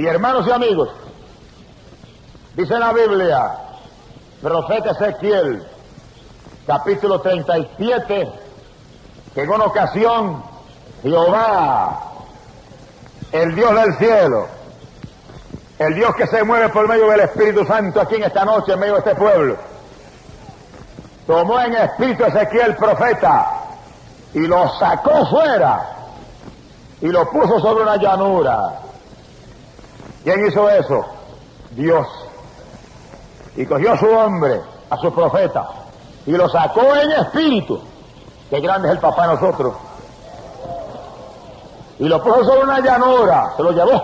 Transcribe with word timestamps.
Y 0.00 0.06
hermanos 0.06 0.46
y 0.46 0.50
amigos, 0.50 0.88
dice 2.54 2.78
la 2.78 2.90
Biblia, 2.94 3.52
profeta 4.40 4.92
Ezequiel, 4.92 5.62
capítulo 6.66 7.20
37, 7.20 8.32
que 9.34 9.42
en 9.42 9.50
una 9.50 9.66
ocasión 9.66 10.42
Jehová, 11.02 12.00
el 13.30 13.54
Dios 13.54 13.74
del 13.74 13.94
cielo, 13.98 14.46
el 15.78 15.94
Dios 15.94 16.16
que 16.16 16.26
se 16.28 16.44
mueve 16.44 16.70
por 16.70 16.88
medio 16.88 17.10
del 17.10 17.20
Espíritu 17.20 17.66
Santo 17.66 18.00
aquí 18.00 18.14
en 18.14 18.22
esta 18.22 18.46
noche, 18.46 18.72
en 18.72 18.80
medio 18.80 18.94
de 18.94 18.98
este 19.00 19.14
pueblo, 19.16 19.58
tomó 21.26 21.60
en 21.60 21.74
espíritu 21.74 22.24
Ezequiel 22.24 22.74
profeta 22.74 23.50
y 24.32 24.46
lo 24.46 24.66
sacó 24.78 25.26
fuera 25.26 25.90
y 27.02 27.08
lo 27.08 27.30
puso 27.30 27.60
sobre 27.60 27.82
una 27.82 27.96
llanura 27.98 28.88
¿Quién 30.24 30.46
hizo 30.46 30.68
eso? 30.68 31.04
Dios. 31.70 32.06
Y 33.56 33.66
cogió 33.66 33.92
a 33.92 33.98
su 33.98 34.06
hombre, 34.06 34.60
a 34.90 34.96
su 34.96 35.12
profeta, 35.12 35.66
y 36.26 36.32
lo 36.32 36.48
sacó 36.48 36.94
en 36.96 37.10
espíritu. 37.12 37.80
Qué 38.48 38.60
grande 38.60 38.88
es 38.88 38.94
el 38.94 39.00
papá 39.00 39.28
de 39.28 39.34
nosotros. 39.34 39.74
Y 41.98 42.08
lo 42.08 42.22
puso 42.22 42.44
sobre 42.44 42.64
una 42.64 42.80
llanura, 42.80 43.52
se 43.56 43.62
lo 43.62 43.72
llevó. 43.72 44.02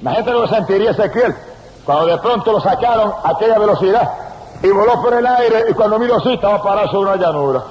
Imagínate 0.00 0.30
lo 0.30 0.42
que 0.42 0.54
sentiría 0.54 0.90
Ezequiel 0.90 1.34
cuando 1.84 2.06
de 2.06 2.18
pronto 2.18 2.52
lo 2.52 2.60
sacaron 2.60 3.12
a 3.22 3.30
aquella 3.30 3.58
velocidad 3.58 4.10
y 4.62 4.68
voló 4.68 5.00
por 5.00 5.14
el 5.14 5.26
aire 5.26 5.66
y 5.70 5.72
cuando 5.72 5.98
miró 5.98 6.16
así 6.16 6.34
estaba 6.34 6.62
parado 6.62 6.88
sobre 6.88 7.12
una 7.12 7.16
llanura. 7.16 7.62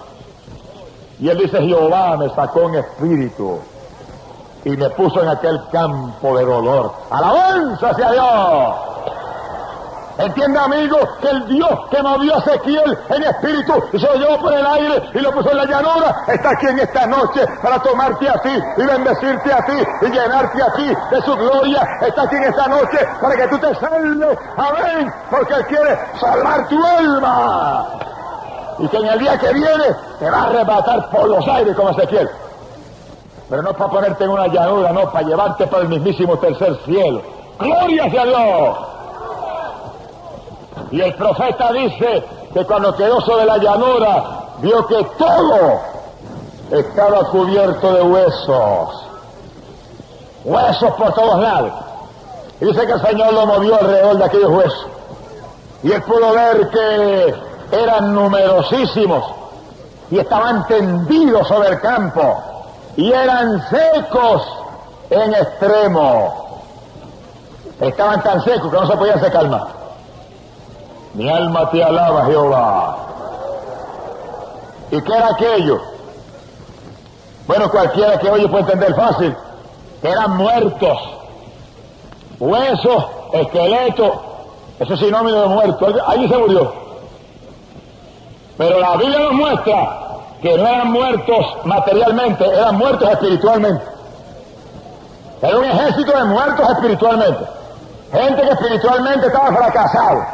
Y 1.19 1.29
él 1.29 1.37
dice, 1.37 1.61
Jehová 1.61 2.17
me 2.17 2.29
sacó 2.29 2.69
en 2.69 2.75
espíritu 2.75 3.59
y 4.65 4.71
me 4.71 4.89
puso 4.89 5.21
en 5.21 5.29
aquel 5.29 5.61
campo 5.71 6.37
de 6.37 6.43
dolor. 6.43 6.91
Alabanza 7.11 7.91
hacia 7.91 8.11
Dios. 8.11 8.75
Entiende, 10.17 10.57
amigo, 10.57 10.97
que 11.21 11.29
el 11.29 11.47
Dios 11.47 11.69
que 11.91 12.01
movió 12.01 12.35
a 12.35 12.39
Ezequiel 12.39 12.97
en 13.09 13.23
espíritu 13.23 13.73
y 13.91 13.99
se 13.99 14.07
lo 14.07 14.15
llevó 14.15 14.37
por 14.39 14.53
el 14.53 14.65
aire 14.65 15.09
y 15.13 15.19
lo 15.19 15.31
puso 15.31 15.51
en 15.51 15.57
la 15.57 15.65
llanura, 15.65 16.23
está 16.27 16.51
aquí 16.51 16.67
en 16.67 16.79
esta 16.79 17.05
noche 17.05 17.45
para 17.61 17.79
tomarte 17.79 18.29
a 18.29 18.41
ti 18.41 18.57
y 18.77 18.81
bendecirte 18.81 19.53
a 19.53 19.65
ti 19.65 19.73
y 20.01 20.05
llenarte 20.05 20.63
a 20.63 20.73
ti 20.73 20.95
de 21.11 21.21
su 21.21 21.35
gloria. 21.35 21.85
Está 22.01 22.23
aquí 22.23 22.35
en 22.37 22.43
esta 22.43 22.67
noche 22.67 22.97
para 23.21 23.35
que 23.35 23.47
tú 23.49 23.57
te 23.59 23.75
salves. 23.75 24.37
Amén. 24.57 25.13
Porque 25.29 25.53
Él 25.53 25.65
quiere 25.65 25.99
salvar 26.19 26.67
tu 26.69 26.83
alma. 26.83 27.87
Y 28.79 28.87
que 28.87 28.97
en 28.97 29.07
el 29.07 29.19
día 29.19 29.37
que 29.37 29.53
viene 29.53 29.95
te 30.17 30.29
va 30.29 30.37
a 30.37 30.43
arrebatar 30.45 31.09
por 31.09 31.27
los 31.27 31.45
aires 31.47 31.75
como 31.75 31.89
Ezequiel. 31.89 32.29
Pero 33.49 33.61
no 33.61 33.73
para 33.73 33.89
ponerte 33.89 34.23
en 34.23 34.29
una 34.31 34.47
llanura, 34.47 34.91
no, 34.91 35.11
para 35.11 35.27
llevarte 35.27 35.67
para 35.67 35.83
el 35.83 35.89
mismísimo 35.89 36.37
tercer 36.37 36.77
cielo. 36.85 37.21
¡Gloria 37.59 38.09
sea 38.09 38.25
Dios! 38.25 38.77
Y 40.91 41.01
el 41.01 41.13
profeta 41.15 41.71
dice 41.71 42.23
que 42.53 42.65
cuando 42.65 42.95
quedó 42.95 43.21
sobre 43.21 43.45
la 43.45 43.57
llanura, 43.57 44.23
vio 44.59 44.85
que 44.87 45.03
todo 45.17 45.79
estaba 46.71 47.23
cubierto 47.29 47.93
de 47.93 48.01
huesos. 48.01 49.03
Huesos 50.43 50.91
por 50.93 51.13
todos 51.13 51.39
lados. 51.39 51.71
Dice 52.59 52.85
que 52.85 52.93
el 52.93 53.01
Señor 53.01 53.33
lo 53.33 53.45
movió 53.45 53.75
alrededor 53.75 54.17
de 54.17 54.23
aquellos 54.23 54.49
huesos. 54.51 54.87
Y 55.83 55.91
él 55.91 56.01
pudo 56.03 56.31
ver 56.33 56.69
que 56.69 57.35
eran 57.71 58.13
numerosísimos 58.13 59.23
y 60.09 60.19
estaban 60.19 60.65
tendidos 60.67 61.47
sobre 61.47 61.69
el 61.69 61.81
campo 61.81 62.54
y 62.97 63.11
eran 63.11 63.61
secos 63.69 64.47
en 65.09 65.33
extremo. 65.33 66.61
Estaban 67.79 68.23
tan 68.23 68.43
secos 68.43 68.71
que 68.71 68.77
no 68.77 68.87
se 68.87 68.97
podían 68.97 69.19
secar 69.19 69.49
más. 69.49 69.63
Mi 71.13 71.29
alma 71.29 71.69
te 71.71 71.83
alaba, 71.83 72.25
Jehová. 72.25 72.97
¿Y 74.91 75.01
qué 75.01 75.13
era 75.13 75.29
aquello? 75.29 75.81
Bueno, 77.47 77.69
cualquiera 77.69 78.17
que 78.17 78.29
oye 78.29 78.47
puede 78.47 78.63
entender 78.63 78.95
fácil. 78.95 79.35
Eran 80.01 80.37
muertos. 80.37 80.97
Huesos, 82.39 83.05
esqueleto. 83.33 84.21
Eso 84.79 84.93
es 84.93 84.99
sinónimo 84.99 85.41
de 85.41 85.47
muerto. 85.47 85.87
Allí 86.07 86.27
se 86.27 86.37
murió. 86.37 86.73
Pero 88.57 88.79
la 88.79 88.95
Biblia 88.95 89.19
nos 89.19 89.33
muestra 89.33 90.04
que 90.41 90.57
no 90.57 90.67
eran 90.67 90.91
muertos 90.91 91.57
materialmente, 91.65 92.45
eran 92.45 92.75
muertos 92.77 93.09
espiritualmente. 93.09 93.83
Era 95.41 95.57
un 95.57 95.65
ejército 95.65 96.17
de 96.17 96.23
muertos 96.25 96.69
espiritualmente. 96.69 97.45
Gente 98.11 98.41
que 98.41 98.49
espiritualmente 98.49 99.27
estaba 99.27 99.55
fracasado. 99.55 100.25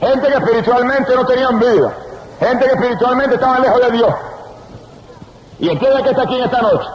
Gente 0.00 0.28
que 0.28 0.34
espiritualmente 0.34 1.14
no 1.14 1.26
tenían 1.26 1.58
vida. 1.60 1.92
Gente 2.40 2.64
que 2.64 2.72
espiritualmente 2.72 3.34
estaba 3.34 3.58
lejos 3.60 3.80
de 3.80 3.90
Dios. 3.92 4.14
Y 5.58 5.68
entiende 5.68 6.02
que 6.02 6.10
está 6.10 6.22
aquí 6.22 6.36
en 6.36 6.44
esta 6.44 6.60
noche. 6.60 6.88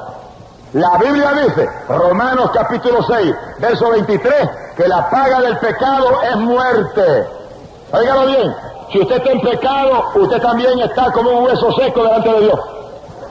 La 0.74 0.98
Biblia 0.98 1.32
dice, 1.46 1.70
Romanos 1.88 2.52
capítulo 2.54 3.02
6, 3.02 3.36
verso 3.60 3.90
23, 3.90 4.50
que 4.76 4.88
la 4.88 5.10
paga 5.10 5.40
del 5.40 5.58
pecado 5.60 6.22
es 6.24 6.36
muerte. 6.36 7.28
Óigalo 7.94 8.26
bien, 8.28 8.56
si 8.92 9.00
usted 9.02 9.18
está 9.18 9.32
en 9.32 9.42
pecado, 9.42 10.12
usted 10.16 10.42
también 10.42 10.80
está 10.80 11.12
como 11.12 11.30
un 11.32 11.46
hueso 11.46 11.72
seco 11.74 12.04
delante 12.04 12.32
de 12.32 12.40
Dios. 12.42 12.60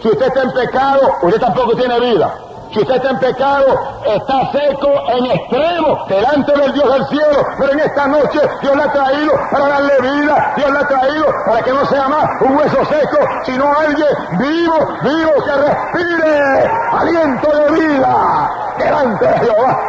Si 0.02 0.08
usted 0.08 0.26
está 0.26 0.42
en 0.42 0.52
pecado, 0.52 1.00
usted 1.22 1.40
tampoco 1.40 1.74
tiene 1.76 1.98
vida. 2.00 2.34
Si 2.72 2.80
usted 2.80 2.96
está 2.96 3.10
en 3.10 3.18
pecado, 3.18 3.64
está 4.04 4.52
seco 4.52 4.88
en 5.08 5.26
extremo 5.26 6.04
delante 6.08 6.52
del 6.52 6.72
Dios 6.74 6.92
del 6.92 7.06
cielo. 7.06 7.46
Pero 7.58 7.72
en 7.72 7.80
esta 7.80 8.06
noche 8.06 8.40
Dios 8.60 8.76
le 8.76 8.82
ha 8.82 8.92
traído 8.92 9.32
para 9.50 9.68
darle 9.68 10.00
vida. 10.00 10.52
Dios 10.56 10.70
le 10.70 10.78
ha 10.78 10.88
traído 10.88 11.26
para 11.46 11.62
que 11.62 11.72
no 11.72 11.86
sea 11.86 12.08
más 12.08 12.28
un 12.42 12.56
hueso 12.56 12.84
seco, 12.84 13.18
sino 13.44 13.64
alguien 13.78 14.08
vivo, 14.32 14.74
vivo 15.02 15.32
que 15.44 15.52
respire 15.52 16.70
aliento 16.92 17.48
de 17.50 17.70
vida 17.80 18.50
delante 18.78 19.26
de 19.26 19.38
Jehová. 19.38 19.80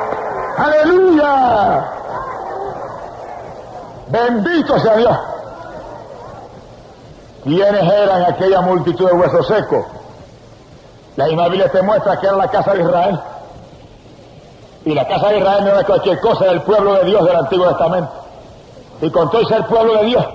Aleluya. 0.58 1.92
Bendito 4.08 4.80
sea 4.80 4.96
Dios. 4.96 5.18
¿Quiénes 7.44 7.84
eran 7.84 8.24
aquella 8.24 8.62
multitud 8.62 9.08
de 9.08 9.14
huesos 9.14 9.48
secos? 9.48 9.86
La 11.16 11.26
misma 11.26 11.48
Biblia 11.48 11.72
te 11.72 11.82
muestra 11.82 12.20
que 12.20 12.28
era 12.28 12.38
la 12.38 12.48
casa 12.48 12.74
de 12.74 12.82
Israel. 12.82 13.20
Y 14.86 14.94
la 14.94 15.08
casa 15.08 15.30
de 15.30 15.40
Israel 15.40 15.66
no 15.66 15.72
era 15.72 15.84
cualquier 15.84 16.20
cosa, 16.20 16.46
era 16.46 16.54
el 16.54 16.62
pueblo 16.62 16.96
de 16.96 17.06
Dios 17.06 17.26
del 17.26 17.36
Antiguo 17.36 17.68
Testamento. 17.68 18.12
Y 19.02 19.10
con 19.12 19.30
todo 19.30 19.42
pueblo 19.68 19.96
de 19.96 20.06
Dios, 20.06 20.26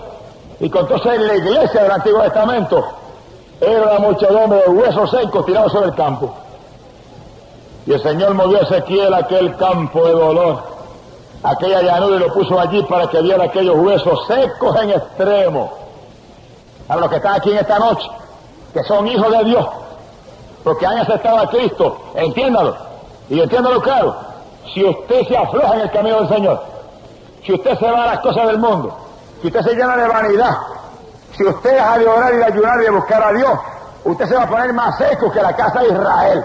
y 0.61 0.71
con 0.71 0.87
todo 0.87 0.99
ser 0.99 1.21
la 1.21 1.37
iglesia 1.37 1.83
del 1.83 1.91
Antiguo 1.91 2.21
Testamento, 2.23 2.85
era 3.61 3.83
una 3.83 3.99
multitud 3.99 4.35
de 4.35 4.71
huesos 4.71 5.11
secos 5.11 5.47
tirados 5.47 5.73
sobre 5.73 5.87
el 5.87 5.95
campo. 5.95 6.35
Y 7.87 7.93
el 7.93 8.03
Señor 8.03 8.35
movió 8.35 8.59
a 8.59 8.63
Ezequiel 8.63 9.13
aquel 9.15 9.57
campo 9.57 10.05
de 10.07 10.13
dolor, 10.13 10.63
aquella 11.43 11.83
llanura 11.83 12.17
y 12.17 12.19
lo 12.21 12.33
puso 12.33 12.59
allí 12.59 12.83
para 12.85 13.09
que 13.09 13.21
viera 13.23 13.45
aquellos 13.45 13.77
huesos 13.77 14.27
secos 14.27 14.77
en 14.83 14.91
extremo 14.91 15.82
a 16.89 16.97
los 16.97 17.09
que 17.09 17.17
están 17.17 17.35
aquí 17.35 17.51
en 17.51 17.59
esta 17.59 17.79
noche, 17.79 18.09
que 18.73 18.83
son 18.85 19.07
hijos 19.09 19.31
de 19.31 19.45
Dios, 19.45 19.67
porque 20.65 20.87
han 20.87 20.99
aceptado 20.99 21.39
a 21.39 21.49
Cristo, 21.49 21.99
entiéndalo, 22.15 22.77
y 23.29 23.41
entiéndalo 23.41 23.81
claro, 23.81 24.17
si 24.73 24.85
usted 24.85 25.27
se 25.27 25.37
afloja 25.37 25.75
en 25.75 25.81
el 25.83 25.91
camino 25.91 26.21
del 26.21 26.29
Señor, 26.29 26.63
si 27.45 27.53
usted 27.53 27.79
se 27.79 27.91
va 27.91 28.05
a 28.05 28.07
las 28.07 28.21
cosas 28.21 28.47
del 28.47 28.59
mundo, 28.59 28.97
si 29.41 29.49
usted 29.49 29.63
se 29.63 29.75
llena 29.75 29.97
de 29.97 30.09
vanidad, 30.09 30.57
si 31.37 31.45
usted 31.45 31.73
deja 31.73 31.99
de 31.99 32.07
orar 32.07 32.35
y 32.35 32.37
de 32.37 32.45
ayunar 32.45 32.81
y 32.81 32.85
de 32.85 32.91
buscar 32.91 33.23
a 33.23 33.33
Dios, 33.33 33.59
usted 34.05 34.27
se 34.27 34.35
va 34.35 34.43
a 34.43 34.49
poner 34.49 34.73
más 34.73 34.97
seco 34.99 35.31
que 35.31 35.43
la 35.43 35.55
casa 35.57 35.81
de 35.81 35.89
Israel. 35.89 36.45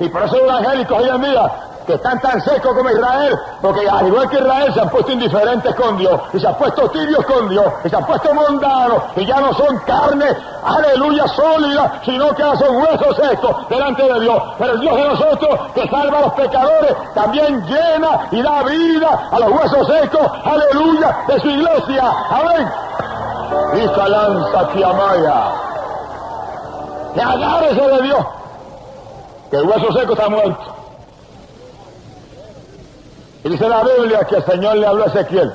Y 0.00 0.08
por 0.08 0.22
eso 0.22 0.36
los 0.36 0.60
evangélicos 0.60 0.98
hoy 0.98 1.08
en 1.08 1.22
día 1.22 1.63
que 1.86 1.94
están 1.94 2.20
tan 2.20 2.40
secos 2.42 2.74
como 2.74 2.90
Israel, 2.90 3.38
porque 3.60 3.88
al 3.88 4.06
igual 4.06 4.28
que 4.28 4.38
Israel 4.38 4.72
se 4.72 4.80
han 4.80 4.88
puesto 4.88 5.12
indiferentes 5.12 5.74
con 5.74 5.96
Dios, 5.96 6.20
y 6.32 6.40
se 6.40 6.46
han 6.46 6.54
puesto 6.54 6.88
tibios 6.90 7.24
con 7.26 7.48
Dios, 7.48 7.66
y 7.84 7.88
se 7.88 7.96
han 7.96 8.04
puesto 8.04 8.34
mundanos, 8.34 9.02
y 9.16 9.26
ya 9.26 9.40
no 9.40 9.52
son 9.54 9.78
carne, 9.80 10.26
aleluya, 10.64 11.26
sólida, 11.28 12.00
sino 12.04 12.34
que 12.34 12.42
ahora 12.42 12.58
son 12.58 12.76
huesos 12.76 13.16
secos 13.16 13.68
delante 13.68 14.02
de 14.02 14.20
Dios. 14.20 14.42
Pero 14.58 14.72
el 14.72 14.80
Dios 14.80 14.96
de 14.96 15.04
nosotros, 15.04 15.60
que 15.74 15.88
salva 15.88 16.18
a 16.18 16.20
los 16.22 16.32
pecadores, 16.32 16.96
también 17.14 17.64
llena 17.66 18.28
y 18.30 18.42
da 18.42 18.62
vida 18.62 19.28
a 19.30 19.38
los 19.40 19.50
huesos 19.50 19.86
secos, 19.86 20.30
aleluya, 20.44 21.18
de 21.28 21.40
su 21.40 21.48
iglesia. 21.48 22.12
Amén. 22.30 22.68
Y 23.74 24.10
lanza 24.10 24.68
Kiamaya. 24.72 25.52
Que 27.14 27.22
agárrese 27.22 27.80
de 27.80 28.02
Dios. 28.02 28.26
Que 29.50 29.56
el 29.56 29.68
hueso 29.68 29.92
seco 29.92 30.12
está 30.14 30.28
muerto. 30.28 30.73
Y 33.44 33.50
dice 33.50 33.68
la 33.68 33.84
Biblia 33.84 34.20
que 34.24 34.36
el 34.36 34.44
Señor 34.44 34.76
le 34.76 34.86
habló 34.86 35.04
a 35.04 35.08
Ezequiel. 35.08 35.52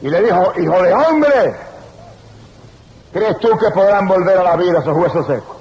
Y 0.00 0.08
le 0.08 0.22
dijo, 0.22 0.52
hijo 0.56 0.82
de 0.82 0.94
hombre, 0.94 1.56
¿crees 3.12 3.38
tú 3.40 3.48
que 3.58 3.70
podrán 3.72 4.06
volver 4.06 4.38
a 4.38 4.44
la 4.44 4.56
vida 4.56 4.78
esos 4.78 4.96
huesos 4.96 5.26
secos? 5.26 5.56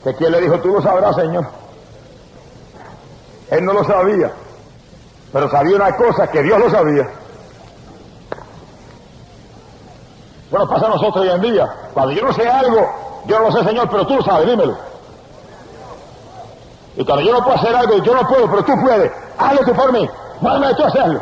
Ezequiel 0.00 0.30
le 0.30 0.40
dijo, 0.42 0.60
tú 0.60 0.68
lo 0.68 0.80
sabrás, 0.80 1.16
Señor. 1.16 1.44
Él 3.50 3.64
no 3.64 3.72
lo 3.72 3.84
sabía, 3.84 4.30
pero 5.32 5.50
sabía 5.50 5.76
una 5.76 5.96
cosa, 5.96 6.28
que 6.28 6.42
Dios 6.42 6.58
lo 6.60 6.70
sabía. 6.70 7.08
Bueno, 10.50 10.68
pasa 10.68 10.86
a 10.86 10.90
nosotros 10.90 11.16
hoy 11.24 11.30
en 11.30 11.40
día. 11.40 11.66
Cuando 11.92 12.12
yo 12.12 12.22
no 12.22 12.32
sé 12.32 12.48
algo, 12.48 12.88
yo 13.26 13.38
no 13.40 13.50
lo 13.50 13.52
sé, 13.52 13.64
Señor, 13.64 13.88
pero 13.90 14.06
tú 14.06 14.16
lo 14.16 14.22
sabes, 14.22 14.46
dímelo. 14.46 14.76
Y 16.96 17.04
cuando 17.04 17.24
yo 17.24 17.32
no 17.32 17.44
puedo 17.44 17.56
hacer 17.56 17.74
algo, 17.76 17.98
yo 17.98 18.14
no 18.14 18.26
puedo, 18.26 18.50
pero 18.50 18.64
tú 18.64 18.72
puedes. 18.82 19.12
Hazlo 19.38 19.60
tú 19.64 19.72
por 19.74 19.92
mí. 19.92 20.08
Mándame 20.40 20.74
tú 20.74 20.84
a 20.84 20.86
hacerlo. 20.86 21.20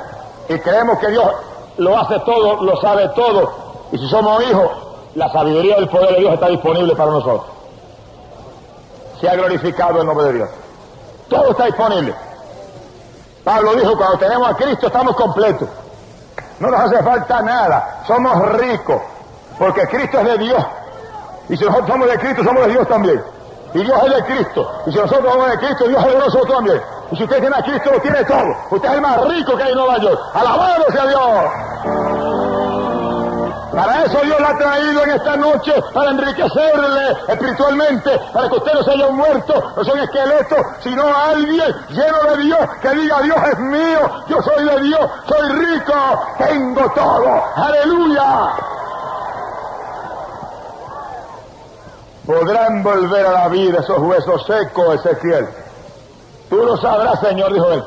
Y 0.49 0.59
creemos 0.59 0.99
que 0.99 1.09
Dios 1.09 1.31
lo 1.79 1.99
hace 1.99 2.19
todo, 2.21 2.63
lo 2.63 2.77
sabe 2.81 3.09
todo. 3.11 3.53
Y 3.93 3.99
si 3.99 4.09
somos 4.09 4.43
hijos, 4.45 4.71
la 5.15 5.31
sabiduría 5.31 5.77
del 5.77 5.89
poder 5.89 6.11
de 6.15 6.21
Dios 6.21 6.35
está 6.35 6.49
disponible 6.49 6.95
para 6.95 7.11
nosotros. 7.11 7.47
Se 9.21 9.29
ha 9.29 9.35
glorificado 9.35 10.01
el 10.01 10.07
nombre 10.07 10.27
de 10.27 10.33
Dios. 10.35 10.49
Todo 11.29 11.51
está 11.51 11.67
disponible. 11.67 12.15
Pablo 13.43 13.75
dijo, 13.75 13.97
cuando 13.97 14.19
tenemos 14.19 14.49
a 14.49 14.55
Cristo 14.55 14.87
estamos 14.87 15.17
completos. 15.17 15.69
No 16.61 16.71
nos 16.71 16.81
hace 16.81 17.03
falta 17.03 17.43
nada. 17.43 18.03
Somos 18.07 18.53
ricos. 18.53 19.01
Porque 19.59 19.87
Cristo 19.89 20.21
es 20.21 20.25
de 20.25 20.39
Dios. 20.39 20.67
Y 21.49 21.57
si 21.57 21.65
nosotros 21.65 21.91
somos 21.91 22.09
de 22.09 22.19
Cristo, 22.19 22.45
somos 22.45 22.67
de 22.67 22.73
Dios 22.73 22.89
también. 22.89 23.23
Y 23.75 23.83
Dios 23.83 24.03
es 24.05 24.15
de 24.15 24.25
Cristo. 24.25 24.83
Y 24.87 24.93
si 24.93 24.99
nosotros 24.99 25.33
somos 25.33 25.51
de 25.51 25.59
Cristo, 25.59 25.89
Dios 25.89 26.05
es 26.07 26.13
de 26.13 26.19
nosotros 26.19 26.49
también. 26.49 26.81
Y 27.11 27.17
si 27.17 27.25
usted 27.25 27.41
tiene 27.41 27.57
a 27.57 27.63
Cristo, 27.63 27.91
lo 27.93 28.01
tiene 28.01 28.25
todo. 28.25 28.57
Usted 28.71 28.89
es 28.89 28.95
el 28.95 29.01
más 29.01 29.29
rico 29.29 29.57
que 29.57 29.63
hay 29.65 29.73
en 29.73 29.79
Nueva 29.79 29.99
York. 29.99 30.21
Alabado 30.33 30.85
sea 30.93 31.07
Dios. 31.07 31.75
Para 33.75 34.05
eso 34.05 34.21
Dios 34.23 34.41
la 34.41 34.51
ha 34.51 34.57
traído 34.59 35.03
en 35.03 35.11
esta 35.11 35.37
noche, 35.37 35.73
para 35.93 36.11
enriquecerle 36.11 37.17
espiritualmente, 37.27 38.21
para 38.33 38.49
que 38.49 38.55
usted 38.55 38.73
no 38.73 38.83
se 38.85 38.91
haya 38.93 39.11
muerto, 39.11 39.73
no 39.77 39.85
sea 39.85 39.95
un 39.95 40.01
esqueleto, 40.01 40.57
sino 40.81 41.03
alguien 41.13 41.75
lleno 41.89 42.19
de 42.31 42.43
Dios, 42.45 42.61
que 42.81 42.89
diga 42.91 43.21
Dios 43.23 43.37
es 43.51 43.59
mío, 43.59 44.25
yo 44.29 44.41
soy 44.43 44.65
de 44.65 44.81
Dios, 44.81 45.11
soy 45.27 45.49
rico, 45.49 45.95
tengo 46.39 46.93
todo. 46.93 47.43
Aleluya. 47.57 48.74
Podrán 52.27 52.83
volver 52.83 53.27
a 53.27 53.33
la 53.33 53.49
vida 53.49 53.81
esos 53.81 53.99
huesos 53.99 54.47
secos, 54.47 54.95
Ezequiel. 54.97 55.49
Tú 56.49 56.57
lo 56.57 56.77
sabrás, 56.79 57.21
Señor, 57.21 57.53
dijo 57.53 57.71
él. 57.71 57.85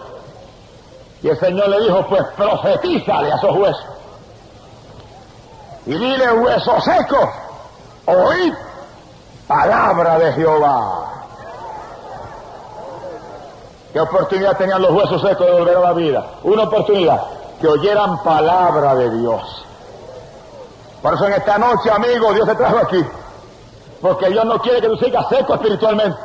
Y 1.23 1.29
el 1.29 1.39
Señor 1.39 1.69
le 1.69 1.81
dijo, 1.81 2.05
pues 2.07 2.23
profetízale 2.35 3.31
a 3.31 3.35
esos 3.35 3.55
huesos. 3.55 3.85
Y 5.85 5.93
dile, 5.93 6.31
huesos 6.33 6.83
secos, 6.83 7.29
oíd 8.05 8.53
palabra 9.47 10.19
de 10.19 10.33
Jehová. 10.33 11.03
¿Qué 13.93 13.99
oportunidad 14.01 14.57
tenían 14.57 14.81
los 14.81 14.91
huesos 14.91 15.21
secos 15.21 15.45
de 15.47 15.53
volver 15.53 15.77
a 15.77 15.79
la 15.79 15.93
vida? 15.93 16.25
Una 16.43 16.63
oportunidad, 16.63 17.21
que 17.59 17.67
oyeran 17.67 18.21
palabra 18.21 18.93
de 18.95 19.09
Dios. 19.17 19.65
Por 21.01 21.13
eso 21.13 21.25
en 21.25 21.33
esta 21.33 21.57
noche, 21.57 21.89
amigo, 21.89 22.33
Dios 22.33 22.47
te 22.47 22.55
trajo 22.55 22.77
aquí 22.79 23.03
porque 24.07 24.30
Dios 24.30 24.45
no 24.45 24.57
quiere 24.59 24.80
que 24.80 24.88
tú 24.88 24.95
sigas 24.95 25.27
seco 25.27 25.56
espiritualmente. 25.56 26.18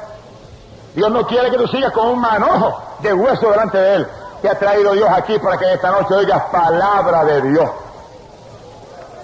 Dios 0.94 1.10
no 1.10 1.26
quiere 1.26 1.50
que 1.50 1.56
tú 1.56 1.66
sigas 1.66 1.90
con 1.90 2.10
un 2.10 2.20
manojo 2.20 2.80
de 3.00 3.12
hueso 3.12 3.50
delante 3.50 3.76
de 3.76 3.94
Él. 3.96 4.08
Te 4.40 4.48
ha 4.50 4.54
traído 4.56 4.92
Dios 4.92 5.08
aquí 5.10 5.36
para 5.40 5.58
que 5.58 5.72
esta 5.72 5.90
noche 5.90 6.14
oigas 6.14 6.44
palabra 6.52 7.24
de 7.24 7.42
Dios. 7.42 7.70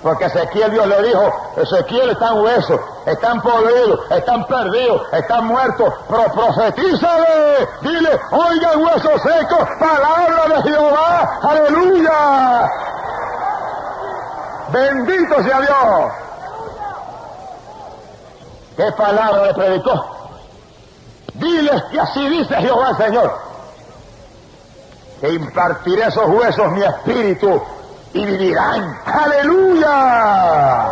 Porque 0.03 0.25
Ezequiel 0.25 0.73
Dios 0.73 0.89
le 0.89 1.03
dijo, 1.05 1.53
Ezequiel 1.57 2.11
están 2.11 2.41
huesos, 2.41 2.81
están 3.07 3.41
podridos, 3.43 4.11
están 4.11 4.45
perdidos, 4.47 5.03
están 5.13 5.47
muertos, 5.47 5.95
pero 6.09 6.25
profetízale, 6.33 7.69
dile, 7.83 8.21
oigan 8.33 8.83
huesos 8.83 9.23
secos, 9.23 9.69
palabra 9.79 10.57
de 10.57 10.63
Jehová, 10.63 11.39
aleluya. 11.43 12.71
Bendito 14.73 15.43
sea 15.45 15.61
Dios. 15.61 16.28
¿Qué 18.79 18.91
palabra 18.93 19.47
le 19.47 19.55
predicó? 19.55 20.07
Diles 21.35 21.83
que 21.91 21.99
así 21.99 22.29
dice 22.29 22.55
Jehová 22.55 22.91
el 22.91 22.97
Señor, 22.97 23.37
que 25.21 25.31
impartiré 25.31 26.05
esos 26.05 26.29
huesos 26.29 26.71
mi 26.71 26.85
espíritu 26.85 27.61
y 28.13 28.25
vivirán. 28.25 28.97
Aleluya. 29.05 30.87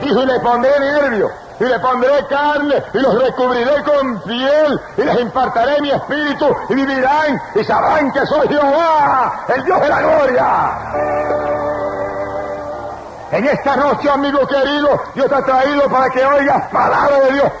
Y 0.00 0.08
le 0.08 0.40
pondré 0.40 0.80
nervio, 0.80 1.30
y 1.60 1.64
le 1.64 1.78
pondré 1.80 2.26
carne, 2.30 2.82
y 2.94 2.98
los 2.98 3.22
recubriré 3.24 3.82
con 3.82 4.22
piel, 4.22 4.80
y 4.96 5.02
les 5.02 5.20
impartiré 5.20 5.82
mi 5.82 5.90
espíritu, 5.90 6.46
y 6.70 6.74
vivirán, 6.76 7.42
y 7.56 7.64
sabrán 7.64 8.10
que 8.10 8.24
soy 8.24 8.48
Jehová, 8.48 9.44
el 9.54 9.64
Dios 9.64 9.82
de 9.82 9.88
la 9.90 10.00
gloria. 10.00 11.79
En 13.32 13.46
esta 13.46 13.76
noche, 13.76 14.10
amigo 14.10 14.46
querido, 14.46 15.00
Dios 15.14 15.28
te 15.28 15.34
ha 15.34 15.42
traído 15.42 15.88
para 15.88 16.10
que 16.10 16.24
oigas 16.24 16.66
palabra 16.70 17.20
de 17.20 17.32
Dios. 17.32 17.52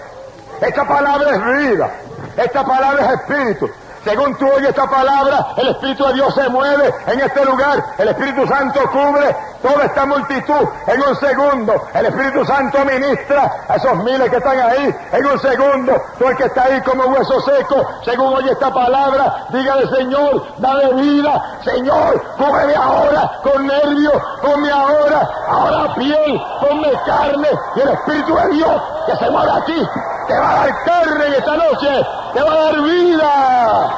Esta 0.60 0.84
palabra 0.84 1.30
es 1.30 1.68
vida. 1.68 1.90
Esta 2.36 2.64
palabra 2.64 3.06
es 3.06 3.20
espíritu. 3.20 3.70
Según 4.04 4.34
tú 4.38 4.46
oyes 4.50 4.70
esta 4.70 4.88
palabra, 4.88 5.48
el 5.56 5.68
Espíritu 5.68 6.06
de 6.06 6.14
Dios 6.14 6.34
se 6.34 6.48
mueve 6.48 6.94
en 7.06 7.20
este 7.20 7.44
lugar. 7.44 7.84
El 7.98 8.08
Espíritu 8.08 8.46
Santo 8.46 8.80
cubre 8.90 9.36
toda 9.62 9.84
esta 9.84 10.06
multitud 10.06 10.68
en 10.86 11.02
un 11.02 11.16
segundo. 11.16 11.74
El 11.92 12.06
Espíritu 12.06 12.44
Santo 12.46 12.78
ministra 12.84 13.64
a 13.68 13.76
esos 13.76 13.96
miles 13.96 14.30
que 14.30 14.36
están 14.36 14.58
ahí 14.58 14.94
en 15.12 15.26
un 15.26 15.38
segundo. 15.38 16.02
Tú 16.18 16.28
el 16.28 16.36
que 16.36 16.44
está 16.44 16.64
ahí 16.64 16.80
como 16.80 17.04
hueso 17.04 17.40
seco, 17.42 17.86
según 18.04 18.34
oye 18.34 18.52
esta 18.52 18.72
palabra, 18.72 19.46
dígale 19.50 19.86
Señor, 19.94 20.44
dale 20.58 20.94
vida. 20.94 21.58
Señor, 21.62 22.22
cúbreme 22.38 22.74
ahora 22.74 23.30
con 23.42 23.66
nervios, 23.66 24.22
ponme 24.42 24.70
ahora, 24.70 25.30
ahora 25.46 25.94
piel, 25.94 26.40
ponme 26.60 26.90
carne. 27.04 27.48
Y 27.76 27.80
el 27.80 27.88
Espíritu 27.88 28.34
de 28.34 28.48
Dios 28.48 28.82
que 29.06 29.16
se 29.16 29.30
mueve 29.30 29.52
aquí, 29.52 29.88
te 30.26 30.38
va 30.38 30.50
a 30.50 30.54
dar 30.54 30.84
carne 30.84 31.26
en 31.26 31.34
esta 31.34 31.56
noche, 31.56 32.06
te 32.32 32.42
va 32.42 32.52
a 32.52 32.64
dar 32.64 32.82
vida 32.82 33.96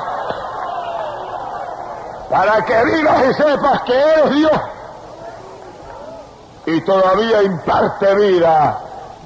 para 2.30 2.64
que 2.64 2.84
vivas 2.84 3.24
y 3.30 3.34
sepas 3.34 3.82
que 3.82 4.00
eres 4.00 4.30
Dios 4.30 4.60
y 6.66 6.80
todavía 6.82 7.42
imparte 7.42 8.14
vida 8.14 8.78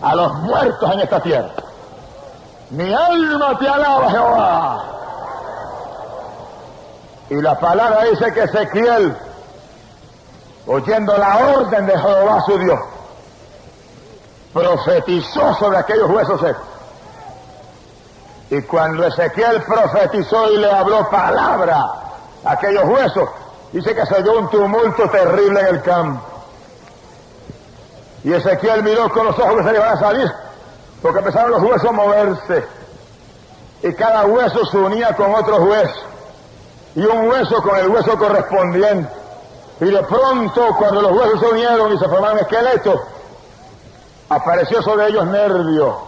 a 0.03 0.15
los 0.15 0.35
muertos 0.41 0.91
en 0.93 1.01
esta 1.01 1.21
tierra. 1.21 1.51
Mi 2.71 2.93
alma 2.93 3.59
te 3.59 3.69
alaba, 3.69 4.11
Jehová. 4.11 4.85
Y 7.31 7.43
la 7.43 7.59
palabra 7.59 8.05
dice 8.05 8.33
que 8.33 8.43
Ezequiel, 8.45 9.17
oyendo 10.67 11.17
la 11.17 11.39
orden 11.39 11.87
de 11.87 11.99
Jehová 11.99 12.41
su 12.47 12.59
Dios, 12.59 12.81
profetizó 14.53 15.55
sobre 15.55 15.79
aquellos 15.79 16.11
huesos 16.11 16.41
secos. 16.41 16.76
Y 18.51 18.63
cuando 18.63 19.07
Ezequiel 19.07 19.63
profetizó 19.63 20.51
y 20.53 20.59
le 20.59 20.71
habló 20.71 21.11
palabra 21.11 21.85
a 22.45 22.53
aquellos 22.53 22.85
huesos, 22.85 23.29
dice 23.73 23.95
que 23.95 24.07
se 24.07 24.23
dio 24.23 24.39
un 24.39 24.49
tumulto 24.49 25.11
terrible 25.11 25.61
en 25.61 25.67
el 25.67 25.83
campo. 25.83 26.23
Y 28.23 28.33
Ezequiel 28.33 28.83
miró 28.83 29.09
con 29.11 29.27
los 29.27 29.39
ojos 29.39 29.57
que 29.57 29.63
se 29.65 29.73
le 29.73 29.79
iban 29.79 29.93
a 29.93 29.99
salir, 29.99 30.33
porque 31.03 31.19
empezaron 31.19 31.51
los 31.51 31.63
huesos 31.63 31.89
a 31.89 31.93
moverse. 31.93 32.65
Y 33.83 33.93
cada 33.95 34.27
hueso 34.27 34.65
se 34.67 34.79
unía 34.79 35.15
con 35.17 35.35
otro 35.35 35.65
hueso. 35.65 36.01
Y 36.95 37.05
un 37.05 37.29
hueso 37.29 37.63
con 37.63 37.77
el 37.77 37.89
hueso 37.89 38.17
correspondiente. 38.17 39.13
Y 39.81 39.87
de 39.87 40.03
pronto, 40.05 40.75
cuando 40.79 41.03
los 41.03 41.13
huesos 41.13 41.41
se 41.41 41.47
unieron 41.47 41.93
y 41.93 41.99
se 41.99 42.09
formaron 42.09 42.39
esqueletos, 42.39 43.01
apareció 44.29 44.83
sobre 44.83 45.09
ellos 45.09 45.27
nervio 45.27 46.06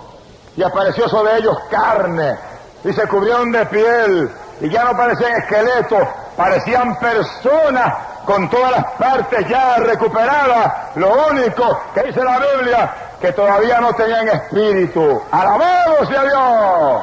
y 0.59 0.63
apareció 0.65 1.09
sobre 1.09 1.37
ellos 1.37 1.57
carne, 1.71 2.37
y 2.83 2.93
se 2.93 3.07
cubrieron 3.07 3.53
de 3.53 3.65
piel 3.67 4.29
y 4.61 4.69
ya 4.69 4.83
no 4.87 4.97
parecían 4.97 5.31
esqueletos, 5.37 6.03
parecían 6.37 6.99
personas 6.99 7.95
con 8.25 8.51
todas 8.51 8.73
las 8.73 8.85
partes 8.95 9.49
ya 9.49 9.77
recuperadas. 9.77 10.97
Lo 10.97 11.29
único 11.29 11.81
que 11.95 12.03
dice 12.03 12.25
la 12.25 12.41
Biblia, 12.41 12.93
que 13.21 13.31
todavía 13.31 13.81
no 13.81 13.93
tenían 13.93 14.27
espíritu. 14.27 15.23
Alabado 15.31 16.05
sea 16.07 16.23
Dios. 16.25 17.03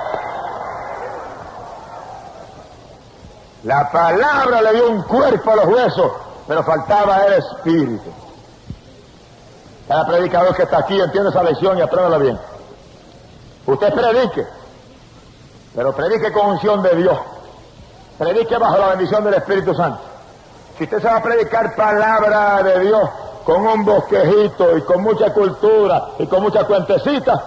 La 3.63 3.89
palabra 3.89 4.61
le 4.63 4.73
dio 4.73 4.89
un 4.89 5.01
cuerpo 5.03 5.51
a 5.51 5.55
los 5.55 5.65
huesos, 5.67 6.11
pero 6.45 6.61
faltaba 6.61 7.23
el 7.23 7.33
espíritu. 7.35 8.11
Cada 9.87 10.05
predicador 10.07 10.53
que 10.53 10.63
está 10.63 10.79
aquí 10.79 10.99
entiende 10.99 11.29
esa 11.29 11.41
lección 11.41 11.77
y 11.77 11.81
apréndala 11.81 12.17
bien. 12.17 12.37
Usted 13.67 13.93
predique, 13.93 14.45
pero 15.75 15.93
predique 15.95 16.31
con 16.31 16.51
unción 16.51 16.83
de 16.83 16.95
Dios. 16.95 17.17
Predique 18.17 18.57
bajo 18.57 18.77
la 18.77 18.89
bendición 18.89 19.23
del 19.23 19.33
Espíritu 19.35 19.73
Santo. 19.73 19.99
Si 20.77 20.83
usted 20.83 21.01
se 21.01 21.07
va 21.07 21.17
a 21.17 21.23
predicar 21.23 21.75
palabra 21.75 22.61
de 22.63 22.79
Dios 22.81 23.09
con 23.43 23.65
un 23.65 23.85
bosquejito 23.85 24.77
y 24.77 24.81
con 24.83 25.01
mucha 25.01 25.33
cultura 25.33 26.09
y 26.19 26.27
con 26.27 26.43
mucha 26.43 26.63
cuentecita, 26.65 27.43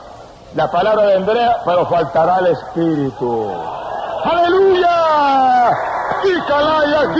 la 0.54 0.70
palabra 0.70 1.04
vendrá, 1.06 1.60
pero 1.64 1.86
faltará 1.86 2.38
el 2.38 2.46
Espíritu. 2.48 3.52
¡Aleluya! 4.24 5.70
¡Y 6.24 6.40
calaya 6.48 7.14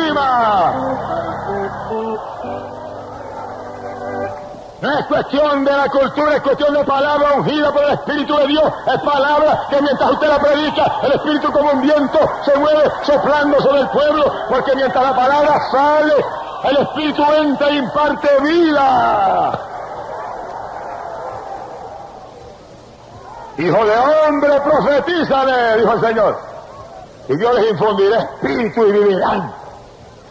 No 4.80 4.96
es 4.96 5.06
cuestión 5.06 5.64
de 5.64 5.72
la 5.72 5.88
cultura, 5.88 6.36
es 6.36 6.42
cuestión 6.42 6.72
de 6.72 6.84
palabra 6.84 7.32
ungida 7.36 7.72
por 7.72 7.82
el 7.82 7.94
Espíritu 7.94 8.36
de 8.36 8.46
Dios. 8.46 8.72
Es 8.86 9.00
palabra 9.00 9.66
que 9.68 9.82
mientras 9.82 10.10
usted 10.12 10.28
la 10.28 10.38
predica, 10.38 10.92
el 11.02 11.12
Espíritu 11.12 11.50
como 11.50 11.72
un 11.72 11.80
viento 11.80 12.18
se 12.44 12.56
mueve 12.56 12.84
soplando 13.02 13.60
sobre 13.60 13.80
el 13.80 13.88
pueblo, 13.88 14.32
porque 14.48 14.76
mientras 14.76 15.02
la 15.02 15.16
palabra 15.16 15.70
sale, 15.72 16.14
el 16.64 16.76
Espíritu 16.76 17.24
entra 17.24 17.70
y 17.70 17.78
imparte 17.78 18.28
vida. 18.40 19.60
Hijo 23.58 23.84
de 23.84 23.96
hombre, 23.96 24.60
profetízale, 24.60 25.78
dijo 25.78 25.92
el 25.94 26.00
Señor. 26.00 26.38
Y 27.28 27.36
Dios 27.36 27.54
les 27.56 27.72
infundirá 27.72 28.20
espíritu 28.20 28.86
y 28.86 28.92
vivirán. 28.92 29.52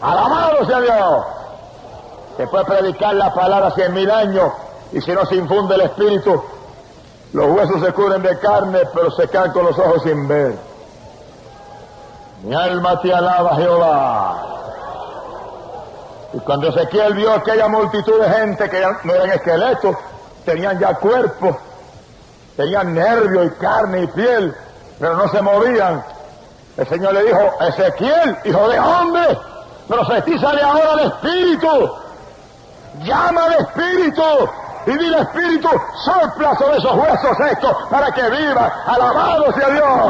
Alabado 0.02 0.66
sea 0.66 0.80
Dios. 0.80 1.26
Se 2.38 2.46
puede 2.46 2.66
predicar 2.66 3.16
la 3.16 3.34
palabra 3.34 3.72
cien 3.72 3.94
mil 3.94 4.10
años 4.12 4.54
y 4.92 5.02
si 5.02 5.12
no 5.12 5.26
se 5.26 5.36
infunde 5.36 5.74
el 5.76 5.82
espíritu, 5.82 6.42
los 7.34 7.48
huesos 7.48 7.84
se 7.84 7.92
cubren 7.94 8.22
de 8.22 8.38
carne, 8.40 8.80
pero 8.94 9.12
se 9.12 9.28
caen 9.28 9.52
con 9.52 9.66
los 9.66 9.78
ojos 9.78 10.04
sin 10.04 10.28
ver. 10.28 10.56
Mi 12.44 12.56
alma 12.56 13.02
te 13.02 13.14
alaba, 13.14 13.56
Jehová. 13.56 14.44
Y 16.34 16.40
cuando 16.40 16.70
Ezequiel 16.70 17.16
vio 17.16 17.34
aquella 17.34 17.68
multitud 17.68 18.22
de 18.22 18.30
gente 18.30 18.70
que 18.70 18.82
ya 18.82 19.00
no 19.04 19.14
eran 19.14 19.32
esqueletos, 19.32 19.96
tenían 20.46 20.80
ya 20.80 20.94
cuerpo, 20.94 21.58
tenían 22.56 22.94
nervio 22.94 23.46
y 23.46 23.50
carne 23.52 24.04
y 24.04 24.08
piel, 24.08 24.56
pero 25.00 25.18
no 25.18 25.28
se 25.30 25.42
movían. 25.42 26.04
El 26.78 26.88
Señor 26.88 27.14
le 27.14 27.24
dijo, 27.24 27.40
Ezequiel, 27.62 28.38
hijo 28.46 28.70
de 28.70 28.80
hombre, 28.80 29.40
profetízale 29.88 30.62
ahora 30.62 30.94
el 30.94 31.00
espíritu 31.08 32.07
llama 33.04 33.46
al 33.46 33.54
Espíritu 33.54 34.24
y 34.86 34.92
dile 34.92 35.20
Espíritu, 35.20 35.70
sopla 36.06 36.56
sobre 36.58 36.78
esos 36.78 36.96
huesos 36.96 37.38
secos 37.38 37.76
para 37.90 38.12
que 38.12 38.30
viva. 38.30 38.84
Alabado 38.86 39.52
sea 39.54 39.70
Dios. 39.70 40.02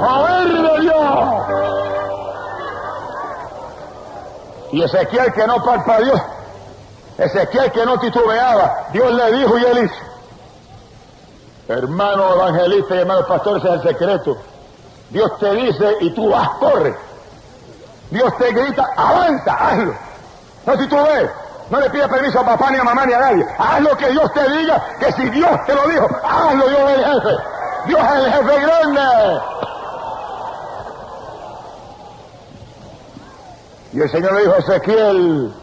Poder 0.00 0.48
de 0.62 0.80
Dios. 0.80 1.42
Y 4.72 4.82
Ezequiel 4.82 5.32
que 5.34 5.46
no 5.46 5.62
parpadeó, 5.62 6.14
Ezequiel 7.18 7.70
que 7.72 7.84
no 7.84 8.00
titubeaba, 8.00 8.86
Dios 8.92 9.12
le 9.12 9.32
dijo 9.32 9.58
y 9.58 9.64
él 9.64 9.84
hizo. 9.84 9.94
Hermano 11.68 12.34
evangelista 12.34 12.94
y 12.94 12.98
hermano 13.00 13.26
pastor, 13.26 13.58
ese 13.58 13.68
es 13.68 13.74
el 13.74 13.82
secreto. 13.82 14.38
Dios 15.10 15.38
te 15.38 15.54
dice 15.54 15.96
y 16.00 16.10
tú 16.10 16.30
vas, 16.30 16.48
corre. 16.58 16.96
Dios 18.10 18.34
te 18.38 18.50
grita, 18.50 18.88
avanza, 18.96 19.52
hazlo. 19.52 19.94
No, 20.66 20.76
ves, 20.76 21.30
no 21.70 21.80
le 21.80 21.90
pidas 21.90 22.08
permiso 22.08 22.40
a 22.40 22.44
papá 22.44 22.70
ni 22.70 22.78
a 22.78 22.84
mamá 22.84 23.06
ni 23.06 23.12
a 23.12 23.18
nadie. 23.18 23.46
Haz 23.58 23.80
lo 23.80 23.96
que 23.96 24.08
Dios 24.10 24.32
te 24.32 24.48
diga, 24.48 24.82
que 24.98 25.12
si 25.12 25.28
Dios 25.30 25.50
te 25.66 25.74
lo 25.74 25.88
dijo, 25.88 26.08
hazlo, 26.22 26.68
Dios 26.68 26.80
es 26.90 26.98
el 26.98 27.04
jefe. 27.04 27.42
Dios 27.86 28.00
es 28.00 28.24
el 28.24 28.32
jefe 28.32 28.60
grande. 28.60 29.40
Y 33.92 34.00
el 34.00 34.10
Señor 34.10 34.32
le 34.34 34.40
dijo 34.40 34.54
a 34.54 34.58
Ezequiel, 34.58 35.54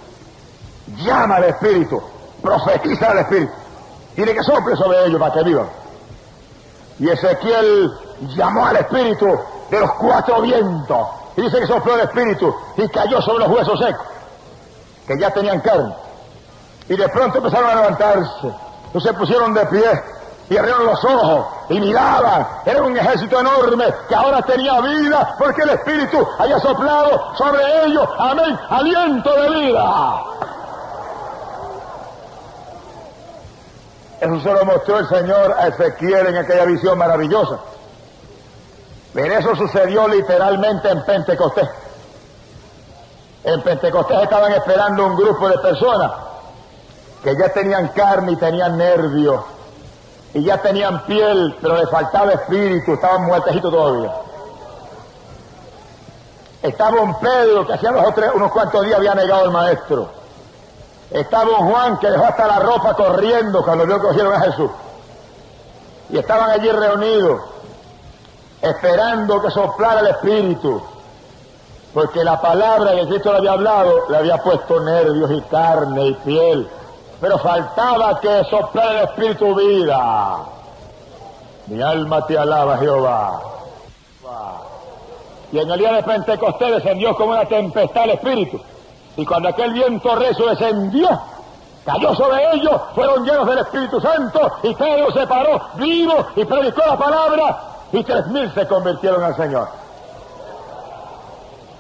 llama 0.98 1.36
al 1.38 1.44
Espíritu, 1.46 2.04
profetiza 2.42 3.12
al 3.12 3.20
Espíritu. 3.20 3.54
Tiene 4.16 4.34
que 4.34 4.44
sople 4.44 4.76
sobre 4.76 5.06
ellos 5.06 5.20
para 5.20 5.34
que 5.34 5.44
vivan. 5.44 5.70
Y 7.00 7.10
Ezequiel 7.10 7.94
llamó 8.36 8.66
al 8.66 8.76
Espíritu 8.76 9.40
de 9.72 9.80
los 9.80 9.92
cuatro 9.94 10.42
vientos. 10.42 11.08
Y 11.38 11.42
dice 11.44 11.60
que 11.60 11.68
sopló 11.68 11.96
el 11.96 12.02
Espíritu 12.02 12.54
y 12.76 12.90
cayó 12.90 13.22
sobre 13.22 13.46
los 13.46 13.56
huesos 13.56 13.80
secos 13.80 14.09
que 15.10 15.18
ya 15.18 15.32
tenían 15.32 15.60
carne. 15.62 15.92
Y 16.88 16.96
de 16.96 17.10
pronto 17.10 17.40
empezaron 17.40 17.68
a 17.68 17.76
levantarse. 17.76 18.54
No 18.94 19.02
se 19.02 19.12
pusieron 19.14 19.56
de 19.56 19.66
pie 19.66 20.04
y 20.52 20.56
abrieron 20.56 20.86
los 20.86 21.04
ojos 21.04 21.48
y 21.70 21.80
miraban. 21.80 22.48
Era 22.64 22.84
un 22.84 22.96
ejército 22.96 23.40
enorme 23.40 23.86
que 24.08 24.14
ahora 24.14 24.40
tenía 24.44 24.80
vida 24.82 25.36
porque 25.40 25.64
el 25.64 25.70
Espíritu 25.70 26.28
había 26.38 26.60
soplado 26.60 27.36
sobre 27.36 27.86
ellos. 27.86 28.08
Amén. 28.20 28.60
Aliento 28.70 29.34
de 29.34 29.50
vida. 29.50 30.22
Eso 34.22 34.40
se 34.42 34.54
lo 34.54 34.66
mostró 34.66 35.00
el 35.00 35.08
Señor 35.08 35.56
a 35.58 35.68
Ezequiel 35.70 36.28
en 36.28 36.38
aquella 36.38 36.66
visión 36.66 37.00
maravillosa. 37.00 37.58
Pero 39.16 39.34
eso 39.34 39.56
sucedió 39.56 40.08
literalmente 40.08 40.88
en 40.88 41.04
Pentecostés. 41.04 41.68
En 43.44 43.62
Pentecostés 43.62 44.24
estaban 44.24 44.52
esperando 44.52 45.06
un 45.06 45.16
grupo 45.16 45.48
de 45.48 45.58
personas 45.60 46.12
que 47.24 47.36
ya 47.38 47.50
tenían 47.50 47.90
carne 47.90 48.34
y 48.34 48.36
tenían 48.36 48.78
nervios 48.78 49.42
y 50.34 50.44
ya 50.44 50.62
tenían 50.62 51.06
piel, 51.06 51.58
pero 51.62 51.78
les 51.78 51.90
faltaba 51.90 52.34
espíritu, 52.34 52.94
estaban 52.94 53.26
muertecitos 53.26 53.72
todavía. 53.72 54.12
Estaba 56.62 57.02
un 57.02 57.18
Pedro 57.20 57.66
que 57.66 57.74
hacía 57.74 57.92
unos 57.92 58.52
cuantos 58.52 58.86
días 58.86 58.98
había 58.98 59.16
negado 59.16 59.46
al 59.46 59.52
maestro. 59.52 60.10
Estaba 61.10 61.50
un 61.60 61.72
Juan 61.72 61.98
que 61.98 62.12
dejó 62.12 62.26
hasta 62.26 62.46
la 62.46 62.60
ropa 62.60 62.94
corriendo 62.94 63.64
cuando 63.64 63.86
vio 63.86 63.96
que 63.96 64.08
cogieron 64.08 64.34
a 64.34 64.42
Jesús. 64.42 64.70
Y 66.10 66.18
estaban 66.18 66.52
allí 66.52 66.70
reunidos, 66.70 67.42
esperando 68.62 69.42
que 69.42 69.50
soplara 69.50 70.02
el 70.02 70.08
espíritu. 70.08 70.82
Porque 71.94 72.24
la 72.24 72.40
palabra 72.40 72.96
que 72.96 73.08
Cristo 73.08 73.32
le 73.32 73.40
había 73.40 73.54
hablado 73.54 74.10
le 74.10 74.18
había 74.18 74.38
puesto 74.38 74.80
nervios 74.80 75.32
y 75.32 75.42
carne 75.42 76.08
y 76.08 76.14
piel. 76.14 76.70
Pero 77.20 77.38
faltaba 77.40 78.20
que 78.20 78.44
soplara 78.46 78.92
el 78.92 79.08
Espíritu 79.08 79.56
vida. 79.56 80.38
Mi 81.68 81.82
alma 81.82 82.26
te 82.26 82.38
alaba, 82.38 82.78
Jehová. 82.78 83.42
Y 85.52 85.58
en 85.58 85.70
el 85.70 85.80
día 85.80 85.94
de 85.94 86.04
Pentecostés 86.04 86.76
descendió 86.76 87.16
como 87.16 87.32
una 87.32 87.46
tempestad 87.46 88.04
el 88.04 88.12
Espíritu. 88.12 88.60
Y 89.18 89.26
cuando 89.26 89.50
aquel 89.50 89.74
viento 89.74 90.16
recio 90.16 90.48
descendió, 90.48 91.10
cayó 91.86 92.14
sobre 92.16 92.54
ellos, 92.54 92.80
fueron 92.94 93.26
llenos 93.26 93.48
del 93.48 93.60
Espíritu 93.60 94.00
Santo, 94.00 94.40
y 94.64 94.74
Pedro 94.76 95.12
se 95.12 95.26
paró 95.28 95.60
vivo 95.76 96.28
y 96.36 96.46
predicó 96.46 96.84
la 96.86 96.98
palabra, 96.98 97.62
y 97.92 98.04
tres 98.04 98.28
mil 98.28 98.54
se 98.54 98.68
convirtieron 98.68 99.24
al 99.24 99.36
Señor. 99.36 99.79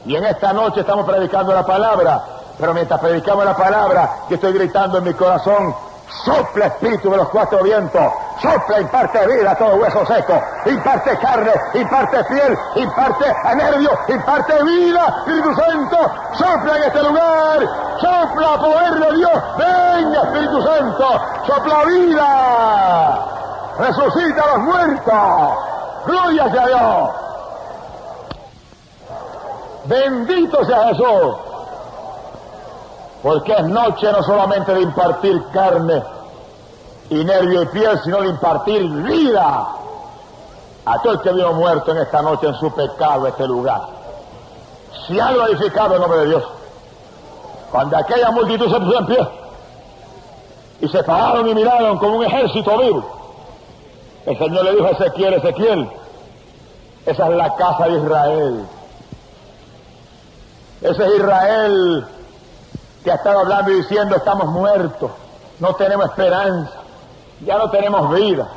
Y 0.05 0.15
en 0.15 0.25
esta 0.25 0.53
noche 0.53 0.81
estamos 0.81 1.05
predicando 1.05 1.53
la 1.53 1.65
palabra, 1.65 2.21
pero 2.57 2.73
mientras 2.73 2.99
predicamos 2.99 3.45
la 3.45 3.55
palabra, 3.55 4.09
yo 4.29 4.35
estoy 4.35 4.53
gritando 4.53 4.97
en 4.97 5.03
mi 5.03 5.13
corazón, 5.13 5.75
sopla 6.23 6.67
espíritu 6.67 7.09
de 7.11 7.17
los 7.17 7.29
cuatro 7.29 7.61
vientos, 7.63 8.01
sopla, 8.41 8.79
imparte 8.79 9.27
vida 9.27 9.51
a 9.51 9.55
todo 9.55 9.75
hueso 9.75 10.05
seco, 10.05 10.41
imparte 10.65 11.17
carne, 11.17 11.51
imparte 11.73 12.23
piel, 12.25 12.57
imparte 12.75 13.25
nervio, 13.55 13.91
imparte 14.07 14.63
vida, 14.63 15.15
Espíritu 15.19 15.55
Santo, 15.55 15.97
sopla 16.33 16.77
en 16.77 16.83
este 16.83 17.03
lugar, 17.03 17.59
sopla 17.99 18.57
poder 18.57 18.93
de 18.93 19.17
Dios, 19.17 19.43
venga 19.57 20.23
Espíritu 20.23 20.61
Santo, 20.61 21.21
sopla 21.45 21.83
vida, 21.85 23.25
resucita 23.79 24.43
a 24.43 24.47
los 24.47 24.59
muertos, 24.59 25.57
gloria 26.05 26.43
a 26.43 26.67
Dios. 26.67 27.28
Bendito 29.85 30.65
sea 30.65 30.87
Jesús. 30.89 31.35
Porque 33.23 33.53
es 33.53 33.63
noche 33.67 34.11
no 34.11 34.23
solamente 34.23 34.73
de 34.73 34.81
impartir 34.81 35.43
carne 35.51 36.03
y 37.09 37.23
nervio 37.23 37.63
y 37.63 37.65
piel, 37.67 37.99
sino 38.03 38.21
de 38.21 38.29
impartir 38.29 38.87
vida. 38.87 39.67
a 40.85 41.01
todo 41.01 41.13
el 41.13 41.21
que 41.21 41.31
vio 41.33 41.53
muerto 41.53 41.91
en 41.91 41.97
esta 41.97 42.21
noche 42.21 42.47
en 42.47 42.55
su 42.55 42.71
pecado 42.73 43.27
este 43.27 43.47
lugar. 43.47 43.81
Si 45.05 45.19
algo 45.19 45.45
edificado 45.47 45.95
en 45.95 46.01
nombre 46.01 46.19
de 46.21 46.27
Dios. 46.27 46.43
Cuando 47.71 47.97
aquella 47.97 48.31
multitud 48.31 48.71
se 48.71 48.79
puso 48.79 48.99
en 48.99 49.05
pie 49.05 49.27
y 50.81 50.87
se 50.87 51.03
pararon 51.03 51.47
y 51.47 51.53
miraron 51.53 51.99
como 51.99 52.15
un 52.17 52.23
ejército 52.23 52.77
vivo, 52.79 53.05
el 54.25 54.37
Señor 54.37 54.65
le 54.65 54.75
dijo 54.75 54.87
a 54.87 54.91
Ezequiel, 54.91 55.33
Ezequiel, 55.35 55.89
esa 57.05 57.29
es 57.29 57.35
la 57.35 57.55
casa 57.55 57.85
de 57.85 57.99
Israel. 57.99 58.65
Ese 60.81 61.05
es 61.05 61.15
Israel 61.15 62.05
que 63.03 63.11
ha 63.11 63.15
estado 63.15 63.39
hablando 63.39 63.71
y 63.71 63.75
diciendo 63.75 64.15
estamos 64.15 64.47
muertos, 64.47 65.11
no 65.59 65.73
tenemos 65.75 66.05
esperanza, 66.05 66.73
ya 67.41 67.57
no 67.57 67.69
tenemos 67.69 68.13
vida, 68.13 68.47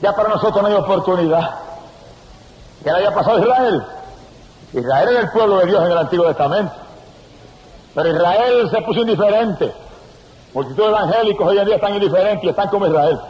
ya 0.00 0.14
para 0.14 0.28
nosotros 0.28 0.62
no 0.62 0.68
hay 0.68 0.74
oportunidad. 0.74 1.50
¿Qué 2.84 2.90
le 2.90 2.98
haya 2.98 3.14
pasado 3.14 3.36
a 3.36 3.40
Israel? 3.40 3.84
Israel 4.72 5.08
era 5.08 5.20
el 5.20 5.30
pueblo 5.30 5.58
de 5.58 5.66
Dios 5.66 5.84
en 5.84 5.90
el 5.92 5.98
Antiguo 5.98 6.26
Testamento. 6.26 6.72
Pero 7.94 8.08
Israel 8.08 8.70
se 8.70 8.82
puso 8.82 9.00
indiferente. 9.00 9.72
Multitud 10.54 10.82
de 10.82 10.88
evangélicos 10.88 11.46
hoy 11.46 11.58
en 11.58 11.66
día 11.66 11.74
están 11.76 11.94
indiferentes 11.94 12.44
y 12.44 12.48
están 12.48 12.68
como 12.68 12.86
Israel. 12.86 13.20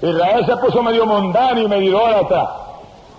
Israel 0.00 0.46
se 0.46 0.56
puso 0.56 0.82
medio 0.82 1.06
mundano 1.06 1.60
y 1.60 1.68
medio 1.68 1.90
idólatra. 1.90 2.50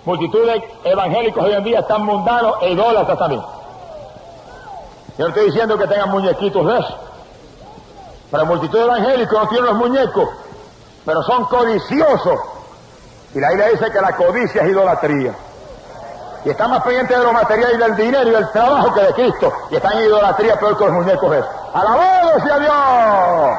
Multitud 0.04 0.46
de 0.46 0.62
evangélicos 0.84 1.44
hoy 1.44 1.52
en 1.52 1.64
día 1.64 1.80
están 1.80 2.04
mundanos 2.04 2.56
e 2.62 2.70
idólatras 2.72 3.18
también. 3.18 3.42
Yo 5.16 5.24
no 5.24 5.28
estoy 5.28 5.46
diciendo 5.46 5.78
que 5.78 5.86
tengan 5.86 6.10
muñequitos 6.10 6.66
de 6.66 6.78
eso. 6.78 6.98
Pero 8.30 8.46
multitud 8.46 8.78
de 8.78 8.84
evangélicos 8.84 9.42
no 9.42 9.48
tienen 9.48 9.66
los 9.66 9.76
muñecos, 9.76 10.28
pero 11.04 11.22
son 11.22 11.44
codiciosos. 11.44 12.40
Y 13.34 13.40
la 13.40 13.48
Biblia 13.50 13.68
dice 13.68 13.90
que 13.90 14.00
la 14.00 14.16
codicia 14.16 14.62
es 14.62 14.70
idolatría. 14.70 15.34
Y 16.44 16.50
están 16.50 16.70
más 16.70 16.82
pendientes 16.82 17.16
de 17.18 17.24
lo 17.24 17.32
material 17.32 17.72
y 17.74 17.78
del 17.78 17.96
dinero 17.96 18.28
y 18.28 18.32
del 18.32 18.50
trabajo 18.50 18.92
que 18.92 19.00
de 19.00 19.12
Cristo. 19.14 19.52
Y 19.70 19.76
están 19.76 19.92
en 19.98 20.04
idolatría 20.04 20.58
peor 20.58 20.76
que 20.76 20.84
los 20.84 20.92
muñecos 20.94 21.32
esos. 21.32 21.50
¡Alabado 21.72 22.40
sea 22.44 22.58
Dios! 22.58 23.58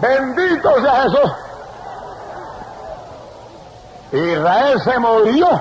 Bendito 0.00 0.80
sea 0.80 1.02
Jesús. 1.02 1.32
Israel 4.12 4.80
se 4.82 4.98
murió 4.98 5.60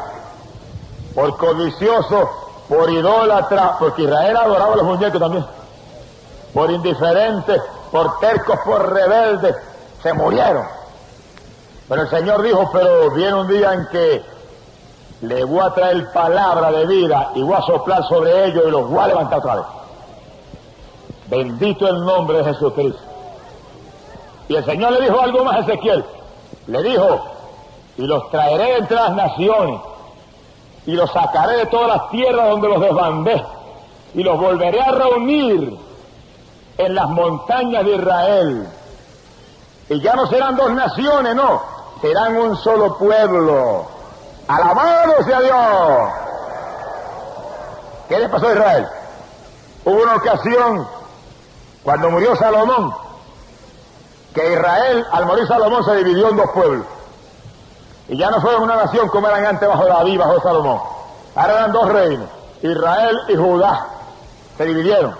por 1.15 1.37
codicioso, 1.37 2.42
por 2.67 2.89
idólatra, 2.89 3.77
porque 3.79 4.03
Israel 4.03 4.37
adoraba 4.37 4.73
a 4.73 4.77
los 4.77 4.85
muñecos 4.85 5.19
también. 5.19 5.45
Por 6.53 6.71
indiferentes, 6.71 7.61
por 7.91 8.19
tercos, 8.19 8.59
por 8.65 8.93
rebeldes, 8.93 9.55
se 10.01 10.13
murieron. 10.13 10.65
Pero 11.87 12.01
el 12.01 12.09
Señor 12.09 12.41
dijo, 12.41 12.69
pero 12.71 13.11
viene 13.11 13.33
un 13.33 13.47
día 13.47 13.73
en 13.73 13.87
que 13.87 14.23
le 15.21 15.43
voy 15.43 15.61
a 15.61 15.73
traer 15.73 16.11
palabra 16.11 16.71
de 16.71 16.85
vida 16.85 17.31
y 17.35 17.41
voy 17.41 17.55
a 17.55 17.61
soplar 17.61 18.03
sobre 18.07 18.45
ellos 18.45 18.63
y 18.67 18.71
los 18.71 18.89
voy 18.89 18.99
a 18.99 19.07
levantar 19.07 19.39
otra 19.39 19.55
vez. 19.55 19.65
Bendito 21.27 21.87
el 21.87 22.05
nombre 22.05 22.37
de 22.39 22.45
Jesucristo. 22.45 23.01
Y 24.47 24.55
el 24.55 24.65
Señor 24.65 24.91
le 24.91 25.01
dijo 25.01 25.19
algo 25.19 25.43
más 25.43 25.55
a 25.55 25.59
Ezequiel. 25.59 26.03
Le 26.67 26.83
dijo, 26.83 27.19
y 27.97 28.05
los 28.05 28.29
traeré 28.29 28.77
entre 28.77 28.95
las 28.95 29.13
naciones, 29.13 29.79
y 30.85 30.91
los 30.91 31.11
sacaré 31.11 31.57
de 31.57 31.65
todas 31.67 31.87
las 31.87 32.09
tierras 32.09 32.49
donde 32.49 32.67
los 32.69 32.81
desbandé, 32.81 33.45
y 34.13 34.23
los 34.23 34.39
volveré 34.39 34.81
a 34.81 34.91
reunir 34.91 35.77
en 36.77 36.95
las 36.95 37.09
montañas 37.09 37.85
de 37.85 37.95
Israel. 37.95 38.67
Y 39.89 40.01
ya 40.01 40.15
no 40.15 40.27
serán 40.27 40.55
dos 40.55 40.71
naciones, 40.71 41.35
no, 41.35 41.61
serán 42.01 42.37
un 42.37 42.57
solo 42.57 42.97
pueblo. 42.97 43.85
Alabado 44.47 45.23
sea 45.23 45.41
Dios. 45.41 46.09
¿Qué 48.09 48.19
le 48.19 48.29
pasó 48.29 48.47
a 48.47 48.53
Israel? 48.53 48.87
Hubo 49.85 50.03
una 50.03 50.15
ocasión 50.15 50.87
cuando 51.83 52.09
murió 52.09 52.35
Salomón, 52.35 52.93
que 54.33 54.53
Israel, 54.53 55.05
al 55.11 55.25
morir 55.25 55.47
Salomón, 55.47 55.83
se 55.83 55.95
dividió 55.97 56.29
en 56.29 56.37
dos 56.37 56.49
pueblos. 56.51 56.85
Y 58.13 58.17
ya 58.17 58.29
no 58.29 58.39
fueron 58.41 58.61
una 58.61 58.75
nación 58.75 59.09
como 59.09 59.27
eran 59.27 59.43
antes 59.43 59.67
bajo 59.67 59.85
David, 59.87 60.19
bajo 60.19 60.39
Salomón. 60.39 60.79
Ahora 61.33 61.53
eran 61.53 61.71
dos 61.71 61.89
reinos, 61.89 62.29
Israel 62.61 63.17
y 63.27 63.35
Judá. 63.35 63.87
Se 64.55 64.65
dividieron. 64.65 65.15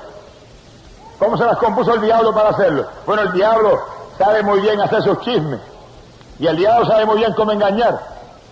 ¿Cómo 1.18 1.36
se 1.36 1.44
las 1.44 1.58
compuso 1.58 1.96
el 1.96 2.02
diablo 2.02 2.36
para 2.36 2.50
hacerlo? 2.50 2.86
Bueno, 3.08 3.24
el 3.24 3.32
diablo 3.32 3.82
sabe 4.20 4.44
muy 4.44 4.60
bien 4.60 4.80
hacer 4.80 5.02
sus 5.02 5.20
chismes. 5.22 5.60
Y 6.38 6.46
el 6.46 6.56
diablo 6.56 6.86
sabe 6.86 7.08
muy 7.08 7.18
bien 7.18 7.34
cómo 7.34 7.52
engañar. 7.52 8.00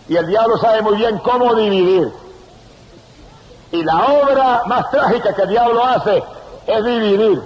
Y 0.09 0.17
el 0.17 0.25
diablo 0.25 0.57
sabe 0.57 0.81
muy 0.81 0.95
bien 0.95 1.19
cómo 1.19 1.53
dividir. 1.53 2.11
Y 3.71 3.83
la 3.83 4.07
obra 4.07 4.63
más 4.65 4.89
trágica 4.89 5.35
que 5.35 5.43
el 5.43 5.49
diablo 5.49 5.85
hace 5.85 6.23
es 6.65 6.83
dividir. 6.83 7.43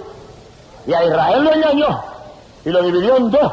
Y 0.86 0.94
a 0.94 1.04
Israel 1.04 1.44
lo 1.44 1.52
engañó 1.52 2.02
y 2.64 2.70
lo 2.70 2.82
dividió 2.82 3.16
en 3.16 3.30
dos. 3.30 3.52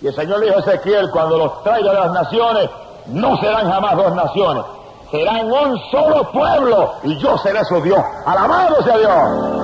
Y 0.00 0.06
el 0.06 0.14
Señor 0.14 0.40
dijo 0.40 0.56
a 0.56 0.60
Ezequiel, 0.60 1.10
cuando 1.10 1.38
los 1.38 1.62
traiga 1.62 1.90
de 1.90 1.98
las 1.98 2.12
naciones, 2.12 2.70
no 3.06 3.36
serán 3.38 3.70
jamás 3.70 3.96
dos 3.96 4.14
naciones, 4.14 4.64
serán 5.10 5.50
un 5.50 5.78
solo 5.90 6.30
pueblo 6.30 6.92
y 7.02 7.18
yo 7.18 7.36
seré 7.38 7.64
su 7.64 7.80
Dios. 7.80 8.00
Alabado 8.24 8.82
sea 8.82 8.98
Dios. 8.98 9.58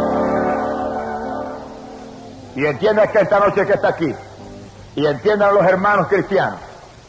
Y 2.57 2.67
entiendan 2.67 3.11
que 3.11 3.19
esta 3.19 3.39
noche 3.41 3.67
que 3.67 3.73
está 3.75 3.89
aquí, 3.89 4.15
y 4.97 5.07
entiendan 5.07 5.55
los 5.55 5.65
hermanos 5.65 6.07
cristianos, 6.09 6.61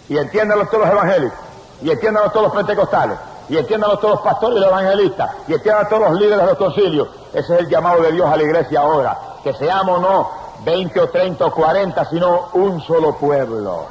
y 0.10 0.18
entiéndanlo 0.18 0.66
todos 0.68 0.86
los 0.86 0.94
evangélicos, 0.94 1.40
y 1.82 1.92
entiéndanlo 1.92 2.32
todos 2.32 2.48
los 2.48 2.56
pentecostales, 2.56 3.18
y 3.48 3.58
entiéndanlo 3.58 3.98
todos 4.00 4.16
los 4.16 4.24
pastores 4.24 4.58
y 4.58 4.60
los 4.62 4.70
evangelistas, 4.70 5.32
y 5.48 5.54
entiendan 5.54 5.88
todos 5.88 6.10
los 6.10 6.20
líderes 6.20 6.40
de 6.40 6.46
los 6.48 6.58
concilios. 6.58 7.08
Ese 7.32 7.54
es 7.54 7.60
el 7.60 7.70
llamado 7.70 8.02
de 8.02 8.12
Dios 8.12 8.28
a 8.28 8.36
la 8.36 8.44
iglesia 8.44 8.80
ahora, 8.80 9.18
que 9.44 9.54
seamos 9.54 10.02
no 10.02 10.45
20 10.66 11.00
o 11.00 11.10
30 11.10 11.46
o 11.46 11.52
40, 11.52 12.06
sino 12.06 12.50
un 12.54 12.82
solo 12.82 13.16
pueblo. 13.16 13.86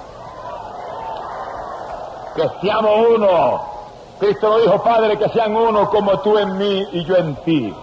Que 2.34 2.50
seamos 2.60 3.08
uno. 3.14 3.74
Cristo 4.18 4.48
lo 4.48 4.58
dijo, 4.58 4.82
Padre, 4.82 5.16
que 5.16 5.28
sean 5.28 5.54
uno 5.54 5.88
como 5.88 6.18
tú 6.20 6.36
en 6.36 6.58
mí 6.58 6.86
y 6.92 7.04
yo 7.04 7.16
en 7.16 7.36
ti. 7.36 7.74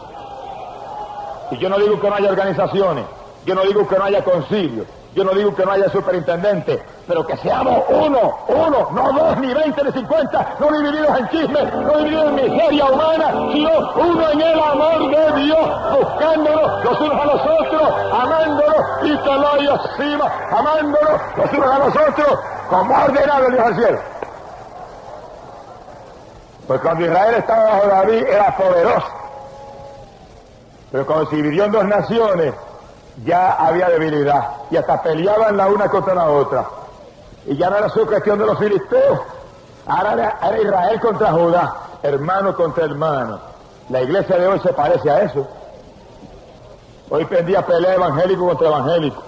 Y 1.52 1.58
yo 1.58 1.70
no 1.70 1.78
digo 1.78 2.00
que 2.00 2.10
no 2.10 2.16
haya 2.16 2.30
organizaciones, 2.30 3.06
yo 3.46 3.56
no 3.56 3.64
digo 3.64 3.88
que 3.88 3.98
no 3.98 4.04
haya 4.06 4.24
concilios, 4.24 4.88
yo 5.14 5.26
no 5.26 5.32
digo 5.34 5.54
que 5.54 5.66
no 5.66 5.72
haya 5.74 5.90
superintendente, 5.90 6.82
pero 7.06 7.28
que 7.28 7.36
seamos 7.38 7.84
uno, 7.90 8.38
uno, 8.48 8.88
no 8.92 9.12
dos, 9.12 9.38
ni 9.38 9.54
veinte, 9.54 9.84
ni 9.84 9.92
cincuenta, 9.92 10.56
no 10.60 10.72
divididos 10.72 11.20
en 11.20 11.30
chismes, 11.30 11.74
no 11.74 11.98
divididos 11.98 12.28
en 12.28 12.36
miseria 12.36 12.86
humana, 12.86 13.28
sino 13.52 13.72
uno 13.96 14.30
en 14.30 14.42
el 14.42 14.60
amor 14.60 15.10
de 15.10 15.42
Dios, 15.42 16.00
buscándonos 16.00 16.86
los 16.86 17.02
unos 17.02 17.22
a 17.22 17.26
los 17.26 17.42
otros, 17.42 17.94
amándonos 18.14 18.82
y 19.04 19.12
hay 19.12 19.68
encima, 19.68 20.32
amándonos 20.50 21.22
los 21.36 21.54
unos 21.54 21.72
a 21.72 21.80
los 21.80 21.96
otros, 21.96 22.40
como 22.70 22.96
ordenado 22.96 23.48
el 23.48 23.54
Dios 23.54 23.66
al 23.66 23.76
cielo. 23.76 24.00
Pues 26.68 26.80
cuando 26.80 27.06
Israel 27.06 27.36
estaba 27.36 27.64
bajo 27.64 27.88
David 27.88 28.24
era 28.28 28.56
poderoso. 28.56 29.08
Pero 30.90 31.06
cuando 31.06 31.30
se 31.30 31.36
dividió 31.36 31.66
en 31.66 31.72
dos 31.72 31.86
naciones, 31.86 32.54
ya 33.26 33.54
había 33.54 33.90
debilidad. 33.90 34.50
Y 34.70 34.78
hasta 34.78 35.02
peleaban 35.02 35.58
la 35.58 35.68
una 35.68 35.88
contra 35.90 36.16
la 36.16 36.30
otra. 36.30 36.66
Y 37.46 37.58
ya 37.58 37.70
no 37.70 37.78
era 37.78 37.90
su 37.90 38.06
cuestión 38.06 38.40
de 38.40 38.46
los 38.46 38.58
filisteos. 38.58 39.20
Ahora 39.88 40.14
era, 40.42 40.62
Israel 40.62 41.00
contra 41.00 41.32
Judá, 41.32 41.76
hermano 42.04 42.56
contra 42.56 42.86
hermano. 42.86 43.40
La 43.90 44.02
iglesia 44.02 44.38
de 44.38 44.48
hoy 44.48 44.60
se 44.60 44.74
parece 44.74 45.10
a 45.10 45.24
eso. 45.24 45.48
Hoy 47.10 47.26
pendía 47.26 47.66
pelea 47.66 47.96
evangélico 47.96 48.48
contra 48.48 48.68
evangélico, 48.68 49.22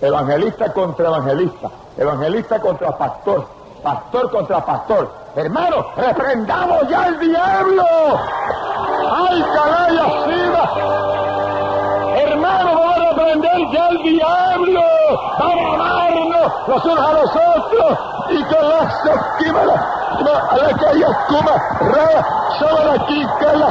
evangelista 0.00 0.72
contra 0.72 1.08
evangelista, 1.08 1.70
evangelista 1.98 2.60
contra 2.60 2.96
pastor, 2.96 3.46
pastor 3.82 4.30
contra 4.30 4.64
pastor. 4.64 5.12
Hermano, 5.34 5.84
reprendamos 5.96 6.88
ya 6.88 7.02
al 7.02 7.18
diablo. 7.18 7.84
¡Ay, 9.28 9.42
Hermano, 9.42 11.15
a 13.44 13.72
ya 13.72 13.86
al 13.86 13.98
diablo. 13.98 14.82
Vamos 15.38 15.70
a 15.70 15.74
amarnos 15.74 16.52
los 16.66 16.84
unos 16.84 17.08
a 17.08 17.12
los 17.12 17.30
otros. 17.30 17.98
Y 18.28 18.44
que 18.44 18.60
la 18.60 18.82
esquima, 18.82 19.60
a 20.50 20.56
la 20.56 20.78
que 20.78 20.86
haya 20.86 21.06
escuma, 21.06 21.52
ra, 21.80 22.26
solo 22.58 22.92
aquí, 22.92 23.26
que 23.38 23.56
la 23.56 23.68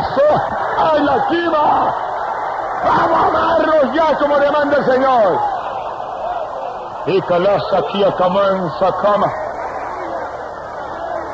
¡ay, 0.77 1.03
la 1.03 1.15
esquima! 1.15 1.93
Vamos 2.85 3.19
a 3.19 3.27
amarnos 3.27 3.93
ya 3.93 4.17
como 4.17 4.39
demanda 4.39 4.77
el 4.77 4.85
Señor. 4.85 5.39
Y 7.07 7.21
que 7.21 7.39
la 7.39 7.59
saquía 7.69 8.11
comienza 8.11 8.91
cama. 9.01 9.27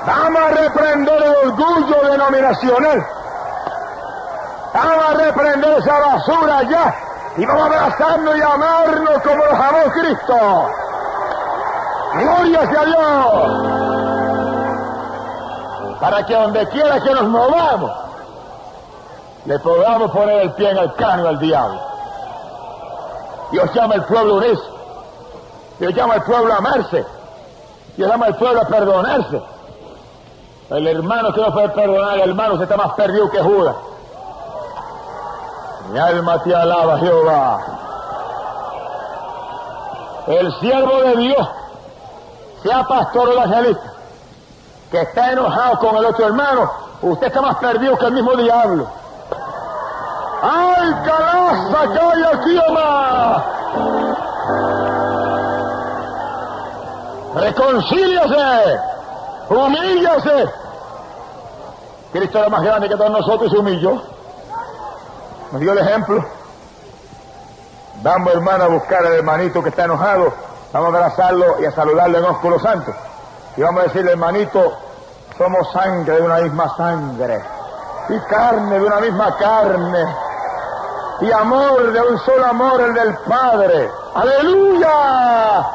Vamos 0.06 0.42
a 0.42 0.48
reprender 0.50 1.24
el 1.24 1.36
orgullo 1.48 2.10
denominacional. 2.10 3.08
Vamos 4.74 5.06
a 5.10 5.14
reprender 5.14 5.78
esa 5.78 6.00
basura 6.00 6.64
ya. 6.64 7.11
Y 7.38 7.46
vamos 7.46 7.62
a 7.62 7.66
abrazarnos 7.66 8.38
y 8.38 8.42
amarnos 8.42 9.22
como 9.22 9.46
los 9.46 9.54
amó 9.54 9.92
Cristo. 9.94 10.68
Gloria 12.14 12.70
sea 12.70 12.86
Dios. 12.86 13.32
Para 16.00 16.26
que 16.26 16.34
donde 16.34 16.68
quiera 16.70 17.00
que 17.00 17.12
nos 17.12 17.24
movamos, 17.24 17.92
le 19.46 19.60
podamos 19.60 20.12
poner 20.12 20.42
el 20.42 20.52
pie 20.54 20.72
en 20.72 20.78
el 20.78 20.92
cráneo 20.94 21.30
al 21.30 21.40
diablo. 21.40 21.80
Dios 23.52 23.74
llama 23.74 23.96
al 23.96 24.06
pueblo 24.06 24.34
a 24.34 24.38
unirse. 24.38 24.64
Dios 25.80 25.94
llama 25.94 26.16
al 26.16 26.24
pueblo 26.24 26.54
a 26.54 26.58
amarse. 26.58 27.06
Dios 27.96 28.10
llama 28.10 28.26
al 28.26 28.36
pueblo 28.36 28.62
a 28.62 28.66
perdonarse. 28.66 29.42
El 30.70 30.88
hermano 30.88 31.34
que 31.34 31.42
no 31.42 31.52
puede 31.54 31.70
perdonar, 31.70 32.16
el 32.20 32.30
hermano 32.30 32.58
se 32.58 32.64
está 32.64 32.78
más 32.78 32.94
perdido 32.94 33.30
que 33.30 33.40
Judas. 33.40 33.76
Mi 35.92 36.00
alma 36.00 36.42
te 36.42 36.56
alaba, 36.56 36.98
Jehová. 37.00 37.60
El 40.28 40.54
siervo 40.60 41.02
de 41.02 41.16
Dios, 41.18 41.50
sea 42.64 42.84
pastor 42.84 43.28
o 43.28 43.34
evangelista, 43.34 43.94
que 44.90 45.02
está 45.02 45.32
enojado 45.34 45.80
con 45.80 45.98
el 45.98 46.06
otro 46.06 46.28
hermano, 46.28 46.72
usted 47.02 47.28
está 47.28 47.42
más 47.42 47.58
perdido 47.58 47.98
que 47.98 48.06
el 48.06 48.14
mismo 48.14 48.34
diablo. 48.36 48.88
¡Ay, 50.42 50.94
calaza, 51.06 51.94
calla, 51.94 52.44
Jehová! 52.44 53.44
Reconcíliase, 57.36 58.80
humíllase. 59.50 60.54
Cristo 62.14 62.40
era 62.40 62.50
más 62.50 62.62
grande 62.62 62.88
que 62.88 62.96
todos 62.96 63.12
nosotros 63.12 63.48
y 63.48 63.52
se 63.52 63.58
humilló. 63.58 64.11
Nos 65.52 65.60
dio 65.60 65.74
el 65.74 65.80
ejemplo. 65.80 66.24
Vamos, 68.02 68.34
hermano, 68.34 68.64
a 68.64 68.68
buscar 68.68 69.06
al 69.06 69.14
hermanito 69.14 69.62
que 69.62 69.70
está 69.70 69.84
enojado. 69.86 70.34
Vamos 70.72 70.94
a 70.94 70.98
abrazarlo 70.98 71.62
y 71.62 71.66
a 71.66 71.72
saludarle 71.72 72.20
en 72.20 72.26
ósculo 72.26 72.60
santo. 72.60 72.94
Y 73.58 73.62
vamos 73.62 73.82
a 73.82 73.84
decirle, 73.88 74.12
hermanito, 74.12 74.74
somos 75.38 75.72
sangre 75.74 76.16
de 76.16 76.22
una 76.22 76.38
misma 76.38 76.76
sangre. 76.78 77.44
Y 78.10 78.20
carne 78.22 78.80
de 78.80 78.86
una 78.86 79.00
misma 79.02 79.38
carne. 79.38 80.06
Y 81.22 81.32
amor 81.32 81.92
de 81.92 82.02
un 82.02 82.20
solo 82.20 82.46
amor, 82.46 82.82
el 82.82 82.94
del 82.94 83.18
Padre. 83.28 83.92
¡Aleluya! 84.16 85.68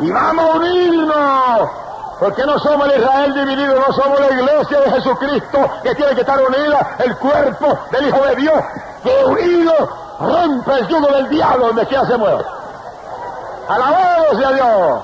Y 0.00 0.10
vamos 0.10 0.44
a 0.44 0.56
unirnos 0.58 1.85
porque 2.18 2.46
no 2.46 2.58
somos 2.58 2.88
el 2.88 3.00
Israel 3.00 3.34
dividido, 3.34 3.74
no 3.74 3.92
somos 3.92 4.18
la 4.18 4.30
iglesia 4.30 4.80
de 4.80 4.90
Jesucristo 4.90 5.58
que 5.82 5.94
tiene 5.94 6.14
que 6.14 6.20
estar 6.22 6.40
unida, 6.40 6.96
el 6.98 7.16
cuerpo 7.18 7.78
del 7.90 8.08
Hijo 8.08 8.20
de 8.24 8.36
Dios, 8.36 8.64
que 9.02 9.24
unido 9.24 9.72
rompe 10.18 10.78
el 10.78 10.88
yugo 10.88 11.08
del 11.08 11.28
diablo 11.28 11.66
donde 11.66 11.86
quiera 11.86 12.06
se 12.06 12.16
mueva. 12.16 12.44
Alabado 13.68 14.38
sea 14.38 14.52
Dios. 14.52 15.02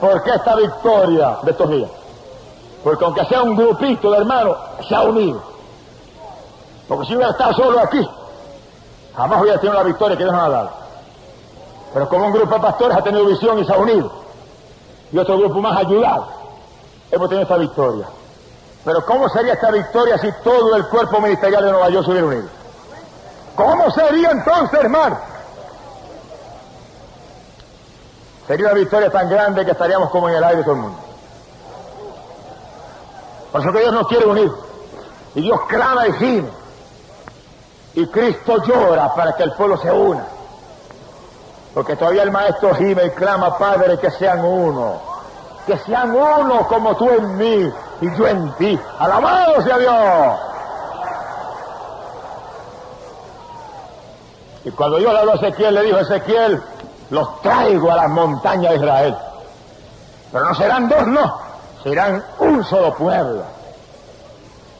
¿Por 0.00 0.22
qué 0.22 0.30
esta 0.34 0.54
victoria 0.54 1.38
de 1.42 1.50
estos 1.50 1.68
días? 1.68 1.90
Porque 2.84 3.04
aunque 3.04 3.24
sea 3.26 3.42
un 3.42 3.56
grupito 3.56 4.10
de 4.10 4.18
hermanos, 4.18 4.56
se 4.88 4.94
ha 4.94 5.02
unido. 5.02 5.40
Porque 6.86 7.06
si 7.06 7.16
hubiera 7.16 7.32
estado 7.32 7.54
solo 7.54 7.80
aquí, 7.80 8.08
jamás 9.16 9.40
hubiera 9.40 9.58
tenido 9.58 9.78
la 9.78 9.84
victoria 9.84 10.16
que 10.16 10.24
Dios 10.24 10.34
nos 10.34 10.44
ha 10.44 10.48
dado. 10.48 10.70
Pero 11.92 12.08
como 12.08 12.26
un 12.26 12.32
grupo 12.32 12.54
de 12.54 12.60
pastores 12.60 12.96
ha 12.96 13.02
tenido 13.02 13.26
visión 13.26 13.58
y 13.58 13.64
se 13.64 13.72
ha 13.72 13.76
unido 13.76 14.21
y 15.12 15.18
otro 15.18 15.38
grupo 15.38 15.60
más 15.60 15.78
ayudado, 15.78 16.26
hemos 17.10 17.28
tenido 17.28 17.42
esta 17.42 17.56
victoria. 17.58 18.06
Pero 18.84 19.04
¿cómo 19.04 19.28
sería 19.28 19.52
esta 19.52 19.70
victoria 19.70 20.18
si 20.18 20.32
todo 20.42 20.74
el 20.74 20.86
cuerpo 20.88 21.20
ministerial 21.20 21.64
de 21.64 21.70
Nueva 21.70 21.90
York 21.90 22.04
se 22.04 22.10
hubiera 22.10 22.26
unido? 22.26 22.48
¿Cómo 23.54 23.90
sería 23.90 24.30
entonces, 24.30 24.80
hermano? 24.80 25.18
Sería 28.46 28.66
una 28.66 28.74
victoria 28.74 29.10
tan 29.10 29.28
grande 29.28 29.64
que 29.64 29.70
estaríamos 29.70 30.10
como 30.10 30.28
en 30.28 30.36
el 30.36 30.44
aire 30.44 30.62
todo 30.62 30.74
el 30.74 30.80
mundo. 30.80 30.98
Por 33.52 33.60
eso 33.60 33.72
que 33.72 33.80
Dios 33.80 33.92
nos 33.92 34.08
quiere 34.08 34.26
unir. 34.26 34.52
Y 35.34 35.42
Dios 35.42 35.60
clama 35.68 36.08
y 36.08 36.12
gime. 36.14 36.48
Y 37.94 38.06
Cristo 38.06 38.62
llora 38.64 39.14
para 39.14 39.36
que 39.36 39.42
el 39.42 39.52
pueblo 39.52 39.76
se 39.76 39.92
una. 39.92 40.26
Porque 41.74 41.96
todavía 41.96 42.22
el 42.22 42.30
maestro 42.30 42.74
gime 42.74 43.06
y 43.06 43.10
clama, 43.10 43.56
Padre, 43.56 43.98
que 43.98 44.10
sean 44.10 44.44
uno. 44.44 45.00
Que 45.66 45.78
sean 45.78 46.14
uno 46.14 46.66
como 46.68 46.94
tú 46.96 47.08
en 47.08 47.36
mí 47.36 47.72
y 48.00 48.16
yo 48.16 48.26
en 48.26 48.52
ti. 48.52 48.78
Alabado 48.98 49.62
sea 49.62 49.78
Dios. 49.78 50.40
Y 54.64 54.70
cuando 54.72 54.98
Dios 54.98 55.12
le 55.12 55.18
habló 55.18 55.32
a 55.32 55.36
Ezequiel, 55.36 55.74
le 55.74 55.82
dijo, 55.82 55.98
Ezequiel, 55.98 56.62
los 57.10 57.40
traigo 57.40 57.90
a 57.90 57.96
las 57.96 58.08
montañas 58.10 58.72
de 58.72 58.76
Israel. 58.78 59.16
Pero 60.30 60.44
no 60.44 60.54
serán 60.54 60.88
dos, 60.88 61.06
no. 61.06 61.38
Serán 61.82 62.24
un 62.38 62.62
solo 62.64 62.94
pueblo. 62.94 63.42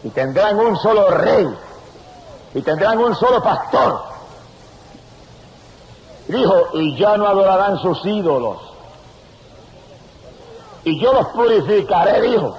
Y 0.04 0.10
tendrán 0.10 0.58
un 0.58 0.76
solo 0.76 1.10
rey. 1.10 1.48
Y 2.54 2.62
tendrán 2.62 2.98
un 2.98 3.14
solo 3.14 3.42
pastor 3.42 4.11
Dijo, 6.32 6.68
y 6.72 6.96
ya 6.96 7.18
no 7.18 7.26
adorarán 7.26 7.78
sus 7.78 8.02
ídolos. 8.06 8.56
Y 10.82 10.98
yo 10.98 11.12
los 11.12 11.26
purificaré, 11.28 12.22
dijo. 12.22 12.56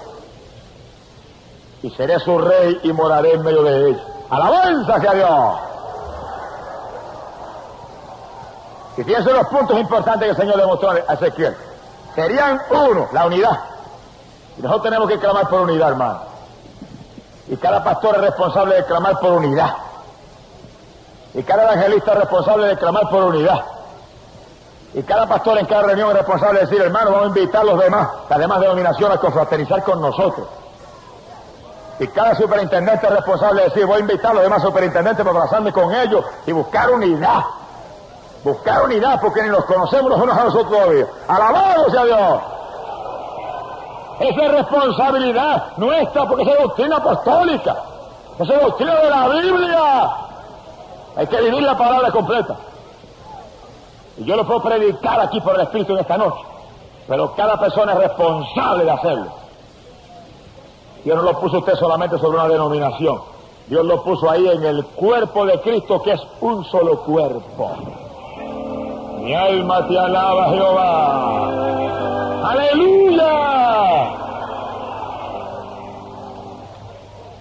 Y 1.82 1.90
seré 1.90 2.20
su 2.20 2.38
rey 2.38 2.80
y 2.84 2.94
moraré 2.94 3.34
en 3.34 3.42
medio 3.42 3.64
de 3.64 3.90
ellos. 3.90 4.02
Alabanza 4.30 4.96
hacia 4.96 5.14
Dios. 5.14 5.56
Y 8.98 9.04
fíjense 9.04 9.34
los 9.34 9.48
puntos 9.48 9.80
importantes 9.80 10.24
que 10.24 10.32
el 10.32 10.38
Señor 10.38 10.58
le 10.58 10.66
mostró 10.68 10.92
a 10.92 11.14
Ezequiel. 11.14 11.58
Serían 12.14 12.62
uno, 12.70 13.10
la 13.12 13.26
unidad. 13.26 13.60
Y 14.56 14.62
nosotros 14.62 14.84
tenemos 14.84 15.10
que 15.10 15.18
clamar 15.18 15.50
por 15.50 15.62
unidad, 15.62 15.90
hermano. 15.90 16.20
Y 17.48 17.58
cada 17.58 17.84
pastor 17.84 18.18
es 18.18 18.22
responsable 18.22 18.76
de 18.76 18.86
clamar 18.86 19.20
por 19.20 19.32
unidad. 19.34 19.74
Y 21.34 21.44
cada 21.44 21.64
evangelista 21.64 22.14
es 22.14 22.20
responsable 22.20 22.68
de 22.68 22.78
clamar 22.78 23.10
por 23.10 23.24
unidad. 23.24 23.64
Y 24.94 25.02
cada 25.02 25.28
pastor 25.28 25.58
en 25.58 25.66
cada 25.66 25.84
reunión 25.84 26.10
es 26.12 26.18
responsable 26.18 26.60
de 26.60 26.66
decir, 26.68 26.82
hermano, 26.82 27.12
vamos 27.12 27.26
a 27.26 27.40
invitar 27.40 27.62
a 27.62 27.66
los 27.66 27.80
demás, 27.80 28.08
las 28.30 28.40
demás 28.40 28.60
denominaciones 28.60 29.18
a 29.18 29.20
confraternizar 29.20 29.84
con 29.84 30.00
nosotros. 30.00 30.48
Y 32.00 32.08
cada 32.08 32.36
superintendente 32.36 33.08
es 33.08 33.14
responsable 33.14 33.62
de 33.62 33.70
decir, 33.70 33.86
voy 33.86 33.98
a 33.98 34.00
invitar 34.00 34.32
a 34.32 34.34
los 34.36 34.44
demás 34.44 34.62
superintendentes 34.62 35.26
para 35.26 35.38
abrazarme 35.38 35.72
con 35.72 35.94
ellos 35.94 36.24
y 36.46 36.52
buscar 36.52 36.92
unidad. 36.92 37.44
Buscar 38.44 38.84
unidad 38.84 39.20
porque 39.22 39.42
ni 39.42 39.50
nos 39.50 39.66
conocemos 39.66 40.12
los 40.12 40.22
unos 40.22 40.38
a 40.38 40.44
nosotros 40.44 40.70
todavía. 40.70 41.08
Alabado 41.28 41.90
sea 41.90 42.04
Dios. 42.04 42.42
Esa 44.20 44.46
es 44.46 44.52
responsabilidad 44.52 45.64
nuestra 45.78 46.28
porque 46.28 46.44
esa 46.44 46.52
es 46.52 46.60
doctrina 46.60 46.98
apostólica. 46.98 47.76
Esa 48.40 48.54
es 48.54 48.62
doctrina 48.62 48.96
de 48.96 49.10
la 49.10 49.28
Biblia. 49.30 50.12
Hay 51.16 51.28
que 51.28 51.42
vivir 51.42 51.62
la 51.62 51.78
palabra 51.78 52.12
completa. 52.12 52.56
Y 54.18 54.26
yo 54.26 54.36
lo 54.36 54.46
puedo 54.46 54.62
predicar 54.62 55.20
aquí 55.20 55.40
por 55.42 55.56
el 55.56 55.62
Espíritu 55.62 55.94
en 55.94 56.00
esta 56.00 56.18
noche. 56.18 56.42
Pero 57.08 57.34
cada 57.36 57.60
persona 57.60 57.94
es 57.94 58.00
responsable 58.00 58.86
de 58.86 58.92
hacerlo. 58.92 59.28
Dios 61.04 61.18
no 61.18 61.24
lo 61.24 61.40
puso 61.40 61.60
usted 61.60 61.76
solamente 61.76 62.18
sobre 62.18 62.38
una 62.38 62.48
denominación. 62.48 63.22
Dios 63.68 63.86
lo 63.86 64.04
puso 64.04 64.30
ahí 64.30 64.48
en 64.48 64.64
el 64.66 64.86
cuerpo 64.86 65.46
de 65.46 65.60
Cristo, 65.62 66.02
que 66.02 66.12
es 66.12 66.22
un 66.42 66.64
solo 66.66 67.00
cuerpo. 67.02 67.72
Mi 69.20 69.34
alma 69.34 69.88
te 69.88 69.98
alaba, 69.98 70.50
Jehová. 70.50 71.50
Aleluya. 72.50 73.34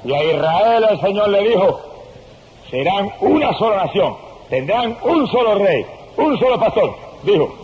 Y 0.05 0.13
a 0.13 0.25
Israel 0.25 0.87
el 0.91 1.01
Señor 1.01 1.29
le 1.29 1.49
dijo, 1.49 1.81
serán 2.73 3.13
una 3.21 3.53
sola 3.59 3.85
nación, 3.85 4.17
tendrán 4.49 4.97
un 5.03 5.27
solo 5.29 5.57
rey, 5.57 5.85
un 6.17 6.39
solo 6.39 6.59
pastor. 6.59 6.97
Dijo, 7.23 7.55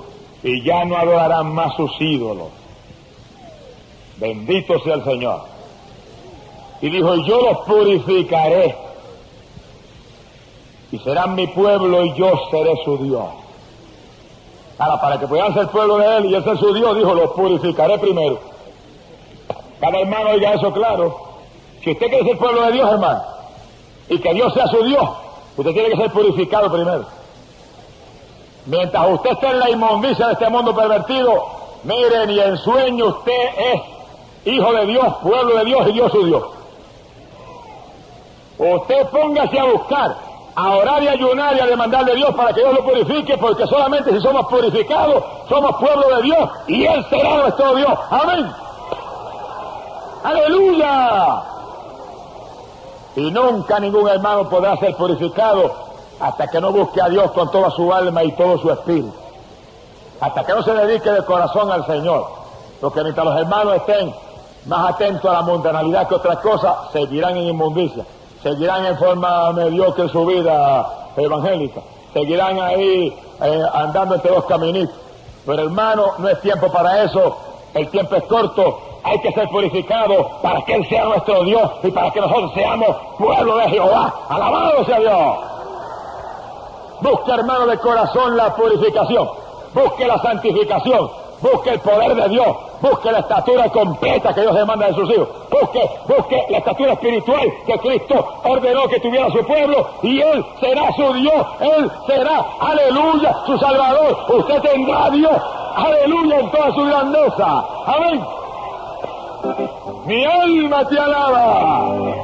y 0.42 0.62
ya 0.62 0.84
no 0.84 0.96
adorarán 0.96 1.52
más 1.54 1.74
sus 1.76 1.90
ídolos. 1.98 2.48
Bendito 4.18 4.78
sea 4.80 4.96
el 4.96 5.04
Señor. 5.04 5.40
Y 6.82 6.90
dijo, 6.90 7.14
yo 7.24 7.40
los 7.40 7.58
purificaré. 7.60 8.76
Y 10.92 10.98
serán 10.98 11.34
mi 11.34 11.46
pueblo 11.46 12.04
y 12.04 12.12
yo 12.14 12.30
seré 12.50 12.74
su 12.84 12.98
Dios. 12.98 13.24
Ahora, 14.78 15.00
para 15.00 15.18
que 15.18 15.26
puedan 15.26 15.54
ser 15.54 15.68
pueblo 15.68 15.96
de 15.96 16.18
él 16.18 16.26
y 16.26 16.34
él 16.34 16.44
ser 16.44 16.58
su 16.58 16.74
Dios, 16.74 16.96
dijo, 16.98 17.14
los 17.14 17.30
purificaré 17.30 17.98
primero. 17.98 18.38
Cada 19.80 20.00
hermano 20.00 20.30
oiga 20.30 20.52
eso 20.52 20.70
claro. 20.70 21.16
Si 21.82 21.92
usted 21.92 22.08
quiere 22.08 22.24
ser 22.24 22.36
pueblo 22.36 22.62
de 22.66 22.72
Dios, 22.72 22.92
hermano, 22.92 23.37
y 24.08 24.18
que 24.18 24.34
Dios 24.34 24.52
sea 24.54 24.66
su 24.68 24.82
Dios, 24.84 25.08
usted 25.56 25.72
tiene 25.72 25.90
que 25.90 25.96
ser 25.96 26.10
purificado 26.10 26.70
primero. 26.72 27.04
Mientras 28.66 29.10
usted 29.10 29.30
esté 29.30 29.46
en 29.48 29.58
la 29.58 29.70
inmundicia 29.70 30.26
de 30.26 30.32
este 30.34 30.48
mundo 30.50 30.74
pervertido, 30.74 31.46
miren, 31.84 32.30
y 32.30 32.40
en 32.40 32.56
sueño 32.58 33.06
usted 33.06 33.48
es 33.58 33.82
hijo 34.44 34.72
de 34.72 34.86
Dios, 34.86 35.06
pueblo 35.22 35.56
de 35.56 35.64
Dios 35.64 35.88
y 35.88 35.92
Dios 35.92 36.12
su 36.12 36.24
Dios. 36.24 36.42
Usted 38.58 39.06
póngase 39.08 39.58
a 39.58 39.64
buscar 39.64 40.28
a 40.58 40.74
orar 40.74 41.00
y 41.04 41.08
ayunar 41.08 41.56
y 41.56 41.60
a 41.60 41.66
demandarle 41.66 42.12
a 42.12 42.14
Dios 42.16 42.34
para 42.34 42.52
que 42.52 42.60
Dios 42.60 42.74
lo 42.74 42.84
purifique, 42.84 43.38
porque 43.38 43.64
solamente 43.68 44.10
si 44.10 44.20
somos 44.20 44.46
purificados, 44.46 45.22
somos 45.48 45.76
pueblo 45.76 46.16
de 46.16 46.22
Dios 46.22 46.50
y 46.66 46.84
Él 46.84 47.06
será 47.08 47.36
nuestro 47.36 47.76
Dios. 47.76 47.98
Amén. 48.10 48.50
Aleluya. 50.24 51.42
Y 53.18 53.30
nunca 53.30 53.78
ningún 53.80 54.08
hermano 54.08 54.48
podrá 54.48 54.76
ser 54.76 54.94
purificado 54.96 55.72
hasta 56.20 56.46
que 56.48 56.60
no 56.60 56.72
busque 56.72 57.00
a 57.00 57.08
Dios 57.08 57.30
con 57.32 57.50
toda 57.50 57.70
su 57.70 57.92
alma 57.92 58.24
y 58.24 58.32
todo 58.32 58.58
su 58.58 58.70
espíritu. 58.70 59.12
Hasta 60.20 60.44
que 60.44 60.52
no 60.52 60.62
se 60.62 60.72
dedique 60.74 61.10
de 61.10 61.24
corazón 61.24 61.70
al 61.70 61.86
Señor. 61.86 62.26
Porque 62.80 63.02
mientras 63.02 63.26
los 63.26 63.40
hermanos 63.40 63.76
estén 63.76 64.14
más 64.66 64.94
atentos 64.94 65.30
a 65.30 65.34
la 65.34 65.42
mundanalidad 65.42 66.08
que 66.08 66.14
otras 66.14 66.38
cosas, 66.38 66.74
seguirán 66.92 67.36
en 67.36 67.48
inmundicia 67.48 68.04
seguirán 68.42 68.84
en 68.84 68.96
forma 68.96 69.52
mediocre 69.52 70.08
su 70.08 70.24
vida 70.26 71.10
evangélica, 71.16 71.80
seguirán 72.12 72.60
ahí 72.60 73.16
eh, 73.42 73.62
andando 73.72 74.14
entre 74.14 74.30
dos 74.30 74.44
caminitos. 74.44 74.94
Pero 75.44 75.62
hermano, 75.62 76.12
no 76.18 76.28
es 76.28 76.40
tiempo 76.40 76.70
para 76.70 77.02
eso, 77.02 77.36
el 77.74 77.88
tiempo 77.88 78.16
es 78.16 78.24
corto, 78.24 78.80
hay 79.02 79.18
que 79.20 79.32
ser 79.32 79.48
purificado 79.48 80.28
para 80.42 80.62
que 80.62 80.74
Él 80.74 80.88
sea 80.88 81.04
nuestro 81.04 81.44
Dios 81.44 81.70
y 81.82 81.90
para 81.90 82.10
que 82.10 82.20
nosotros 82.20 82.52
seamos 82.54 82.96
pueblo 83.18 83.56
de 83.56 83.68
Jehová. 83.70 84.14
Alabado 84.28 84.84
sea 84.84 84.98
Dios. 84.98 85.38
Busque 87.00 87.30
hermano 87.32 87.66
de 87.66 87.78
corazón 87.78 88.36
la 88.36 88.54
purificación, 88.56 89.28
busque 89.72 90.06
la 90.06 90.18
santificación, 90.18 91.08
busque 91.40 91.70
el 91.70 91.80
poder 91.80 92.14
de 92.16 92.28
Dios, 92.28 92.56
busque 92.80 93.12
la 93.12 93.20
estatura 93.20 93.68
completa 93.68 94.34
que 94.34 94.40
Dios 94.40 94.54
demanda 94.54 94.86
de 94.88 94.94
sus 94.94 95.08
hijos, 95.10 95.28
busque, 95.48 95.90
busque 96.08 96.44
la 96.50 96.58
estatura 96.58 96.92
espiritual 96.94 97.52
que 97.66 97.78
Cristo 97.78 98.26
ordenó 98.42 98.88
que 98.88 98.98
tuviera 98.98 99.30
su 99.30 99.44
pueblo. 99.44 99.86
Y 100.02 100.20
Él 100.20 100.44
será 100.60 100.92
su 100.92 101.12
Dios, 101.12 101.46
Él 101.60 101.90
será, 102.08 102.44
aleluya, 102.60 103.36
su 103.46 103.56
Salvador, 103.58 104.18
usted 104.28 104.60
tendrá 104.60 105.04
a 105.04 105.10
Dios, 105.10 105.42
aleluya, 105.76 106.40
en 106.40 106.50
toda 106.50 106.72
su 106.72 106.84
grandeza, 106.84 107.64
amén. 107.86 108.37
Mi 110.06 110.24
alma 110.24 110.88
te 110.88 110.98
alaba. 110.98 112.14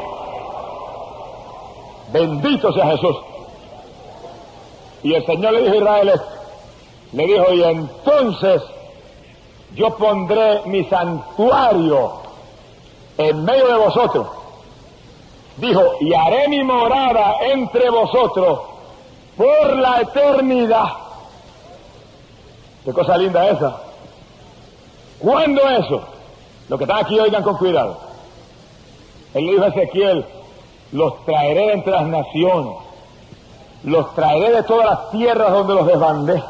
Bendito 2.13 2.73
sea 2.73 2.87
Jesús. 2.87 3.17
Y 5.03 5.15
el 5.15 5.27
Señor 5.27 5.53
le 5.53 5.63
dijo 5.63 5.75
a 5.75 5.79
Israel, 5.79 6.21
le 7.13 7.27
dijo, 7.27 7.53
y 7.53 7.63
entonces 7.63 8.63
yo 9.75 9.91
pondré 9.97 10.63
mi 10.67 10.85
santuario 10.85 12.13
en 13.19 13.45
medio 13.45 13.67
de 13.67 13.77
vosotros. 13.85 14.27
Dijo, 15.57 15.83
y 16.01 16.15
haré 16.15 16.49
mi 16.49 16.63
morada 16.65 17.37
entre 17.43 17.91
vosotros 17.91 18.61
por 19.37 19.77
la 19.77 20.01
eternidad. 20.01 20.89
Qué 22.85 22.93
cosa 22.93 23.17
linda 23.17 23.49
esa. 23.49 23.77
¿Cuándo 25.19 25.69
eso? 25.69 26.14
Lo 26.69 26.79
que 26.79 26.85
están 26.85 26.99
aquí 26.99 27.19
oigan 27.19 27.43
con 27.43 27.57
cuidado. 27.57 27.99
Él 29.35 29.47
dijo 29.47 29.65
a 29.65 29.69
Ezequiel, 29.69 30.25
los 30.93 31.25
traeré 31.25 31.73
entre 31.73 31.93
las 31.93 32.07
naciones, 32.07 32.75
los 33.83 34.15
traeré 34.15 34.53
de 34.53 34.63
todas 34.63 34.87
las 34.87 35.11
tierras 35.11 35.53
donde 35.53 35.75
los 35.75 35.87
desbandé 35.87 36.43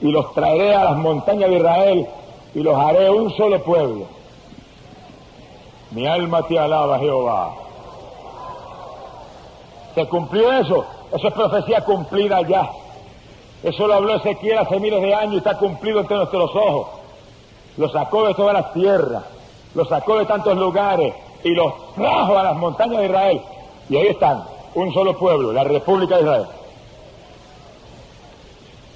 y 0.00 0.10
los 0.10 0.32
traeré 0.34 0.74
a 0.74 0.84
las 0.84 0.96
montañas 0.96 1.50
de 1.50 1.56
Israel 1.56 2.06
y 2.54 2.60
los 2.60 2.76
haré 2.76 3.10
un 3.10 3.34
solo 3.36 3.62
pueblo. 3.62 4.06
Mi 5.90 6.06
alma 6.06 6.42
te 6.42 6.58
alaba, 6.58 6.98
Jehová. 6.98 7.54
¿Se 9.94 10.06
cumplió 10.08 10.52
eso? 10.52 10.84
Eso 11.12 11.28
es 11.28 11.34
profecía 11.34 11.84
cumplida 11.84 12.42
ya. 12.42 12.70
Eso 13.62 13.86
lo 13.86 13.94
habló 13.94 14.16
Ezequiel 14.16 14.58
hace 14.58 14.78
miles 14.78 15.00
de 15.00 15.14
años 15.14 15.34
y 15.34 15.38
está 15.38 15.56
cumplido 15.56 16.00
entre 16.00 16.16
nuestros 16.16 16.50
ojos. 16.54 16.88
Lo 17.76 17.88
sacó 17.88 18.26
de 18.26 18.34
todas 18.34 18.54
las 18.54 18.72
tierras, 18.72 19.22
lo 19.74 19.84
sacó 19.84 20.18
de 20.18 20.26
tantos 20.26 20.56
lugares 20.56 21.14
y 21.42 21.50
los 21.50 21.72
trajo 21.94 22.38
a 22.38 22.42
las 22.44 22.56
montañas 22.56 23.00
de 23.00 23.06
Israel. 23.06 23.42
Y 23.88 23.96
ahí 23.96 24.06
están, 24.08 24.44
un 24.74 24.92
solo 24.92 25.16
pueblo, 25.18 25.52
la 25.52 25.64
República 25.64 26.16
de 26.16 26.22
Israel. 26.22 26.46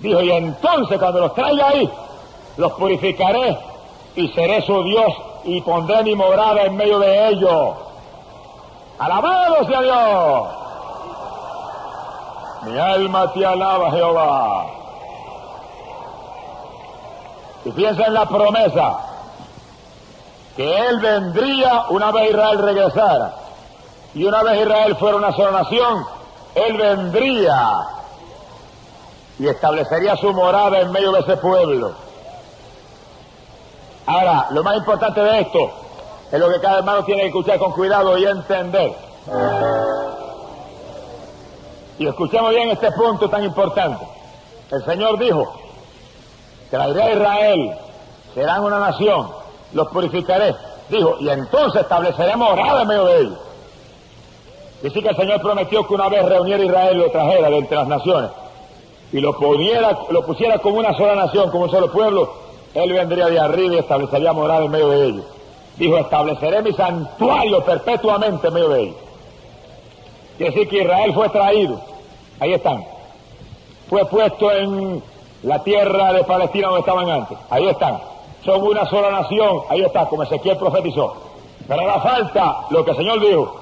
Dijo, 0.00 0.22
y 0.22 0.30
entonces 0.30 0.98
cuando 0.98 1.20
los 1.20 1.34
traiga 1.34 1.68
ahí, 1.68 1.90
los 2.56 2.72
purificaré 2.72 3.58
y 4.14 4.28
seré 4.28 4.62
su 4.62 4.82
Dios 4.84 5.12
y 5.44 5.60
pondré 5.60 6.02
mi 6.04 6.14
morada 6.14 6.62
en 6.62 6.76
medio 6.76 6.98
de 6.98 7.28
ellos. 7.28 7.74
Alabado 8.98 9.64
sea 9.66 9.82
Dios. 9.82 10.48
Mi 12.66 12.78
alma 12.78 13.32
te 13.32 13.46
alaba, 13.46 13.90
Jehová. 13.90 14.66
Y 17.68 17.72
piensa 17.72 18.06
en 18.06 18.14
la 18.14 18.24
promesa 18.24 18.98
que 20.56 20.88
Él 20.88 21.00
vendría 21.00 21.84
una 21.90 22.10
vez 22.10 22.30
Israel 22.30 22.58
regresara. 22.60 23.34
Y 24.14 24.24
una 24.24 24.42
vez 24.42 24.62
Israel 24.62 24.96
fuera 24.96 25.18
una 25.18 25.32
sola 25.32 25.50
nación, 25.50 26.02
Él 26.54 26.78
vendría 26.78 27.86
y 29.38 29.48
establecería 29.48 30.16
su 30.16 30.32
morada 30.32 30.80
en 30.80 30.90
medio 30.92 31.12
de 31.12 31.20
ese 31.20 31.36
pueblo. 31.36 31.92
Ahora, 34.06 34.46
lo 34.48 34.64
más 34.64 34.78
importante 34.78 35.20
de 35.20 35.40
esto 35.40 35.70
es 36.32 36.40
lo 36.40 36.48
que 36.48 36.60
cada 36.60 36.78
hermano 36.78 37.04
tiene 37.04 37.20
que 37.20 37.28
escuchar 37.28 37.58
con 37.58 37.72
cuidado 37.72 38.16
y 38.16 38.24
entender. 38.24 38.94
Y 41.98 42.06
escuchemos 42.06 42.48
bien 42.48 42.70
este 42.70 42.90
punto 42.92 43.28
tan 43.28 43.44
importante. 43.44 44.08
El 44.70 44.82
Señor 44.86 45.18
dijo, 45.18 45.52
traeré 46.70 47.02
a 47.02 47.12
Israel, 47.12 47.72
serán 48.34 48.64
una 48.64 48.78
nación, 48.78 49.28
los 49.72 49.88
purificaré. 49.88 50.54
Dijo, 50.88 51.16
y 51.20 51.28
entonces 51.28 51.82
estableceré 51.82 52.36
morada 52.36 52.82
en 52.82 52.88
medio 52.88 53.04
de 53.04 53.20
ellos. 53.20 53.38
Dice 54.82 55.02
que 55.02 55.08
el 55.08 55.16
Señor 55.16 55.40
prometió 55.40 55.86
que 55.86 55.94
una 55.94 56.08
vez 56.08 56.24
reuniera 56.24 56.62
a 56.62 56.66
Israel 56.66 56.98
lo 56.98 57.10
trajera 57.10 57.50
de 57.50 57.58
entre 57.58 57.76
las 57.76 57.88
naciones 57.88 58.30
y 59.12 59.20
lo, 59.20 59.36
poniera, 59.36 59.98
lo 60.10 60.24
pusiera 60.24 60.58
como 60.58 60.78
una 60.78 60.96
sola 60.96 61.14
nación, 61.14 61.50
como 61.50 61.64
un 61.64 61.70
solo 61.70 61.90
pueblo, 61.90 62.32
él 62.74 62.92
vendría 62.92 63.26
de 63.26 63.40
arriba 63.40 63.74
y 63.74 63.78
establecería 63.78 64.32
morada 64.32 64.64
en 64.64 64.70
medio 64.70 64.88
de 64.90 65.06
ellos. 65.06 65.24
Dijo, 65.76 65.96
estableceré 65.96 66.62
mi 66.62 66.72
santuario 66.72 67.64
perpetuamente 67.64 68.48
en 68.48 68.54
medio 68.54 68.68
de 68.68 68.82
ellos. 68.82 68.96
Quiere 70.36 70.52
decir 70.52 70.68
que 70.68 70.82
Israel 70.82 71.14
fue 71.14 71.28
traído, 71.30 71.80
ahí 72.38 72.52
están, 72.52 72.84
fue 73.88 74.04
puesto 74.04 74.52
en 74.52 75.02
la 75.42 75.62
tierra 75.62 76.12
de 76.12 76.24
Palestina 76.24 76.68
donde 76.68 76.80
estaban 76.80 77.08
antes, 77.08 77.38
ahí 77.50 77.68
están, 77.68 77.98
son 78.44 78.62
una 78.62 78.86
sola 78.86 79.10
nación, 79.10 79.60
ahí 79.68 79.82
está, 79.82 80.06
como 80.06 80.22
Ezequiel 80.22 80.56
profetizó. 80.56 81.16
Pero 81.66 81.86
la 81.86 82.00
falta 82.00 82.66
lo 82.70 82.84
que 82.84 82.92
el 82.92 82.96
Señor 82.96 83.20
dijo, 83.20 83.60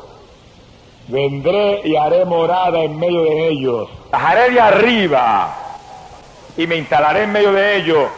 vendré 1.09 1.83
y 1.85 1.97
haré 1.97 2.25
morada 2.25 2.79
en 2.81 2.99
medio 2.99 3.23
de 3.23 3.49
ellos. 3.49 3.89
Bajaré 4.11 4.51
de 4.51 4.61
arriba 4.61 5.55
y 6.57 6.67
me 6.67 6.77
instalaré 6.77 7.25
en 7.25 7.33
medio 7.33 7.53
de 7.53 7.77
ellos 7.77 8.09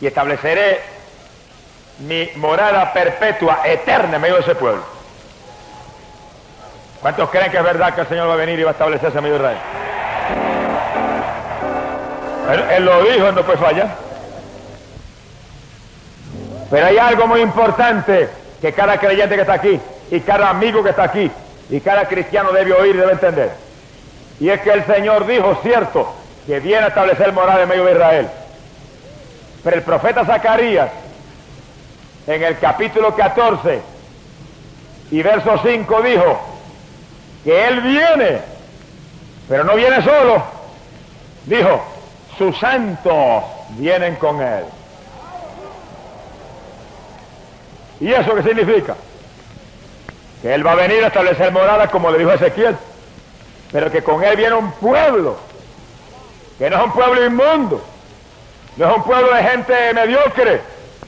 y 0.00 0.06
estableceré 0.06 0.80
mi 2.00 2.28
morada 2.36 2.92
perpetua, 2.92 3.60
eterna 3.64 4.16
en 4.16 4.22
medio 4.22 4.34
de 4.36 4.40
ese 4.42 4.54
pueblo. 4.54 4.82
¿Cuántos 7.00 7.30
creen 7.30 7.50
que 7.50 7.58
es 7.58 7.64
verdad 7.64 7.94
que 7.94 8.02
el 8.02 8.06
Señor 8.08 8.28
va 8.28 8.34
a 8.34 8.36
venir 8.36 8.58
y 8.58 8.62
va 8.62 8.70
a 8.70 8.72
establecerse 8.72 9.18
en 9.18 9.24
medio 9.24 9.38
de 9.38 9.42
Israel? 9.42 9.81
Él, 12.52 12.84
lo 12.84 13.02
dijo, 13.04 13.28
él 13.28 13.34
no 13.34 13.42
puede 13.42 13.58
fallar. 13.58 13.96
Pero 16.70 16.86
hay 16.86 16.98
algo 16.98 17.26
muy 17.26 17.40
importante 17.40 18.28
que 18.60 18.72
cada 18.72 18.98
creyente 18.98 19.34
que 19.34 19.40
está 19.42 19.54
aquí 19.54 19.80
y 20.10 20.20
cada 20.20 20.50
amigo 20.50 20.82
que 20.82 20.90
está 20.90 21.04
aquí 21.04 21.30
y 21.70 21.80
cada 21.80 22.06
cristiano 22.06 22.52
debe 22.52 22.72
oír 22.72 22.94
y 22.94 22.98
debe 22.98 23.12
entender. 23.12 23.50
Y 24.40 24.48
es 24.48 24.60
que 24.60 24.70
el 24.70 24.84
Señor 24.86 25.26
dijo, 25.26 25.58
cierto, 25.62 26.14
que 26.46 26.60
viene 26.60 26.84
a 26.84 26.88
establecer 26.88 27.32
morada 27.32 27.62
en 27.62 27.68
medio 27.68 27.84
de 27.84 27.92
Israel. 27.92 28.28
Pero 29.62 29.76
el 29.76 29.82
profeta 29.82 30.24
Zacarías, 30.24 30.90
en 32.26 32.42
el 32.42 32.58
capítulo 32.58 33.14
14 33.14 33.80
y 35.10 35.22
verso 35.22 35.60
5 35.62 36.02
dijo 36.02 36.40
que 37.44 37.68
Él 37.68 37.80
viene, 37.80 38.40
pero 39.48 39.64
no 39.64 39.74
viene 39.74 40.02
solo. 40.02 40.42
Dijo, 41.46 41.91
sus 42.38 42.58
santos 42.58 43.44
vienen 43.70 44.16
con 44.16 44.40
Él. 44.40 44.64
¿Y 48.00 48.12
eso 48.12 48.34
qué 48.34 48.42
significa? 48.42 48.96
que 50.42 50.52
él 50.52 50.66
va 50.66 50.72
a 50.72 50.74
venir 50.74 51.04
a 51.04 51.06
establecer 51.06 51.52
morada 51.52 51.86
como 51.86 52.10
le 52.10 52.18
dijo 52.18 52.32
Ezequiel, 52.32 52.76
pero 53.70 53.90
que 53.90 54.02
con 54.02 54.22
él 54.24 54.36
viene 54.36 54.56
un 54.56 54.72
pueblo, 54.72 55.36
que 56.58 56.68
no 56.68 56.76
es 56.76 56.84
un 56.84 56.92
pueblo 56.92 57.24
inmundo, 57.24 57.80
no 58.76 58.90
es 58.90 58.96
un 58.96 59.04
pueblo 59.04 59.32
de 59.32 59.44
gente 59.44 59.94
mediocre, 59.94 60.60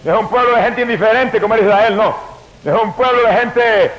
no 0.05 0.15
es 0.15 0.21
un 0.21 0.29
pueblo 0.29 0.55
de 0.55 0.63
gente 0.63 0.83
indiferente 0.83 1.41
como 1.41 1.55
era 1.55 1.65
Israel, 1.65 1.97
no, 1.97 2.17
no 2.63 2.77
es 2.77 2.83
un 2.83 2.93
pueblo 2.93 3.27
de 3.27 3.35
gente 3.35 3.91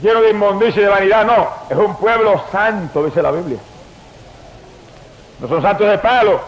lleno 0.00 0.22
de 0.22 0.30
inmundicia 0.30 0.80
y 0.80 0.84
de 0.84 0.90
vanidad, 0.90 1.26
no, 1.26 1.48
es 1.68 1.76
un 1.76 1.94
pueblo 1.96 2.42
santo, 2.50 3.04
dice 3.04 3.20
la 3.20 3.30
Biblia. 3.30 3.58
No 5.38 5.48
son 5.48 5.62
santos 5.62 5.88
de 5.88 5.98
palo. 5.98 6.40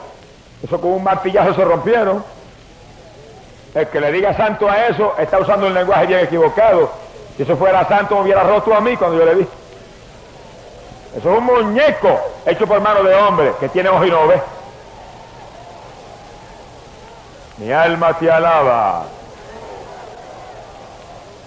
Eso 0.62 0.80
con 0.80 0.92
un 0.92 1.04
martillazo 1.04 1.54
se 1.54 1.64
rompieron. 1.64 2.24
El 3.74 3.86
que 3.88 4.00
le 4.00 4.12
diga 4.12 4.36
santo 4.36 4.68
a 4.68 4.86
eso 4.86 5.14
está 5.18 5.38
usando 5.38 5.66
el 5.66 5.74
lenguaje 5.74 6.06
bien 6.06 6.20
equivocado. 6.20 6.90
Si 7.36 7.44
eso 7.44 7.56
fuera 7.56 7.86
santo 7.88 8.16
me 8.16 8.22
hubiera 8.22 8.42
roto 8.42 8.74
a 8.74 8.80
mí 8.80 8.96
cuando 8.96 9.18
yo 9.18 9.24
le 9.24 9.34
vi. 9.36 9.48
Eso 11.16 11.32
es 11.32 11.38
un 11.38 11.44
muñeco 11.44 12.20
hecho 12.46 12.66
por 12.66 12.80
mano 12.80 13.02
de 13.02 13.14
hombre 13.14 13.52
que 13.58 13.68
tiene 13.68 13.88
ojos 13.88 14.06
y 14.06 14.10
no 14.10 14.26
ve. 14.26 14.40
Mi 17.58 17.72
alma 17.72 18.12
te 18.14 18.30
alaba. 18.30 19.04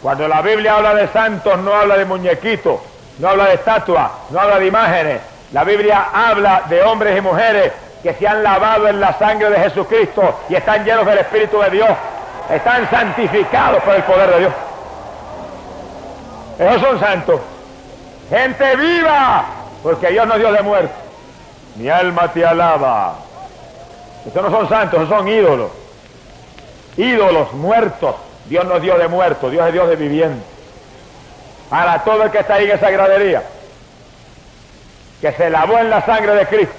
Cuando 0.01 0.27
la 0.27 0.41
Biblia 0.41 0.75
habla 0.75 0.93
de 0.95 1.07
santos 1.07 1.57
no 1.59 1.73
habla 1.73 1.97
de 1.97 2.05
muñequitos, 2.05 2.79
no 3.19 3.29
habla 3.29 3.45
de 3.45 3.53
estatuas, 3.55 4.11
no 4.31 4.39
habla 4.39 4.59
de 4.59 4.67
imágenes. 4.67 5.21
La 5.53 5.63
Biblia 5.63 6.07
habla 6.13 6.63
de 6.67 6.83
hombres 6.83 7.17
y 7.17 7.21
mujeres 7.21 7.71
que 8.03 8.13
se 8.13 8.27
han 8.27 8.43
lavado 8.43 8.89
en 8.89 8.99
la 8.99 9.17
sangre 9.17 9.49
de 9.49 9.57
Jesucristo 9.59 10.41
y 10.49 10.55
están 10.55 10.83
llenos 10.83 11.05
del 11.05 11.19
Espíritu 11.19 11.59
de 11.59 11.69
Dios. 11.69 11.89
Están 12.51 12.89
santificados 12.89 13.81
por 13.81 13.95
el 13.95 14.03
poder 14.03 14.29
de 14.31 14.39
Dios. 14.39 14.53
Esos 16.59 16.81
son 16.81 16.99
santos. 16.99 17.39
Gente 18.29 18.75
viva, 18.75 19.45
porque 19.81 20.09
Dios 20.09 20.27
no 20.27 20.37
dio 20.37 20.51
de 20.51 20.61
muerte. 20.61 20.93
Mi 21.75 21.89
alma 21.89 22.27
te 22.27 22.45
alaba. 22.45 23.15
Estos 24.27 24.43
no 24.43 24.51
son 24.51 24.67
santos, 24.67 25.01
esos 25.01 25.09
son 25.09 25.27
ídolos. 25.29 25.71
Ídolos 26.97 27.53
muertos. 27.53 28.15
Dios 28.45 28.65
no 28.65 28.81
dio 28.81 28.97
de 28.97 29.07
muertos, 29.07 29.49
Dios 29.49 29.65
es 29.65 29.73
Dios 29.73 29.87
de 29.87 29.95
viviente. 29.95 30.43
Para 31.69 32.03
todo 32.03 32.23
el 32.23 32.31
que 32.31 32.39
está 32.39 32.55
ahí 32.55 32.65
en 32.65 32.75
esa 32.75 32.91
gradería, 32.91 33.43
que 35.21 35.31
se 35.31 35.49
lavó 35.49 35.77
en 35.79 35.89
la 35.89 36.05
sangre 36.05 36.35
de 36.35 36.45
Cristo, 36.45 36.75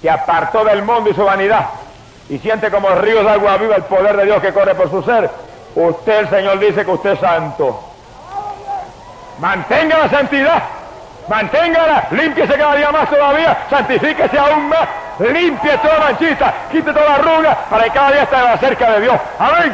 que 0.00 0.10
apartó 0.10 0.64
del 0.64 0.82
mundo 0.82 1.10
y 1.10 1.14
su 1.14 1.24
vanidad, 1.24 1.66
y 2.28 2.38
siente 2.38 2.70
como 2.70 2.88
ríos 2.90 3.24
de 3.24 3.30
agua 3.30 3.56
viva 3.56 3.76
el 3.76 3.82
poder 3.84 4.16
de 4.16 4.24
Dios 4.24 4.40
que 4.40 4.52
corre 4.52 4.74
por 4.74 4.90
su 4.90 5.02
ser, 5.02 5.30
usted, 5.74 6.18
el 6.20 6.28
Señor, 6.30 6.58
dice 6.58 6.84
que 6.84 6.90
usted 6.90 7.10
es 7.10 7.20
santo. 7.20 7.82
Mantenga 9.38 9.98
la 9.98 10.08
santidad, 10.10 10.62
manténgala, 11.28 12.08
límpiese 12.10 12.54
cada 12.54 12.76
día 12.76 12.90
más 12.90 13.08
todavía, 13.08 13.66
santifíquese 13.70 14.38
aún 14.38 14.68
más, 14.68 14.88
limpie 15.18 15.78
toda 15.78 15.98
manchita, 15.98 16.54
quite 16.70 16.92
toda 16.92 17.14
arruga, 17.14 17.56
para 17.68 17.84
que 17.84 17.90
cada 17.90 18.12
día 18.12 18.22
esté 18.22 18.36
más 18.36 18.60
cerca 18.60 18.90
de 18.92 19.00
Dios. 19.00 19.20
Amén. 19.38 19.72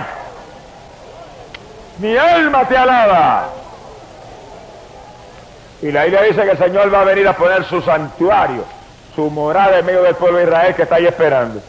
Mi 1.99 2.17
alma 2.17 2.65
te 2.65 2.77
alaba. 2.77 3.49
Y 5.83 5.93
la 5.93 6.05
Biblia 6.05 6.23
dice 6.23 6.43
que 6.43 6.51
el 6.51 6.59
Señor 6.59 6.93
va 6.93 7.01
a 7.01 7.05
venir 7.05 7.27
a 7.29 7.33
poner 7.35 7.65
su 7.65 7.81
santuario, 7.83 8.65
su 9.17 9.31
morada 9.31 9.79
en 9.79 9.87
medio 9.87 10.03
del 10.03 10.15
pueblo 10.15 10.39
de 10.39 10.45
Israel 10.45 10.75
que 10.75 10.83
está 10.83 10.97
ahí 10.97 11.07
esperando. 11.07 11.61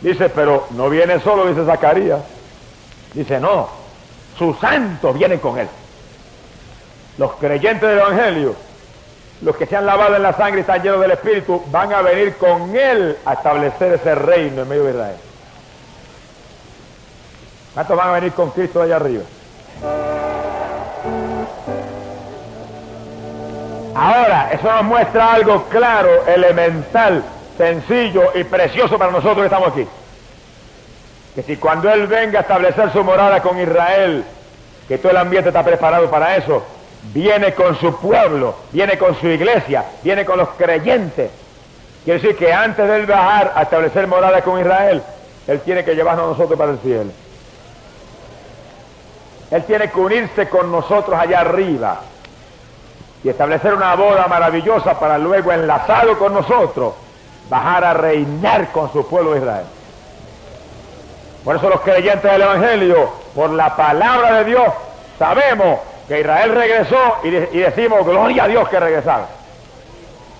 Dice, 0.00 0.30
pero 0.30 0.66
no 0.70 0.88
viene 0.88 1.20
solo, 1.20 1.46
dice 1.46 1.64
Zacarías. 1.64 2.20
Dice, 3.12 3.38
no, 3.38 3.68
sus 4.36 4.58
santos 4.58 5.16
vienen 5.16 5.38
con 5.38 5.58
él. 5.58 5.68
Los 7.18 7.32
creyentes 7.34 7.88
del 7.88 7.98
Evangelio, 7.98 8.54
los 9.42 9.56
que 9.56 9.66
se 9.66 9.76
han 9.76 9.86
lavado 9.86 10.16
en 10.16 10.22
la 10.22 10.32
sangre 10.32 10.58
y 10.58 10.60
están 10.60 10.82
llenos 10.82 11.00
del 11.00 11.10
Espíritu, 11.10 11.62
van 11.70 11.92
a 11.92 12.00
venir 12.00 12.36
con 12.36 12.74
él 12.74 13.18
a 13.24 13.34
establecer 13.34 13.92
ese 13.92 14.14
reino 14.14 14.62
en 14.62 14.68
medio 14.68 14.84
de 14.84 14.90
Israel. 14.90 15.16
¿Cuántos 17.74 17.96
van 17.96 18.08
a 18.08 18.12
venir 18.12 18.32
con 18.32 18.50
Cristo 18.50 18.82
allá 18.82 18.96
arriba? 18.96 19.24
Ahora, 24.00 24.50
eso 24.52 24.72
nos 24.72 24.84
muestra 24.84 25.32
algo 25.32 25.64
claro, 25.64 26.24
elemental, 26.28 27.24
sencillo 27.56 28.30
y 28.36 28.44
precioso 28.44 28.96
para 28.96 29.10
nosotros 29.10 29.38
que 29.38 29.46
estamos 29.46 29.72
aquí. 29.72 29.88
Que 31.34 31.42
si 31.42 31.56
cuando 31.56 31.90
Él 31.90 32.06
venga 32.06 32.38
a 32.38 32.42
establecer 32.42 32.92
su 32.92 33.02
morada 33.02 33.42
con 33.42 33.58
Israel, 33.58 34.24
que 34.86 34.98
todo 34.98 35.10
el 35.10 35.16
ambiente 35.16 35.48
está 35.48 35.64
preparado 35.64 36.08
para 36.08 36.36
eso, 36.36 36.64
viene 37.12 37.54
con 37.54 37.76
su 37.80 37.98
pueblo, 37.98 38.54
viene 38.70 38.96
con 38.98 39.16
su 39.16 39.26
iglesia, 39.26 39.84
viene 40.04 40.24
con 40.24 40.38
los 40.38 40.50
creyentes. 40.50 41.32
Quiere 42.04 42.20
decir 42.20 42.36
que 42.36 42.52
antes 42.52 42.86
de 42.86 43.00
Él 43.00 43.06
bajar 43.06 43.52
a 43.56 43.62
establecer 43.62 44.06
morada 44.06 44.42
con 44.42 44.60
Israel, 44.60 45.02
Él 45.48 45.60
tiene 45.62 45.82
que 45.82 45.96
llevarnos 45.96 46.24
a 46.24 46.28
nosotros 46.28 46.56
para 46.56 46.70
el 46.70 46.78
cielo. 46.78 47.10
Él 49.50 49.64
tiene 49.64 49.90
que 49.90 49.98
unirse 49.98 50.48
con 50.48 50.70
nosotros 50.70 51.18
allá 51.18 51.40
arriba 51.40 52.00
y 53.24 53.28
establecer 53.28 53.74
una 53.74 53.94
boda 53.94 54.26
maravillosa 54.28 54.98
para 54.98 55.18
luego 55.18 55.52
enlazado 55.52 56.18
con 56.18 56.34
nosotros 56.34 56.94
bajar 57.48 57.84
a 57.84 57.94
reinar 57.94 58.70
con 58.72 58.92
su 58.92 59.06
pueblo 59.06 59.36
Israel. 59.36 59.66
Por 61.44 61.56
eso 61.56 61.68
los 61.68 61.80
creyentes 61.80 62.30
del 62.30 62.42
Evangelio, 62.42 63.10
por 63.34 63.50
la 63.50 63.74
palabra 63.74 64.38
de 64.38 64.44
Dios, 64.44 64.66
sabemos 65.18 65.80
que 66.06 66.20
Israel 66.20 66.54
regresó 66.54 67.18
y, 67.24 67.30
decimos, 67.30 68.04
gloria 68.04 68.44
a 68.44 68.48
Dios 68.48 68.68
que 68.68 68.80
regresaron. 68.80 69.26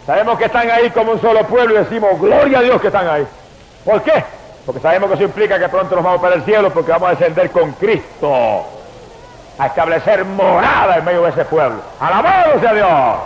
Sabemos 0.07 0.39
que 0.39 0.47
están 0.47 0.71
ahí 0.71 0.91
como 0.91 1.13
un 1.13 1.21
solo 1.21 1.45
pueblo 1.45 1.75
y 1.75 1.79
decimos, 1.79 2.19
gloria 2.21 2.59
a 2.59 2.63
Dios 2.63 2.81
que 2.81 2.87
están 2.87 3.09
ahí. 3.09 3.27
¿Por 3.85 4.03
qué? 4.03 4.25
Porque 4.65 4.81
sabemos 4.81 5.09
que 5.09 5.15
eso 5.15 5.25
implica 5.25 5.59
que 5.59 5.69
pronto 5.69 5.95
nos 5.95 6.05
vamos 6.05 6.21
para 6.21 6.37
el 6.37 6.43
cielo 6.45 6.71
porque 6.73 6.93
vamos 6.93 7.09
a 7.09 7.11
descender 7.13 7.51
con 7.51 7.73
Cristo 7.73 8.78
a 9.59 9.67
establecer 9.67 10.25
morada 10.25 10.97
en 10.99 11.05
medio 11.05 11.23
de 11.23 11.31
ese 11.31 11.45
pueblo. 11.45 11.81
Alabado 12.01 12.61
sea 12.61 12.75
Dios. 12.75 13.17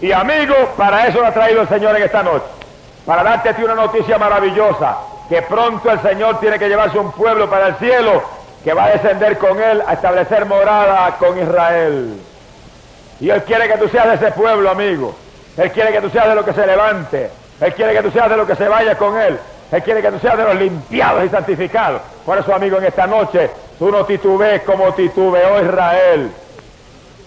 Y 0.00 0.12
amigo, 0.12 0.54
para 0.76 1.06
eso 1.06 1.20
lo 1.20 1.26
ha 1.26 1.32
traído 1.32 1.62
el 1.62 1.68
Señor 1.68 1.96
en 1.96 2.02
esta 2.02 2.22
noche. 2.22 2.44
Para 3.04 3.22
darte 3.22 3.48
a 3.50 3.56
ti 3.56 3.62
una 3.62 3.74
noticia 3.74 4.18
maravillosa. 4.18 4.96
Que 5.28 5.42
pronto 5.42 5.90
el 5.90 6.00
Señor 6.00 6.38
tiene 6.38 6.58
que 6.58 6.68
llevarse 6.68 6.98
un 6.98 7.10
pueblo 7.12 7.48
para 7.48 7.68
el 7.68 7.76
cielo 7.76 8.22
que 8.62 8.72
va 8.72 8.84
a 8.84 8.90
descender 8.90 9.38
con 9.38 9.60
él 9.60 9.82
a 9.86 9.92
establecer 9.92 10.46
morada 10.46 11.16
con 11.18 11.38
Israel. 11.38 12.18
Y 13.20 13.30
Él 13.30 13.42
quiere 13.44 13.68
que 13.68 13.78
tú 13.78 13.88
seas 13.88 14.08
de 14.08 14.14
ese 14.14 14.32
pueblo, 14.32 14.70
amigo. 14.70 15.14
Él 15.56 15.70
quiere 15.70 15.92
que 15.92 16.00
tú 16.00 16.10
seas 16.10 16.28
de 16.28 16.34
lo 16.34 16.44
que 16.44 16.52
se 16.52 16.66
levante. 16.66 17.30
Él 17.60 17.74
quiere 17.74 17.92
que 17.92 18.02
tú 18.02 18.10
seas 18.10 18.28
de 18.28 18.36
lo 18.36 18.46
que 18.46 18.56
se 18.56 18.66
vaya 18.68 18.96
con 18.96 19.18
Él. 19.20 19.38
Él 19.74 19.82
quiere 19.82 20.00
que 20.00 20.10
tú 20.10 20.18
seas 20.18 20.36
de 20.36 20.44
los 20.44 20.54
limpiados 20.56 21.24
y 21.24 21.28
santificados. 21.28 22.00
Por 22.24 22.38
eso, 22.38 22.54
amigo, 22.54 22.78
en 22.78 22.84
esta 22.84 23.06
noche 23.06 23.50
Tú 23.78 23.90
no 23.90 24.04
titubees 24.04 24.62
como 24.62 24.92
titubeó 24.94 25.60
Israel. 25.60 26.30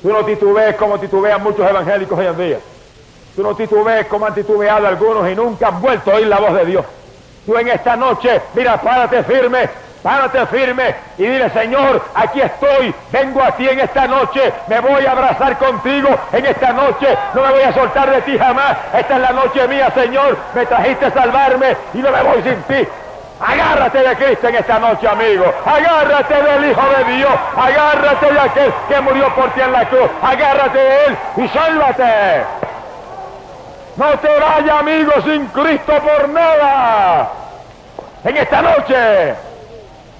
Tú 0.01 0.09
no 0.09 0.23
titubees 0.23 0.75
como 0.75 0.99
titubean 0.99 1.43
muchos 1.43 1.69
evangélicos 1.69 2.17
hoy 2.17 2.27
en 2.27 2.37
día. 2.37 2.59
Tú 3.35 3.43
no 3.43 3.55
titubees 3.55 4.07
como 4.07 4.25
han 4.25 4.33
titubeado 4.33 4.87
algunos 4.87 5.29
y 5.29 5.35
nunca 5.35 5.67
han 5.67 5.81
vuelto 5.81 6.11
a 6.11 6.15
oír 6.15 6.27
la 6.27 6.39
voz 6.39 6.53
de 6.53 6.65
Dios. 6.65 6.85
Tú 7.45 7.57
en 7.57 7.67
esta 7.67 7.95
noche, 7.95 8.41
mira, 8.53 8.81
párate 8.81 9.23
firme, 9.23 9.69
párate 10.07 10.45
firme 10.45 10.95
y 11.17 11.23
dile, 11.23 11.49
Señor, 11.49 12.01
aquí 12.15 12.39
estoy, 12.39 12.95
vengo 13.11 13.43
a 13.43 13.51
ti 13.51 13.67
en 13.67 13.81
esta 13.81 14.07
noche, 14.07 14.53
me 14.67 14.79
voy 14.79 15.05
a 15.05 15.11
abrazar 15.11 15.57
contigo 15.57 16.07
en 16.31 16.45
esta 16.45 16.71
noche, 16.71 17.07
no 17.33 17.41
me 17.41 17.51
voy 17.51 17.63
a 17.63 17.73
soltar 17.73 18.09
de 18.09 18.21
ti 18.21 18.37
jamás. 18.39 18.77
Esta 18.97 19.15
es 19.15 19.21
la 19.21 19.31
noche 19.31 19.67
mía, 19.67 19.91
Señor, 19.93 20.37
me 20.55 20.65
trajiste 20.65 21.07
a 21.07 21.11
salvarme 21.11 21.75
y 21.93 21.97
no 21.97 22.09
me 22.09 22.23
voy 22.23 22.41
sin 22.41 22.55
ti. 22.63 22.87
Agárrate 23.45 23.97
de 23.99 24.15
Cristo 24.15 24.47
en 24.47 24.55
esta 24.55 24.79
noche, 24.79 25.09
amigo. 25.09 25.43
Agárrate 25.65 26.41
del 26.41 26.71
Hijo 26.71 26.81
de 26.97 27.13
Dios. 27.13 27.33
Agárrate 27.57 28.33
de 28.33 28.39
aquel 28.39 28.73
que 28.87 29.01
murió 29.01 29.35
por 29.35 29.49
ti 29.51 29.59
en 29.59 29.73
la 29.73 29.89
cruz. 29.89 30.09
Agárrate 30.23 30.79
de 30.79 31.05
Él 31.05 31.17
y 31.35 31.47
sálvate. 31.49 32.43
No 33.97 34.07
te 34.19 34.39
vayas, 34.39 34.79
amigo, 34.79 35.11
sin 35.23 35.45
Cristo 35.47 35.93
por 36.01 36.29
nada. 36.29 37.29
En 38.23 38.37
esta 38.37 38.61
noche. 38.61 39.46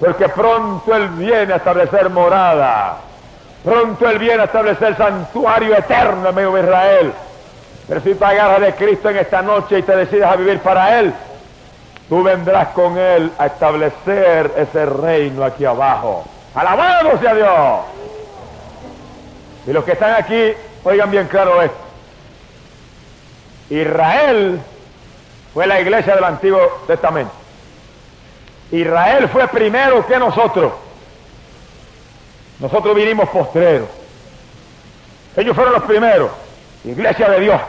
Porque 0.00 0.28
pronto 0.28 0.94
Él 0.94 1.08
viene 1.10 1.52
a 1.52 1.56
establecer 1.56 2.10
morada. 2.10 2.98
Pronto 3.64 4.08
Él 4.08 4.18
viene 4.18 4.42
a 4.42 4.44
establecer 4.44 4.96
santuario 4.96 5.76
eterno 5.76 6.28
en 6.28 6.34
de 6.34 6.60
Israel. 6.60 7.12
Pero 7.88 8.00
si 8.00 8.14
te 8.14 8.24
agarras 8.24 8.60
de 8.60 8.74
Cristo 8.74 9.10
en 9.10 9.18
esta 9.18 9.42
noche 9.42 9.78
y 9.78 9.82
te 9.82 9.96
decides 9.96 10.26
a 10.26 10.36
vivir 10.36 10.60
para 10.60 11.00
Él, 11.00 11.12
Tú 12.08 12.22
vendrás 12.22 12.68
con 12.68 12.96
Él 12.96 13.30
a 13.38 13.46
establecer 13.46 14.50
ese 14.56 14.86
reino 14.86 15.44
aquí 15.44 15.64
abajo. 15.64 16.24
Alabado 16.54 17.18
sea 17.18 17.34
Dios. 17.34 17.80
Y 19.66 19.72
los 19.72 19.84
que 19.84 19.92
están 19.92 20.14
aquí, 20.14 20.54
oigan 20.84 21.10
bien 21.10 21.28
claro 21.28 21.60
esto. 21.60 21.76
Israel 23.68 24.58
fue 25.52 25.66
la 25.66 25.80
iglesia 25.80 26.14
del 26.14 26.24
Antiguo 26.24 26.60
Testamento. 26.86 27.32
Israel 28.70 29.28
fue 29.28 29.48
primero 29.48 30.06
que 30.06 30.18
nosotros. 30.18 30.72
Nosotros 32.60 32.94
vinimos 32.94 33.28
postreros. 33.28 33.88
Ellos 35.36 35.54
fueron 35.54 35.74
los 35.74 35.84
primeros. 35.84 36.30
Iglesia 36.84 37.28
de 37.30 37.40
Dios. 37.40 37.60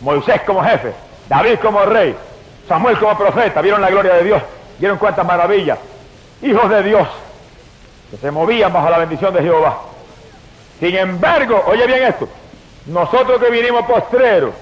Moisés 0.00 0.40
como 0.42 0.62
jefe. 0.62 0.92
David 1.28 1.58
como 1.60 1.80
rey. 1.84 2.16
Samuel 2.68 2.98
como 2.98 3.16
profeta, 3.16 3.60
vieron 3.60 3.80
la 3.80 3.90
gloria 3.90 4.14
de 4.14 4.24
Dios, 4.24 4.42
vieron 4.78 4.98
cuántas 4.98 5.26
maravillas. 5.26 5.78
Hijos 6.42 6.68
de 6.70 6.82
Dios, 6.82 7.06
que 8.10 8.16
se 8.16 8.30
movían 8.30 8.72
bajo 8.72 8.90
la 8.90 8.98
bendición 8.98 9.34
de 9.34 9.42
Jehová. 9.42 9.78
Sin 10.80 10.94
embargo, 10.96 11.62
oye 11.66 11.86
bien 11.86 12.04
esto, 12.04 12.28
nosotros 12.86 13.40
que 13.40 13.50
vinimos 13.50 13.86
postreros, 13.86 14.54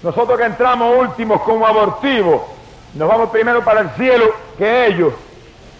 Nosotros 0.00 0.38
que 0.38 0.44
entramos 0.44 0.96
últimos 0.96 1.42
como 1.42 1.66
abortivos, 1.66 2.42
nos 2.94 3.08
vamos 3.08 3.30
primero 3.30 3.62
para 3.64 3.80
el 3.80 3.90
cielo 3.90 4.34
que 4.56 4.86
ellos. 4.86 5.12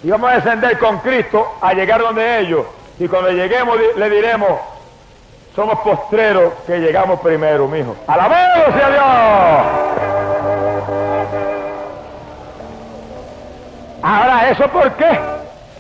Y 0.03 0.11
vamos 0.11 0.31
a 0.31 0.35
descender 0.35 0.79
con 0.79 0.99
Cristo 0.99 1.57
a 1.61 1.73
llegar 1.75 2.01
donde 2.01 2.41
ellos. 2.41 2.67
Y 2.99 3.09
cuando 3.09 3.31
lleguemos 3.31 3.79
le 3.97 4.11
diremos, 4.11 4.61
somos 5.55 5.79
postreros 5.81 6.53
que 6.67 6.79
llegamos 6.79 7.21
primero, 7.21 7.67
mijo. 7.67 7.97
¡Alabado 8.07 8.73
sea 8.73 8.91
Dios! 8.91 9.99
Ahora, 14.03 14.51
¿eso 14.51 14.69
por 14.69 14.93
qué? 14.93 15.19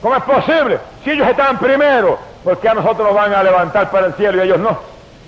¿Cómo 0.03 0.17
es 0.17 0.23
posible? 0.25 0.79
Si 1.05 1.11
ellos 1.11 1.29
están 1.29 1.59
primero, 1.59 2.19
¿por 2.43 2.59
qué 2.59 2.69
a 2.69 2.75
nosotros 2.75 3.07
nos 3.07 3.15
van 3.15 3.33
a 3.33 3.43
levantar 3.43 3.91
para 3.91 4.09
el 4.09 4.15
cielo 4.15 4.39
y 4.39 4.47
ellos 4.47 4.59
no? 4.59 4.77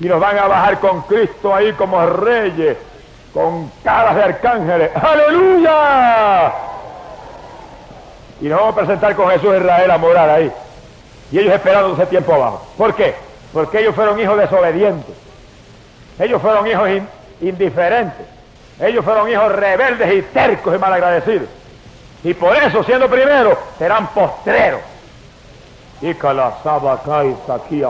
Y 0.01 0.07
nos 0.07 0.21
van 0.21 0.39
a 0.39 0.49
bajar 0.49 0.79
con 0.81 1.03
Cristo 1.03 1.55
ahí 1.55 1.73
como 1.75 2.05
reyes, 2.07 2.77
con 3.33 3.71
caras 3.85 4.17
de 4.17 4.23
arcángeles. 4.25 4.91
¡Aleluya! 4.95 6.53
Y 8.41 8.49
nos 8.49 8.59
vamos 8.59 8.73
a 8.73 8.77
presentar 8.77 9.15
con 9.15 9.31
Jesús 9.31 9.57
Israel 9.57 9.91
a 9.91 9.99
morar 9.99 10.31
ahí. 10.31 10.53
Y 11.31 11.39
ellos 11.39 11.55
esperando 11.55 11.95
ese 11.95 12.07
tiempo 12.07 12.35
abajo. 12.35 12.67
¿Por 12.77 12.95
qué? 12.95 13.15
Porque 13.53 13.81
ellos 13.81 13.95
fueron 13.95 14.19
hijos 14.19 14.39
desobedientes. 14.39 15.15
Ellos 16.19 16.41
fueron 16.41 16.67
hijos 16.67 16.89
indiferentes. 17.41 18.27
Ellos 18.81 19.05
fueron 19.05 19.29
hijos 19.29 19.53
rebeldes 19.53 20.15
y 20.15 20.23
tercos 20.23 20.75
y 20.75 20.79
malagradecidos. 20.79 21.49
Y 22.25 22.35
por 22.35 22.57
eso, 22.57 22.83
siendo 22.83 23.09
primero, 23.09 23.57
serán 23.79 24.09
postreros. 24.09 24.81
Y 26.01 26.11
aquí 26.11 27.83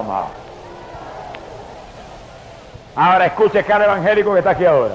Ahora 2.97 3.27
escuche 3.27 3.63
cada 3.65 3.85
evangélico 3.85 4.33
que 4.33 4.41
está 4.41 4.51
aquí 4.51 4.65
ahora. 4.65 4.95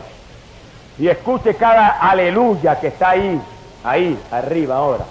Y 0.98 1.08
escuche 1.08 1.56
cada 1.56 2.00
aleluya 2.00 2.80
que 2.80 2.88
está 2.88 3.12
ahí, 3.12 3.42
ahí, 3.84 4.20
arriba 4.32 4.78
ahora. 4.78 5.06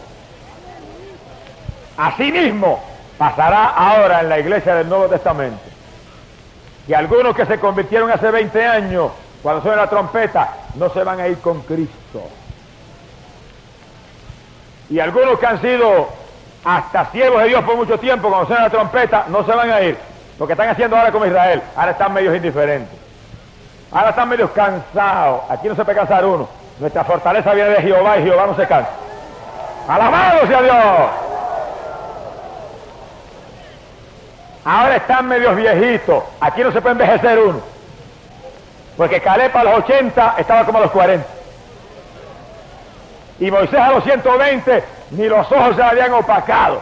Asimismo, 1.96 2.82
pasará 3.18 3.68
ahora 3.68 4.20
en 4.20 4.28
la 4.28 4.38
iglesia 4.38 4.74
del 4.74 4.88
Nuevo 4.88 5.06
Testamento. 5.08 5.60
Y 6.88 6.94
algunos 6.94 7.34
que 7.34 7.46
se 7.46 7.58
convirtieron 7.58 8.10
hace 8.10 8.30
20 8.30 8.66
años, 8.66 9.10
cuando 9.42 9.62
suena 9.62 9.82
la 9.82 9.90
trompeta, 9.90 10.54
no 10.76 10.90
se 10.90 11.04
van 11.04 11.20
a 11.20 11.28
ir 11.28 11.38
con 11.38 11.60
Cristo. 11.62 12.22
Y 14.90 14.98
algunos 14.98 15.38
que 15.38 15.46
han 15.46 15.60
sido 15.60 16.08
hasta 16.64 17.10
siervos 17.10 17.42
de 17.42 17.48
Dios 17.48 17.64
por 17.64 17.76
mucho 17.76 17.98
tiempo, 17.98 18.28
cuando 18.28 18.46
suena 18.46 18.64
la 18.64 18.70
trompeta, 18.70 19.26
no 19.28 19.44
se 19.44 19.52
van 19.52 19.70
a 19.70 19.80
ir. 19.82 19.96
Lo 20.38 20.46
que 20.46 20.54
están 20.54 20.68
haciendo 20.68 20.96
ahora 20.96 21.12
como 21.12 21.26
Israel, 21.26 21.62
ahora 21.76 21.92
están 21.92 22.12
medios 22.12 22.34
indiferentes. 22.34 23.03
Ahora 23.94 24.10
están 24.10 24.28
medios 24.28 24.50
cansados. 24.50 25.42
Aquí 25.48 25.68
no 25.68 25.76
se 25.76 25.84
puede 25.84 25.98
cansar 25.98 26.26
uno. 26.26 26.48
Nuestra 26.80 27.04
fortaleza 27.04 27.54
viene 27.54 27.70
de 27.70 27.82
Jehová 27.82 28.18
y 28.18 28.24
Jehová 28.24 28.46
no 28.46 28.56
se 28.56 28.66
cansa. 28.66 28.90
Alabado 29.88 30.46
sea 30.48 30.62
Dios. 30.62 30.76
Ahora 34.64 34.96
están 34.96 35.28
medios 35.28 35.54
viejitos. 35.54 36.24
Aquí 36.40 36.62
no 36.62 36.72
se 36.72 36.80
puede 36.80 36.92
envejecer 36.92 37.38
uno. 37.38 37.60
Porque 38.96 39.20
Caleb 39.20 39.56
a 39.56 39.64
los 39.64 39.78
80 39.84 40.34
estaba 40.38 40.64
como 40.64 40.78
a 40.78 40.82
los 40.82 40.90
40. 40.90 41.26
Y 43.38 43.50
Moisés 43.50 43.78
a 43.78 43.92
los 43.92 44.02
120 44.02 44.84
ni 45.10 45.28
los 45.28 45.50
ojos 45.52 45.76
se 45.76 45.82
habían 45.82 46.12
opacado. 46.14 46.80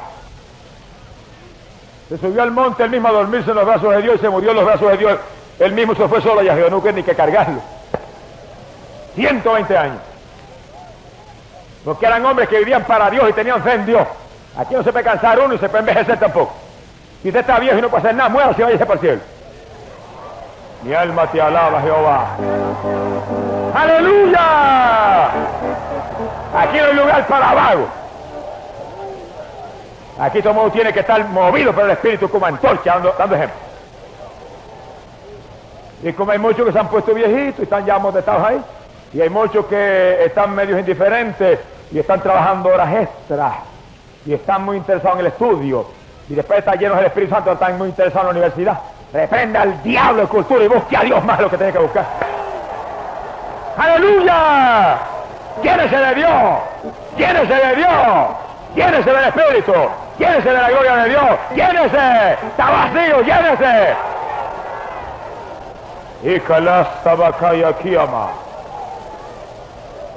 Se 2.09 2.17
subió 2.17 2.43
al 2.43 2.53
monte 2.53 2.85
él 2.85 2.91
mismo 2.91 3.09
a 3.09 3.13
dormirse 3.13 3.51
en 3.51 3.57
los 3.57 3.67
brazos 3.67 3.91
de 3.91 4.03
Dios 4.03 4.17
y 4.17 4.19
se 4.21 4.31
murió 4.31 4.51
en 4.51 4.57
los 4.57 4.65
brazos 4.65 4.91
de 4.93 4.97
Dios. 4.97 5.19
Él 5.63 5.73
mismo 5.75 5.95
se 5.95 6.09
fue 6.09 6.21
solo 6.21 6.41
a 6.41 6.55
no 6.71 6.83
ni 6.93 7.05
que 7.05 7.15
cargarlo. 7.15 7.61
120 9.15 9.79
años. 9.79 9.99
Porque 11.85 12.05
eran 12.05 12.27
hombres 12.27 12.49
que 12.49 12.59
vivían 12.59 12.83
para 12.83 13.09
Dios 13.11 13.31
y 13.31 13.33
tenían 13.33 13.63
fe 13.63 13.75
en 13.75 13.87
Dios. 13.87 14.09
Aquí 14.57 14.75
no 14.75 14.83
se 14.83 14.91
puede 14.91 15.05
cansar 15.05 15.39
uno 15.39 15.55
y 15.55 15.59
se 15.59 15.69
puede 15.69 15.81
envejecer 15.81 16.19
tampoco. 16.19 16.53
Si 17.23 17.29
usted 17.29 17.41
está 17.41 17.61
viejo 17.61 17.79
y 17.79 17.83
no 17.83 17.89
puede 17.89 18.03
hacer 18.03 18.17
nada, 18.17 18.29
muera 18.29 18.53
si 18.55 18.63
váyase 18.63 18.85
para 18.85 18.95
el 18.95 19.01
cielo. 19.01 19.21
Mi 20.83 20.95
alma 20.95 21.29
te 21.29 21.41
alaba, 21.41 21.81
Jehová. 21.81 22.27
¡Aleluya! 23.73 25.27
Aquí 26.57 26.77
no 26.79 26.85
hay 26.87 26.95
lugar 26.95 27.27
para 27.29 27.55
vago. 27.55 27.89
Aquí 30.19 30.43
todo 30.43 30.55
mundo 30.55 30.73
tiene 30.73 30.93
que 30.93 31.01
estar 31.01 31.25
movido 31.29 31.73
por 31.73 31.85
el 31.85 31.93
Espíritu 31.93 32.29
como 32.29 32.47
antorcha, 32.47 32.95
dando, 32.95 33.15
dando 33.17 33.37
ejemplo. 33.37 33.72
Y 36.03 36.13
como 36.13 36.33
hay 36.33 36.39
muchos 36.39 36.67
que 36.67 36.73
se 36.73 36.79
han 36.79 36.89
puesto 36.89 37.15
viejitos 37.15 37.61
y 37.61 37.63
están 37.63 37.87
ya 37.87 37.95
amodestados 37.95 38.45
ahí, 38.45 38.63
y 39.15 39.21
hay 39.21 39.29
muchos 39.29 39.67
que 39.67 40.25
están 40.25 40.55
medios 40.55 40.79
indiferentes 40.79 41.61
y 41.93 41.99
están 41.99 42.21
trabajando 42.21 42.71
horas 42.71 42.93
extras, 42.95 43.53
y 44.27 44.35
están 44.35 44.65
muy 44.65 44.79
interesados 44.79 45.15
en 45.15 45.21
el 45.21 45.33
estudio, 45.33 45.87
y 46.29 46.35
después 46.35 46.57
de 46.57 46.59
estar 46.61 46.79
llenos 46.79 46.97
del 46.97 47.07
Espíritu 47.07 47.35
Santo 47.35 47.53
están 47.53 47.79
muy 47.79 47.89
interesados 47.89 48.23
en 48.23 48.27
la 48.27 48.31
universidad. 48.31 48.79
Reprenda 49.13 49.63
al 49.63 49.83
diablo 49.83 50.23
de 50.23 50.29
cultura 50.29 50.65
y 50.65 50.69
busque 50.69 50.97
a 50.97 51.01
Dios 51.03 51.23
más 51.25 51.41
lo 51.41 51.51
que 51.51 51.57
tiene 51.57 51.73
que 51.73 51.79
buscar. 51.79 52.05
¡Aleluya! 53.77 54.99
Quiérese 55.61 55.97
de 55.97 56.15
Dios, 56.15 56.31
quiérese 57.17 57.55
de 57.55 57.77
Dios, 57.77 57.91
quiérese 58.75 59.11
del 59.13 59.25
Espíritu, 59.25 59.75
quiérese 60.17 60.49
de 60.49 60.55
la 60.55 60.71
gloria 60.71 60.97
de 60.97 61.09
Dios, 61.11 61.25
quiérese, 61.55 62.33
está 62.49 62.71
vacío, 62.71 63.23
quiérese. 63.23 63.95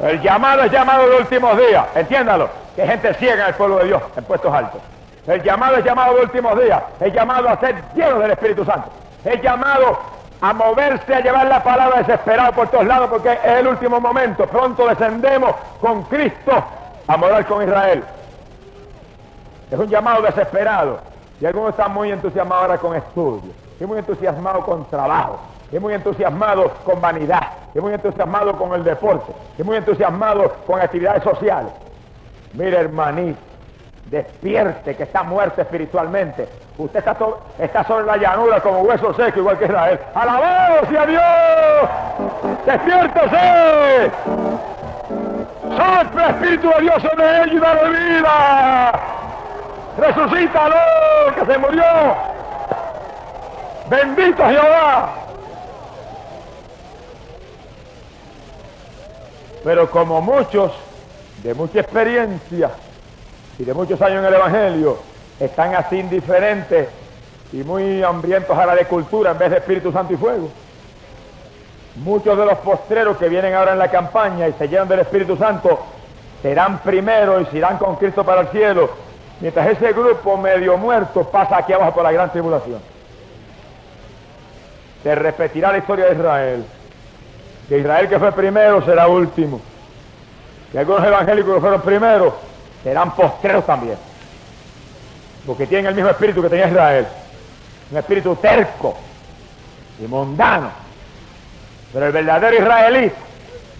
El 0.04 0.22
llamado 0.22 0.64
es 0.64 0.72
llamado 0.72 1.10
de 1.10 1.18
últimos 1.18 1.58
días, 1.58 1.86
entiéndalo, 1.96 2.50
que 2.76 2.86
gente 2.86 3.14
ciega 3.16 3.44
en 3.44 3.50
el 3.50 3.56
pueblo 3.56 3.78
de 3.78 3.86
Dios, 3.86 4.04
en 4.16 4.24
puestos 4.26 4.54
altos. 4.54 4.82
El 5.26 5.42
llamado 5.42 5.78
es 5.78 5.86
llamado 5.86 6.16
de 6.16 6.22
últimos 6.22 6.62
días, 6.62 6.84
el 7.00 7.12
llamado 7.12 7.50
a 7.50 7.60
ser 7.60 7.76
lleno 7.96 8.20
del 8.20 8.32
Espíritu 8.32 8.64
Santo, 8.66 8.90
el 9.24 9.42
llamado 9.42 9.98
a 10.42 10.54
moverse, 10.54 11.16
a 11.16 11.22
llevar 11.22 11.48
la 11.48 11.64
palabra 11.64 12.00
desesperado 12.00 12.52
por 12.54 12.68
todos 12.68 12.86
lados, 12.86 13.10
porque 13.10 13.32
es 13.32 13.52
el 13.60 13.68
último 13.68 14.00
momento. 14.00 14.46
Pronto 14.46 14.88
descendemos 14.88 15.56
con 15.82 16.04
Cristo 16.04 16.64
a 17.08 17.18
morar 17.18 17.46
con 17.46 17.64
Israel. 17.64 18.04
Es 19.72 19.80
un 19.80 19.88
llamado 19.88 20.22
desesperado. 20.22 21.00
Y 21.42 21.46
algunos 21.46 21.72
están 21.72 21.94
muy 21.94 22.12
entusiasmados 22.12 22.64
ahora 22.64 22.78
con 22.78 22.96
estudios, 22.96 23.56
y 23.80 23.86
muy 23.86 23.98
entusiasmados 23.98 24.64
con 24.66 24.86
trabajo, 24.86 25.40
y 25.76 25.80
muy 25.80 25.94
entusiasmados 25.94 26.72
con 26.86 27.02
vanidad, 27.02 27.42
y 27.74 27.80
muy 27.82 27.94
entusiasmados 27.94 28.56
con 28.56 28.74
el 28.76 28.86
deporte, 28.86 29.34
y 29.58 29.64
muy 29.64 29.76
entusiasmados 29.76 30.54
con 30.66 30.80
actividades 30.80 31.22
sociales. 31.22 31.74
Mire, 32.54 32.78
hermanito, 32.78 33.38
despierte 34.06 34.96
que 34.96 35.04
está 35.04 35.24
muerto 35.24 35.62
espiritualmente. 35.62 36.48
Usted 36.78 37.00
está, 37.00 37.18
está 37.60 37.84
sobre 37.84 38.06
la 38.06 38.16
llanura 38.16 38.62
como 38.62 38.84
hueso 38.84 39.14
seco, 39.16 39.40
igual 39.40 39.58
que 39.58 39.66
Israel. 39.66 40.00
¡Alabado 40.14 40.86
sea 40.88 41.06
Dios! 41.08 41.90
¡Despiértese! 42.66 44.12
¡Sopla 45.76 46.30
Espíritu 46.30 46.70
de 46.70 46.82
Dios 46.84 47.02
sobre 47.02 47.42
él 47.42 47.54
y 47.54 47.60
dale 47.60 47.90
vida! 47.90 48.92
¡Resucítalo! 49.98 50.76
¡Que 51.38 51.46
se 51.46 51.58
murió! 51.58 51.84
¡Bendito 53.90 54.42
Jehová! 54.46 55.25
Pero 59.66 59.90
como 59.90 60.22
muchos, 60.22 60.72
de 61.44 61.56
mucha 61.56 61.80
experiencia, 61.80 62.70
y 63.58 63.64
de 63.64 63.74
muchos 63.74 64.00
años 64.00 64.20
en 64.20 64.26
el 64.26 64.34
Evangelio 64.36 65.00
están 65.40 65.74
así 65.74 65.98
indiferentes 65.98 66.88
y 67.52 67.58
muy 67.58 68.04
hambrientos 68.04 68.56
a 68.56 68.66
la 68.68 68.76
de 68.76 68.86
cultura 68.86 69.32
en 69.32 69.40
vez 69.40 69.50
de 69.50 69.58
Espíritu 69.58 69.92
Santo 69.92 70.14
y 70.14 70.18
fuego. 70.18 70.50
Muchos 71.96 72.38
de 72.38 72.46
los 72.46 72.60
postreros 72.60 73.18
que 73.18 73.28
vienen 73.28 73.56
ahora 73.56 73.72
en 73.72 73.80
la 73.80 73.90
campaña 73.90 74.48
y 74.48 74.54
se 74.54 74.68
llenan 74.68 74.88
del 74.88 75.00
Espíritu 75.00 75.36
Santo 75.36 75.80
serán 76.44 76.80
primero 76.80 77.42
y 77.42 77.46
se 77.46 77.58
irán 77.58 77.80
con 77.80 77.96
Cristo 77.96 78.24
para 78.24 78.42
el 78.42 78.50
cielo, 78.50 78.92
mientras 79.40 79.68
ese 79.68 79.94
grupo 79.94 80.38
medio 80.38 80.78
muerto 80.78 81.24
pasa 81.24 81.58
aquí 81.58 81.74
abajo 81.74 81.96
por 81.96 82.04
la 82.04 82.12
gran 82.12 82.32
tribulación. 82.32 82.82
Se 85.02 85.16
repetirá 85.16 85.72
la 85.72 85.80
historia 85.80 86.06
de 86.06 86.14
Israel. 86.14 86.66
Que 87.68 87.80
Israel 87.80 88.08
que 88.08 88.20
fue 88.20 88.32
primero 88.32 88.84
será 88.86 89.08
último. 89.08 89.60
Y 90.74 90.78
algunos 90.78 91.06
evangélicos 91.06 91.56
que 91.56 91.62
fueron 91.62 91.82
primeros 91.82 92.34
serán 92.84 93.12
postreros 93.12 93.66
también. 93.66 93.98
Porque 95.46 95.66
tienen 95.68 95.88
el 95.88 95.96
mismo 95.96 96.10
espíritu 96.10 96.42
que 96.42 96.50
tenía 96.50 96.68
Israel. 96.68 97.08
Un 97.92 97.98
espíritu 97.98 98.36
terco 98.36 98.96
y 100.00 100.08
mundano. 100.08 100.70
Pero 101.94 102.08
el 102.08 102.12
verdadero 102.12 102.56
israelí, 102.56 103.12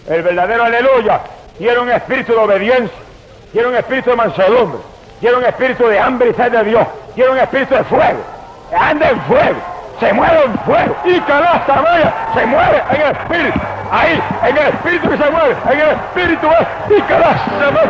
el 0.08 0.22
verdadero 0.22 0.64
aleluya, 0.64 1.20
tiene 1.58 1.78
un 1.78 1.90
espíritu 1.90 2.32
de 2.32 2.38
obediencia, 2.38 2.98
tiene 3.52 3.68
un 3.68 3.76
espíritu 3.76 4.10
de 4.10 4.16
mansedumbre, 4.16 4.78
tiene 5.20 5.36
un 5.36 5.44
espíritu 5.44 5.86
de 5.86 5.98
hambre 5.98 6.30
y 6.30 6.34
sed 6.34 6.52
de 6.52 6.64
Dios, 6.64 6.86
tiene 7.14 7.30
un 7.30 7.38
espíritu 7.38 7.74
de 7.74 7.84
fuego. 7.84 8.20
Anda 8.78 9.10
en 9.10 9.20
fuego, 9.22 9.58
se 10.00 10.12
muere 10.12 10.44
en 10.44 10.58
fuego. 10.60 10.96
Y 11.04 11.20
canasta 11.20 11.80
vaya, 11.80 12.14
se 12.34 12.46
muere 12.46 12.82
en 12.90 13.00
el 13.02 13.12
espíritu. 13.12 13.60
Ahí, 13.90 14.20
en 14.42 14.56
el 14.56 14.66
espíritu 14.68 15.08
que 15.08 15.16
se 15.16 15.30
mueve, 15.30 15.56
en 15.70 15.80
el 15.80 15.90
espíritu 15.90 16.46
es, 16.46 16.98
y 16.98 17.02
canasta 17.02 17.70
más 17.72 17.84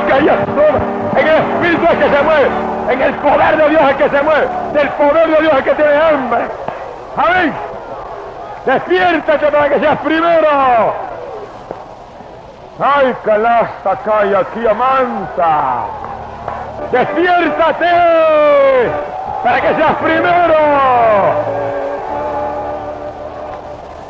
En 1.16 1.28
el 1.28 1.36
espíritu 1.36 1.84
es 1.84 1.98
que 1.98 2.16
se 2.16 2.22
mueve, 2.22 2.50
en 2.90 3.02
el 3.02 3.14
poder 3.14 3.56
de 3.56 3.68
Dios 3.70 3.82
es 3.90 3.96
que 3.96 4.08
se 4.10 4.22
mueve, 4.22 4.48
del 4.74 4.88
poder 4.90 5.28
de 5.28 5.40
Dios 5.40 5.54
es 5.54 5.62
que 5.62 5.74
tiene 5.74 5.96
hambre. 5.96 6.40
Amén. 7.16 7.52
Despiértate 8.66 9.46
para 9.46 9.68
que 9.68 9.80
seas 9.80 9.98
primero. 9.98 10.94
Ay, 12.78 13.16
canasta 13.24 13.96
cae 14.04 14.36
aquí 14.36 14.66
amansa. 14.66 15.86
Despiértate 16.92 17.86
para 19.42 19.60
que 19.60 19.74
seas 19.76 19.94
primero. 20.02 21.75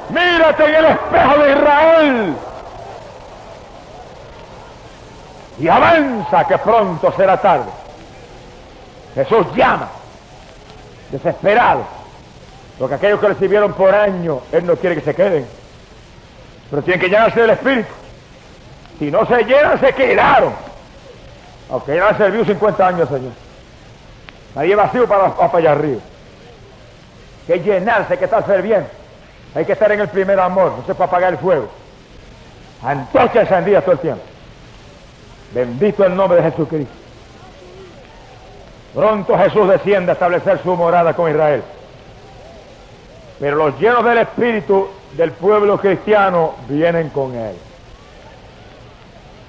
Mírate 0.08 0.64
en 0.64 0.74
el 0.74 0.84
espejo 0.84 1.38
de 1.38 1.52
Israel. 1.52 2.36
Y 5.58 5.68
avanza 5.68 6.44
que 6.46 6.58
pronto 6.58 7.12
será 7.16 7.36
tarde. 7.40 7.70
Jesús 9.14 9.46
llama, 9.54 9.88
desesperado, 11.10 11.84
porque 12.78 12.96
aquellos 12.96 13.18
que 13.18 13.28
recibieron 13.28 13.72
por 13.72 13.94
año, 13.94 14.40
Él 14.52 14.66
no 14.66 14.76
quiere 14.76 14.94
que 14.94 15.00
se 15.00 15.14
queden, 15.14 15.46
pero 16.70 16.82
tienen 16.82 17.00
que 17.00 17.08
llenarse 17.08 17.40
del 17.40 17.50
Espíritu. 17.50 17.88
Si 18.98 19.10
no 19.10 19.24
se 19.26 19.44
llenan, 19.44 19.80
se 19.80 19.92
quedaron. 19.94 20.52
Aunque 21.70 21.96
ya 21.96 22.08
han 22.08 22.18
servido 22.18 22.44
50 22.44 22.86
años, 22.86 23.08
Señor. 23.08 23.32
Nadie 24.54 24.74
vacío 24.74 25.06
para, 25.08 25.34
para 25.34 25.58
allá 25.58 25.72
arriba. 25.72 26.00
Que 27.46 27.58
llenarse, 27.58 28.18
que 28.18 28.24
estar 28.24 28.62
bien. 28.62 28.86
Hay 29.56 29.64
que 29.64 29.72
estar 29.72 29.90
en 29.90 30.00
el 30.00 30.08
primer 30.08 30.38
amor, 30.38 30.72
no 30.76 30.84
se 30.84 30.94
puede 30.94 31.08
apagar 31.08 31.32
el 31.32 31.38
fuego. 31.38 31.66
Antorcha 32.82 33.40
encendida 33.40 33.80
todo 33.80 33.92
el 33.92 33.98
tiempo. 34.00 34.22
Bendito 35.54 36.04
el 36.04 36.14
nombre 36.14 36.42
de 36.42 36.50
Jesucristo. 36.50 36.92
Pronto 38.94 39.38
Jesús 39.38 39.66
desciende 39.66 40.10
a 40.10 40.12
establecer 40.12 40.62
su 40.62 40.76
morada 40.76 41.14
con 41.14 41.30
Israel. 41.30 41.62
Pero 43.40 43.56
los 43.56 43.80
llenos 43.80 44.04
del 44.04 44.18
espíritu 44.18 44.88
del 45.12 45.32
pueblo 45.32 45.78
cristiano 45.78 46.56
vienen 46.68 47.08
con 47.08 47.34
él. 47.34 47.56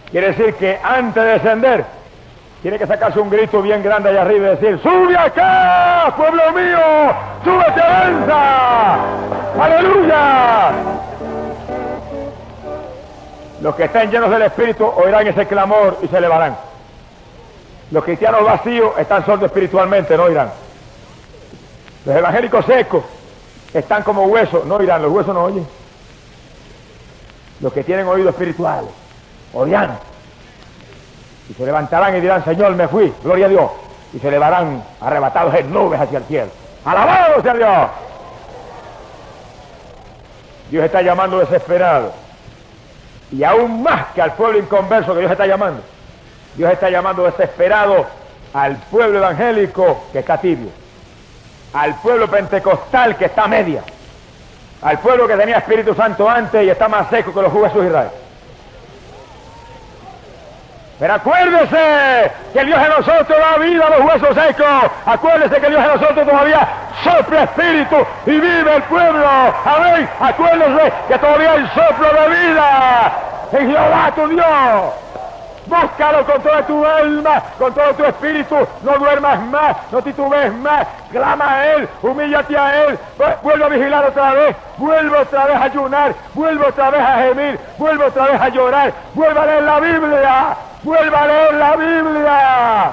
Quiere 0.09 0.27
decir 0.27 0.53
que 0.55 0.79
antes 0.81 1.21
de 1.21 1.29
descender, 1.31 1.83
tiene 2.61 2.79
que 2.79 2.87
sacarse 2.87 3.19
un 3.19 3.29
grito 3.29 3.61
bien 3.61 3.83
grande 3.83 4.09
allá 4.09 4.21
arriba 4.21 4.47
y 4.47 4.55
decir, 4.55 4.79
sube 4.81 5.15
acá, 5.15 6.13
pueblo 6.17 6.51
mío, 6.53 7.13
súbete, 7.43 7.81
avanza, 7.81 8.95
aleluya. 9.61 10.71
Los 13.61 13.75
que 13.75 13.83
estén 13.83 14.11
llenos 14.11 14.29
del 14.31 14.41
Espíritu 14.43 14.85
oirán 14.85 15.27
ese 15.27 15.45
clamor 15.45 15.99
y 16.01 16.07
se 16.07 16.17
elevarán. 16.17 16.57
Los 17.91 18.03
cristianos 18.03 18.43
vacíos 18.43 18.91
están 18.97 19.25
sordos 19.25 19.45
espiritualmente, 19.45 20.17
no 20.17 20.23
oirán. 20.23 20.51
Los 22.05 22.15
evangélicos 22.15 22.65
secos 22.65 23.03
están 23.73 24.03
como 24.03 24.23
huesos, 24.23 24.65
no 24.65 24.75
oirán, 24.75 25.01
los 25.01 25.11
huesos 25.11 25.33
no 25.33 25.43
oyen. 25.43 25.67
Los 27.61 27.71
que 27.71 27.83
tienen 27.83 28.07
oídos 28.07 28.33
espirituales 28.33 28.89
oirán 29.53 29.97
y 31.49 31.53
se 31.53 31.65
levantarán 31.65 32.15
y 32.15 32.21
dirán, 32.21 32.43
Señor, 32.43 32.75
me 32.75 32.87
fui, 32.87 33.13
gloria 33.23 33.45
a 33.45 33.49
Dios. 33.49 33.71
Y 34.13 34.19
se 34.19 34.27
elevarán 34.27 34.83
arrebatados 35.01 35.53
en 35.55 35.71
nubes 35.71 35.99
hacia 35.99 36.19
el 36.19 36.23
cielo. 36.25 36.49
Alabado 36.83 37.41
sea 37.41 37.53
Dios. 37.53 37.89
Dios 40.69 40.85
está 40.85 41.01
llamando 41.01 41.39
desesperado. 41.39 42.11
Y 43.31 43.43
aún 43.43 43.83
más 43.83 44.07
que 44.13 44.21
al 44.21 44.33
pueblo 44.33 44.59
inconverso 44.59 45.13
que 45.13 45.19
Dios 45.19 45.31
está 45.31 45.45
llamando. 45.45 45.81
Dios 46.55 46.71
está 46.71 46.89
llamando 46.89 47.23
desesperado 47.23 48.05
al 48.53 48.75
pueblo 48.77 49.19
evangélico 49.19 50.05
que 50.11 50.19
está 50.19 50.37
tibio. 50.37 50.69
Al 51.73 51.95
pueblo 51.95 52.29
pentecostal 52.29 53.15
que 53.15 53.25
está 53.25 53.47
media. 53.47 53.83
Al 54.81 54.99
pueblo 54.99 55.27
que 55.27 55.35
tenía 55.35 55.57
Espíritu 55.57 55.93
Santo 55.93 56.29
antes 56.29 56.63
y 56.63 56.69
está 56.69 56.87
más 56.87 57.09
seco 57.09 57.33
que 57.33 57.41
los 57.41 57.53
huesos 57.53 57.81
de 57.81 57.87
Israel. 57.87 58.09
Pero 60.99 61.13
acuérdese 61.13 62.31
que 62.53 62.65
Dios 62.65 62.79
en 62.79 62.89
nosotros 62.89 63.37
da 63.39 63.63
vida 63.63 63.85
a 63.85 63.89
los 63.91 64.01
huesos 64.01 64.35
secos. 64.35 64.91
Acuérdese 65.05 65.61
que 65.61 65.69
Dios 65.69 65.83
en 65.83 66.01
nosotros 66.01 66.27
todavía 66.27 66.67
sopla 67.03 67.43
espíritu 67.43 67.95
y 68.25 68.31
vive 68.31 68.75
el 68.75 68.83
pueblo. 68.83 69.27
Amén. 69.65 70.09
Acuérdese 70.19 70.93
que 71.07 71.19
todavía 71.19 71.51
hay 71.51 71.67
soplo 71.67 72.07
de 72.07 72.29
vida 72.29 73.11
en 73.51 73.71
Jehová 73.71 74.11
tu 74.15 74.27
Dios. 74.27 74.93
Búscalo 75.67 76.25
con 76.25 76.41
toda 76.41 76.65
tu 76.65 76.85
alma, 76.85 77.43
con 77.59 77.73
todo 77.73 77.93
tu 77.93 78.05
espíritu. 78.05 78.55
No 78.83 78.97
duermas 78.97 79.39
más, 79.47 79.75
no 79.91 80.01
titubees 80.01 80.53
más. 80.53 80.87
Clama 81.11 81.55
a 81.55 81.73
Él, 81.73 81.89
humíllate 82.01 82.57
a 82.57 82.85
Él. 82.85 82.99
Vuelve 83.43 83.65
a 83.65 83.67
vigilar 83.67 84.05
otra 84.05 84.33
vez. 84.33 84.55
Vuelve 84.77 85.17
otra 85.17 85.45
vez 85.45 85.55
a 85.57 85.63
ayunar. 85.63 86.15
Vuelve 86.33 86.65
otra 86.65 86.89
vez 86.89 87.01
a 87.01 87.17
gemir. 87.17 87.59
Vuelve 87.77 88.05
otra 88.05 88.25
vez 88.27 88.41
a 88.41 88.49
llorar. 88.49 88.93
Vuelve 89.13 89.39
a 89.39 89.45
leer 89.45 89.63
la 89.63 89.79
Biblia. 89.79 90.57
Vuelva 90.83 91.21
a 91.21 91.27
leer 91.27 91.53
la 91.55 91.75
Biblia. 91.75 92.91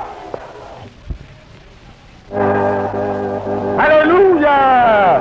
Aleluya. 3.78 5.20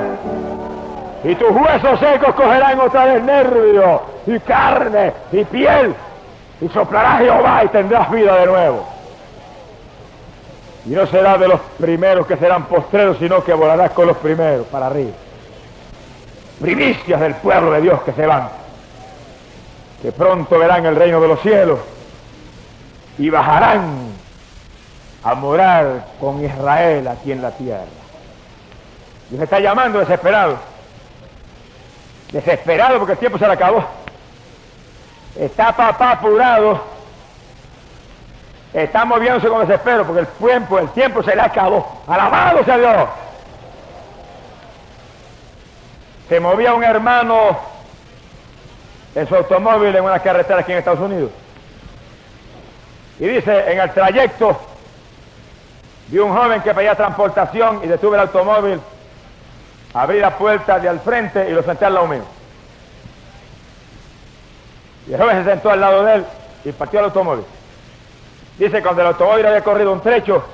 Y 1.24 1.34
tus 1.36 1.50
huesos 1.50 2.00
secos 2.00 2.34
cogerán 2.34 2.80
otra 2.80 3.06
vez 3.06 3.22
nervio 3.22 4.02
y 4.26 4.38
carne 4.40 5.12
y 5.32 5.44
piel. 5.44 5.94
Y 6.60 6.68
soplará 6.68 7.18
Jehová 7.18 7.64
y 7.64 7.68
tendrás 7.68 8.10
vida 8.10 8.36
de 8.36 8.46
nuevo. 8.46 8.86
Y 10.86 10.90
no 10.90 11.06
será 11.06 11.38
de 11.38 11.48
los 11.48 11.60
primeros 11.78 12.26
que 12.26 12.36
serán 12.36 12.64
postreros, 12.64 13.18
sino 13.18 13.42
que 13.42 13.54
volarás 13.54 13.90
con 13.92 14.06
los 14.06 14.16
primeros 14.18 14.66
para 14.66 14.86
arriba. 14.86 15.12
Primicias 16.60 17.20
del 17.20 17.34
pueblo 17.36 17.72
de 17.72 17.80
Dios 17.82 18.02
que 18.02 18.12
se 18.12 18.26
van. 18.26 18.48
Que 20.02 20.12
pronto 20.12 20.58
verán 20.58 20.84
el 20.84 20.96
reino 20.96 21.20
de 21.20 21.28
los 21.28 21.40
cielos 21.40 21.78
y 23.18 23.30
bajarán 23.30 24.12
a 25.22 25.34
morar 25.34 26.06
con 26.20 26.44
Israel 26.44 27.08
aquí 27.08 27.32
en 27.32 27.42
la 27.42 27.50
tierra. 27.52 27.84
Dios 29.30 29.42
está 29.42 29.60
llamando 29.60 30.00
desesperado. 30.00 30.58
Desesperado 32.30 32.98
porque 32.98 33.12
el 33.12 33.18
tiempo 33.18 33.38
se 33.38 33.46
le 33.46 33.52
acabó. 33.52 33.84
Está 35.36 35.72
papá 35.72 36.12
apurado. 36.12 36.82
Está 38.72 39.04
moviéndose 39.04 39.48
con 39.48 39.66
desespero 39.66 40.04
porque 40.04 40.20
el 40.20 40.26
tiempo, 40.26 40.78
el 40.78 40.88
tiempo 40.90 41.22
se 41.22 41.34
le 41.34 41.42
acabó. 41.42 42.02
Alabado 42.06 42.64
sea 42.64 42.76
Dios. 42.76 43.08
Se 46.28 46.40
movía 46.40 46.74
un 46.74 46.82
hermano 46.82 47.56
en 49.14 49.28
su 49.28 49.34
automóvil 49.36 49.94
en 49.94 50.04
una 50.04 50.18
carretera 50.18 50.60
aquí 50.60 50.72
en 50.72 50.78
Estados 50.78 51.00
Unidos. 51.00 51.30
Y 53.18 53.26
dice, 53.26 53.72
en 53.72 53.80
el 53.80 53.92
trayecto 53.92 54.56
vi 56.08 56.18
un 56.18 56.34
joven 56.34 56.60
que 56.62 56.74
pedía 56.74 56.94
transportación 56.94 57.80
y 57.82 57.86
detuve 57.86 58.16
el 58.16 58.22
automóvil, 58.22 58.80
abrí 59.94 60.20
la 60.20 60.36
puerta 60.36 60.78
de 60.78 60.88
al 60.88 61.00
frente 61.00 61.48
y 61.48 61.52
lo 61.52 61.62
senté 61.62 61.84
al 61.84 61.94
lado 61.94 62.06
mío. 62.08 62.24
Y 65.06 65.12
el 65.12 65.20
joven 65.20 65.44
se 65.44 65.50
sentó 65.50 65.70
al 65.70 65.80
lado 65.80 66.04
de 66.04 66.14
él 66.14 66.24
y 66.64 66.72
partió 66.72 66.98
el 66.98 67.06
automóvil. 67.06 67.44
Dice, 68.58 68.82
cuando 68.82 69.02
el 69.02 69.08
automóvil 69.08 69.46
había 69.46 69.62
corrido 69.62 69.92
un 69.92 70.00
trecho, 70.00 70.44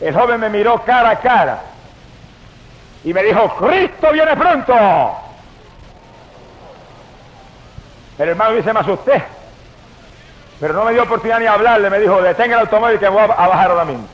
el 0.00 0.14
joven 0.14 0.40
me 0.40 0.50
miró 0.50 0.82
cara 0.84 1.10
a 1.10 1.20
cara 1.20 1.62
y 3.04 3.14
me 3.14 3.22
dijo, 3.22 3.48
Cristo 3.56 4.12
viene 4.12 4.36
pronto. 4.36 4.74
El 8.18 8.28
hermano 8.30 8.56
dice, 8.56 8.72
me 8.72 8.80
asusté. 8.80 9.22
Pero 10.60 10.72
no 10.74 10.84
me 10.84 10.92
dio 10.92 11.02
oportunidad 11.02 11.40
ni 11.40 11.46
hablarle, 11.46 11.90
me 11.90 11.98
dijo, 11.98 12.22
detenga 12.22 12.54
el 12.56 12.62
automóvil 12.62 12.98
que 12.98 13.08
voy 13.08 13.22
a 13.22 13.26
bajar 13.26 13.70
ahora 13.70 13.84
mismo. 13.84 14.06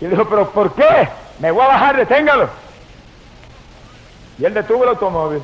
Y 0.00 0.04
él 0.04 0.10
dijo, 0.10 0.26
pero 0.26 0.50
¿por 0.50 0.72
qué? 0.74 1.08
Me 1.38 1.50
voy 1.50 1.62
a 1.62 1.68
bajar, 1.68 1.96
deténgalo. 1.96 2.48
Y 4.38 4.44
él 4.44 4.54
detuvo 4.54 4.82
el 4.84 4.90
automóvil. 4.90 5.42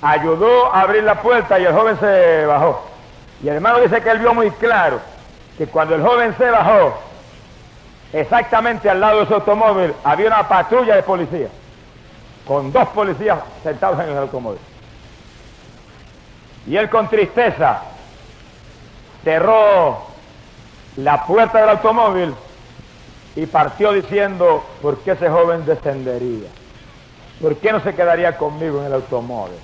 Ayudó 0.00 0.74
a 0.74 0.82
abrir 0.82 1.02
la 1.02 1.20
puerta 1.20 1.58
y 1.58 1.64
el 1.64 1.72
joven 1.72 1.98
se 1.98 2.46
bajó. 2.46 2.88
Y 3.42 3.48
el 3.48 3.56
hermano 3.56 3.80
dice 3.80 4.00
que 4.00 4.10
él 4.10 4.18
vio 4.18 4.34
muy 4.34 4.50
claro 4.52 5.00
que 5.56 5.66
cuando 5.66 5.94
el 5.94 6.02
joven 6.02 6.34
se 6.36 6.50
bajó, 6.50 6.98
exactamente 8.12 8.88
al 8.88 9.00
lado 9.00 9.20
de 9.20 9.26
su 9.26 9.34
automóvil 9.34 9.92
había 10.04 10.28
una 10.28 10.48
patrulla 10.48 10.96
de 10.96 11.02
policía, 11.02 11.48
con 12.46 12.72
dos 12.72 12.88
policías 12.88 13.38
sentados 13.62 14.00
en 14.00 14.10
el 14.10 14.18
automóvil. 14.18 14.60
Y 16.68 16.76
él 16.76 16.90
con 16.90 17.08
tristeza 17.08 17.80
cerró 19.24 20.02
la 20.96 21.24
puerta 21.24 21.60
del 21.60 21.70
automóvil 21.70 22.34
y 23.34 23.46
partió 23.46 23.92
diciendo, 23.92 24.62
¿por 24.82 24.98
qué 24.98 25.12
ese 25.12 25.30
joven 25.30 25.64
descendería? 25.64 26.48
¿Por 27.40 27.56
qué 27.56 27.72
no 27.72 27.80
se 27.80 27.94
quedaría 27.94 28.36
conmigo 28.36 28.80
en 28.80 28.86
el 28.86 28.92
automóvil? 28.92 29.56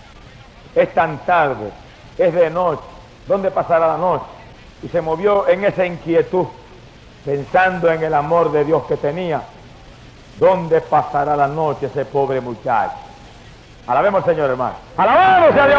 Es 0.74 0.94
tan 0.94 1.18
tarde, 1.26 1.70
es 2.16 2.32
de 2.32 2.48
noche, 2.48 2.82
¿dónde 3.26 3.50
pasará 3.50 3.86
la 3.86 3.98
noche? 3.98 4.24
Y 4.82 4.88
se 4.88 5.02
movió 5.02 5.46
en 5.46 5.64
esa 5.64 5.84
inquietud, 5.84 6.46
pensando 7.24 7.92
en 7.92 8.02
el 8.02 8.14
amor 8.14 8.50
de 8.50 8.64
Dios 8.64 8.84
que 8.84 8.96
tenía. 8.96 9.42
¿Dónde 10.38 10.80
pasará 10.80 11.36
la 11.36 11.48
noche 11.48 11.86
ese 11.86 12.07
pobre 12.07 12.40
muchacho? 12.40 12.94
Alabemos 13.87 14.22
al 14.24 14.30
Señor, 14.30 14.51
hermano. 14.51 14.74
¡Alabamos 14.97 15.51
a 15.51 15.66
Dios! 15.66 15.78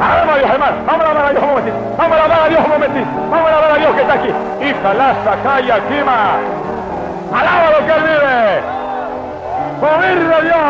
¡Alabemos 0.00 0.34
a 0.34 0.38
Dios, 0.38 0.50
hermano! 0.50 0.76
Vamos 0.86 1.04
a 1.04 1.10
alabar 1.10 1.26
a 1.26 1.30
Dios 1.30 1.42
un 1.42 1.48
momentito. 1.48 1.76
Vamos 1.98 2.16
a 2.16 2.24
alabar 2.24 2.40
a 2.40 2.48
Dios 2.48 2.60
un 2.64 2.70
momentito. 2.70 3.08
Vamos 3.28 3.44
a 3.44 3.48
alabar 3.48 3.70
a 3.72 3.78
Dios 3.78 3.94
que 3.94 4.02
está 4.02 4.14
aquí. 4.14 4.28
Hija, 4.60 4.94
la 4.94 5.36
calla, 5.42 5.80
quima. 5.88 6.38
Alaba 7.34 7.70
lo 7.70 7.86
que 7.86 7.92
Él 7.92 8.02
vive. 8.02 8.62
¡Morir 9.80 10.28
de 10.28 10.42
Dios! 10.42 10.60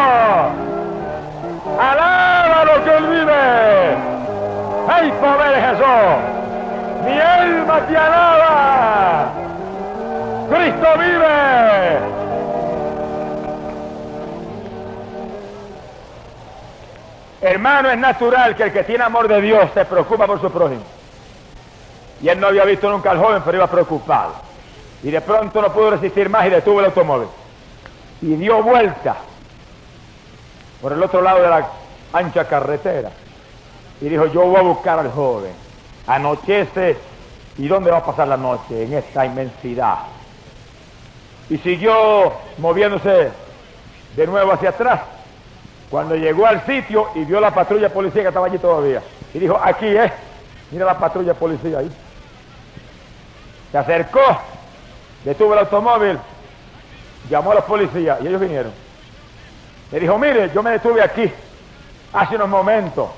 Alaba 1.80 2.64
lo 2.64 2.84
que 2.84 2.96
Él 2.96 3.06
vive. 3.06 3.96
¡Ay, 4.88 5.12
poder 5.20 5.54
Jesús! 5.66 6.40
Mi 7.04 7.20
alma 7.20 7.80
te 7.86 7.96
alaba. 7.96 9.26
Cristo 10.48 10.88
vive. 10.98 12.19
Hermano, 17.40 17.90
es 17.90 17.98
natural 17.98 18.54
que 18.54 18.64
el 18.64 18.72
que 18.72 18.84
tiene 18.84 19.04
amor 19.04 19.26
de 19.26 19.40
Dios 19.40 19.70
se 19.72 19.84
preocupa 19.86 20.26
por 20.26 20.40
su 20.40 20.50
prójimo. 20.50 20.82
Y 22.22 22.28
él 22.28 22.38
no 22.38 22.48
había 22.48 22.64
visto 22.64 22.90
nunca 22.90 23.12
al 23.12 23.18
joven, 23.18 23.42
pero 23.44 23.56
iba 23.56 23.66
preocupado. 23.66 24.34
Y 25.02 25.10
de 25.10 25.20
pronto 25.22 25.62
no 25.62 25.72
pudo 25.72 25.92
resistir 25.92 26.28
más 26.28 26.46
y 26.46 26.50
detuvo 26.50 26.80
el 26.80 26.86
automóvil. 26.86 27.28
Y 28.20 28.34
dio 28.34 28.62
vuelta 28.62 29.16
por 30.82 30.92
el 30.92 31.02
otro 31.02 31.22
lado 31.22 31.40
de 31.40 31.48
la 31.48 31.66
ancha 32.12 32.46
carretera. 32.46 33.10
Y 34.02 34.08
dijo, 34.10 34.26
yo 34.26 34.42
voy 34.42 34.56
a 34.56 34.62
buscar 34.62 34.98
al 34.98 35.10
joven. 35.10 35.52
Anochece. 36.06 36.98
¿Y 37.56 37.68
dónde 37.68 37.90
va 37.90 37.98
a 37.98 38.04
pasar 38.04 38.28
la 38.28 38.36
noche? 38.36 38.84
En 38.84 38.92
esta 38.92 39.24
inmensidad. 39.24 39.96
Y 41.48 41.56
siguió 41.58 42.32
moviéndose 42.58 43.30
de 44.14 44.26
nuevo 44.26 44.52
hacia 44.52 44.70
atrás 44.70 45.00
cuando 45.90 46.14
llegó 46.14 46.46
al 46.46 46.64
sitio 46.64 47.08
y 47.16 47.24
vio 47.24 47.40
la 47.40 47.52
patrulla 47.52 47.88
policía 47.88 48.22
que 48.22 48.28
estaba 48.28 48.46
allí 48.46 48.58
todavía. 48.58 49.02
Y 49.34 49.40
dijo, 49.40 49.60
aquí 49.62 49.86
es. 49.86 50.12
Mira 50.70 50.86
la 50.86 50.96
patrulla 50.96 51.34
policía 51.34 51.78
ahí. 51.78 51.90
Se 53.72 53.78
acercó, 53.78 54.20
detuvo 55.24 55.52
el 55.52 55.60
automóvil, 55.60 56.18
llamó 57.28 57.52
a 57.52 57.56
los 57.56 57.64
policías 57.64 58.20
y 58.22 58.28
ellos 58.28 58.40
vinieron. 58.40 58.72
Le 59.90 60.00
dijo, 60.00 60.16
mire, 60.16 60.50
yo 60.54 60.62
me 60.62 60.70
detuve 60.70 61.02
aquí 61.02 61.30
hace 62.12 62.36
unos 62.36 62.48
momentos. 62.48 63.10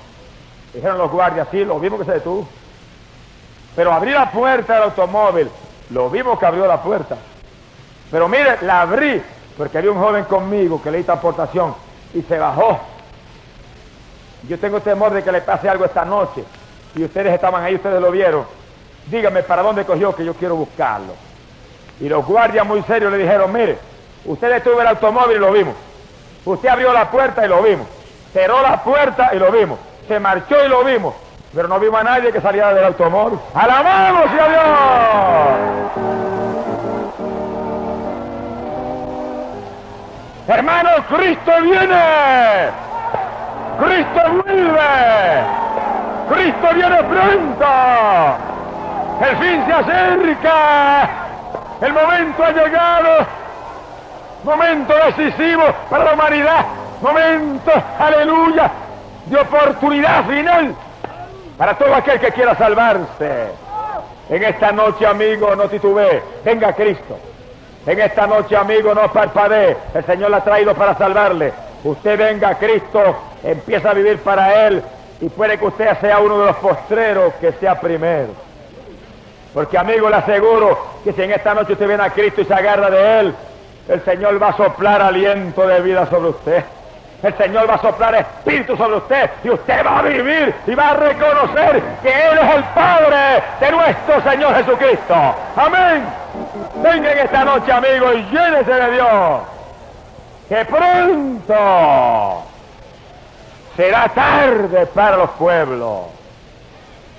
Dijeron 0.72 0.96
los 0.96 1.10
guardias, 1.10 1.48
sí, 1.50 1.64
lo 1.66 1.78
vimos 1.78 2.00
que 2.00 2.06
se 2.06 2.12
detuvo. 2.12 2.48
Pero 3.76 3.92
abrí 3.92 4.12
la 4.12 4.30
puerta 4.30 4.74
del 4.74 4.84
automóvil, 4.84 5.48
lo 5.90 6.08
vimos 6.08 6.38
que 6.38 6.46
abrió 6.46 6.66
la 6.66 6.82
puerta. 6.82 7.16
Pero 8.10 8.28
mire, 8.28 8.58
la 8.62 8.82
abrí 8.82 9.22
porque 9.58 9.76
había 9.76 9.90
un 9.90 10.00
joven 10.00 10.24
conmigo 10.24 10.82
que 10.82 10.90
le 10.90 11.00
hizo 11.00 11.12
aportación 11.12 11.74
y 12.14 12.22
se 12.22 12.38
bajó. 12.38 12.80
Yo 14.48 14.58
tengo 14.58 14.80
temor 14.80 15.12
de 15.12 15.22
que 15.22 15.32
le 15.32 15.40
pase 15.40 15.68
algo 15.68 15.84
esta 15.84 16.04
noche. 16.04 16.44
Y 16.94 17.04
ustedes 17.04 17.32
estaban 17.32 17.62
ahí, 17.62 17.76
ustedes 17.76 18.00
lo 18.00 18.10
vieron. 18.10 18.44
Dígame 19.06 19.42
para 19.42 19.62
dónde 19.62 19.84
cogió 19.84 20.14
que 20.14 20.24
yo 20.24 20.34
quiero 20.34 20.56
buscarlo. 20.56 21.14
Y 22.00 22.08
los 22.08 22.26
guardias 22.26 22.66
muy 22.66 22.82
serios 22.82 23.12
le 23.12 23.18
dijeron, 23.18 23.52
mire, 23.52 23.78
usted 24.24 24.50
detuvo 24.50 24.80
el 24.80 24.88
automóvil 24.88 25.36
y 25.36 25.40
lo 25.40 25.52
vimos. 25.52 25.74
Usted 26.44 26.68
abrió 26.68 26.92
la 26.92 27.10
puerta 27.10 27.44
y 27.44 27.48
lo 27.48 27.62
vimos. 27.62 27.86
Cerró 28.32 28.62
la 28.62 28.82
puerta 28.82 29.30
y 29.32 29.38
lo 29.38 29.52
vimos. 29.52 29.78
Se 30.08 30.18
marchó 30.18 30.64
y 30.64 30.68
lo 30.68 30.84
vimos. 30.84 31.14
Pero 31.54 31.68
no 31.68 31.78
vimos 31.78 32.00
a 32.00 32.04
nadie 32.04 32.32
que 32.32 32.40
saliera 32.40 32.74
del 32.74 32.84
automóvil. 32.84 33.38
¡Alabamos 33.54 34.32
Dios! 34.32 36.31
Hermanos, 40.48 41.04
Cristo 41.08 41.52
viene. 41.62 42.70
Cristo 43.78 44.20
vuelve. 44.42 45.42
Cristo 46.28 46.68
viene 46.74 46.96
pronto. 47.04 47.66
El 49.20 49.36
fin 49.36 49.64
se 49.66 49.72
acerca. 49.72 51.08
El 51.80 51.92
momento 51.92 52.44
ha 52.44 52.50
llegado. 52.50 53.26
Momento 54.44 54.94
decisivo 55.06 55.62
para 55.88 56.04
la 56.04 56.12
humanidad. 56.14 56.64
Momento, 57.00 57.72
aleluya, 57.98 58.70
de 59.26 59.36
oportunidad 59.36 60.24
final 60.24 60.74
para 61.56 61.74
todo 61.74 61.94
aquel 61.94 62.18
que 62.18 62.32
quiera 62.32 62.56
salvarse. 62.56 63.46
En 64.28 64.42
esta 64.42 64.72
noche, 64.72 65.06
amigo, 65.06 65.54
no 65.54 65.68
titubee. 65.68 66.22
Venga 66.44 66.72
Cristo. 66.72 67.18
En 67.86 68.00
esta 68.00 68.26
noche, 68.26 68.56
amigo, 68.56 68.94
no 68.94 69.12
parpadee. 69.12 69.76
El 69.94 70.04
Señor 70.04 70.30
la 70.30 70.36
ha 70.38 70.44
traído 70.44 70.74
para 70.74 70.96
salvarle. 70.96 71.52
Usted 71.82 72.16
venga 72.16 72.50
a 72.50 72.58
Cristo, 72.58 73.00
empieza 73.42 73.90
a 73.90 73.94
vivir 73.94 74.18
para 74.18 74.66
Él 74.66 74.82
y 75.20 75.28
puede 75.28 75.58
que 75.58 75.66
usted 75.66 75.98
sea 76.00 76.20
uno 76.20 76.38
de 76.38 76.46
los 76.46 76.56
postreros 76.56 77.32
que 77.40 77.52
sea 77.52 77.80
primero. 77.80 78.28
Porque, 79.52 79.76
amigo, 79.76 80.08
le 80.08 80.16
aseguro 80.16 80.78
que 81.04 81.12
si 81.12 81.22
en 81.22 81.32
esta 81.32 81.54
noche 81.54 81.72
usted 81.72 81.88
viene 81.88 82.04
a 82.04 82.10
Cristo 82.10 82.40
y 82.40 82.44
se 82.44 82.54
agarra 82.54 82.88
de 82.88 83.20
Él, 83.20 83.34
el 83.88 84.04
Señor 84.04 84.40
va 84.40 84.48
a 84.48 84.56
soplar 84.56 85.02
aliento 85.02 85.66
de 85.66 85.80
vida 85.80 86.06
sobre 86.06 86.30
usted. 86.30 86.64
El 87.22 87.36
Señor 87.36 87.70
va 87.70 87.74
a 87.74 87.78
soplar 87.78 88.14
espíritu 88.16 88.76
sobre 88.76 88.96
usted 88.96 89.30
y 89.44 89.50
usted 89.50 89.86
va 89.86 90.00
a 90.00 90.02
vivir 90.02 90.54
y 90.66 90.74
va 90.74 90.90
a 90.90 90.94
reconocer 90.94 91.80
que 92.02 92.08
Él 92.08 92.38
es 92.38 92.54
el 92.56 92.64
Padre 92.64 93.42
de 93.60 93.70
nuestro 93.70 94.22
Señor 94.28 94.54
Jesucristo. 94.56 95.14
Amén. 95.54 96.04
Venga 96.82 97.12
en 97.12 97.18
esta 97.18 97.44
noche, 97.44 97.70
amigo, 97.70 98.12
y 98.12 98.22
llénese 98.24 98.74
de 98.74 98.90
Dios. 98.92 99.40
Que 100.48 100.64
pronto 100.64 102.42
será 103.76 104.08
tarde 104.08 104.86
para 104.86 105.16
los 105.16 105.30
pueblos. 105.30 106.06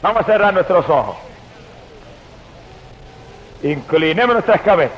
Vamos 0.01 0.21
a 0.21 0.25
cerrar 0.25 0.53
nuestros 0.53 0.87
ojos. 0.89 1.15
Inclinemos 3.63 4.33
nuestras 4.33 4.59
cabezas. 4.61 4.97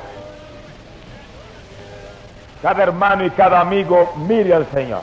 Cada 2.62 2.82
hermano 2.82 3.24
y 3.24 3.30
cada 3.30 3.60
amigo 3.60 4.14
mire 4.26 4.54
al 4.54 4.66
Señor. 4.72 5.02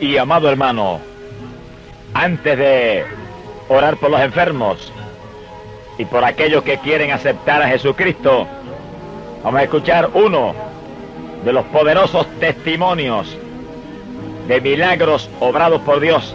Y 0.00 0.16
amado 0.16 0.48
hermano, 0.48 1.00
antes 2.18 2.58
de 2.58 3.04
orar 3.68 3.96
por 3.96 4.10
los 4.10 4.20
enfermos 4.20 4.92
y 5.98 6.04
por 6.04 6.24
aquellos 6.24 6.64
que 6.64 6.78
quieren 6.78 7.12
aceptar 7.12 7.62
a 7.62 7.68
Jesucristo, 7.68 8.48
vamos 9.44 9.60
a 9.60 9.62
escuchar 9.62 10.10
uno 10.14 10.52
de 11.44 11.52
los 11.52 11.64
poderosos 11.66 12.26
testimonios 12.40 13.36
de 14.48 14.60
milagros 14.60 15.30
obrados 15.38 15.80
por 15.82 16.00
Dios 16.00 16.34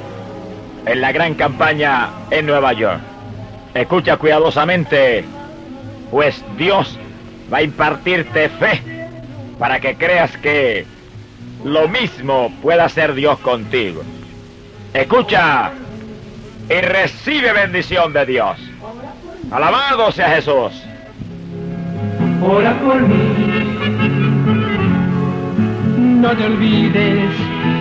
en 0.86 1.02
la 1.02 1.12
gran 1.12 1.34
campaña 1.34 2.12
en 2.32 2.46
Nueva 2.46 2.72
York. 2.72 3.02
Escucha 3.74 4.16
cuidadosamente, 4.16 5.26
pues 6.12 6.46
Dios 6.58 6.98
va 7.52 7.58
a 7.58 7.64
impartirte 7.64 8.48
fe 8.48 8.82
para 9.60 9.82
que 9.82 9.96
creas 9.98 10.32
que 10.38 10.86
lo 11.66 11.90
mismo 11.90 12.54
pueda 12.62 12.86
hacer 12.86 13.16
Dios 13.16 13.38
contigo. 13.40 14.02
Escucha 14.94 15.72
y 16.70 16.74
recibe 16.82 17.52
bendición 17.52 18.14
de 18.14 18.26
Dios. 18.28 18.60
Alabado 19.52 20.12
sea 20.12 20.30
Jesús. 20.30 20.72
Ora 22.44 22.74
por 22.80 23.02
mí. 23.02 23.34
No 25.98 26.38
te 26.38 26.46
olvides 26.46 27.32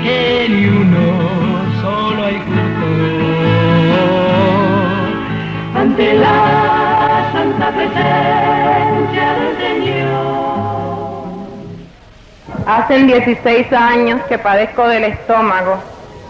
que 0.02 0.46
ni 0.48 0.66
uno 0.68 1.28
solo 1.82 2.24
hay 2.24 2.36
justo. 2.38 2.86
Ante 5.78 6.14
la 6.14 7.30
santa 7.32 7.70
presencia 7.72 9.34
del 9.34 9.58
Señor. 9.58 11.32
Hacen 12.66 13.06
16 13.06 13.72
años 13.72 14.22
que 14.30 14.38
padezco 14.38 14.88
del 14.88 15.04
estómago. 15.04 15.82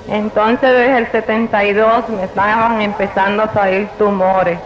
Entonces 0.09 0.71
desde 0.71 0.99
el 0.99 1.07
72 1.13 2.09
me 2.11 2.25
estaban 2.25 2.81
empezando 2.81 3.45
a 3.45 3.53
salir 3.53 3.89
tumores. 3.99 4.59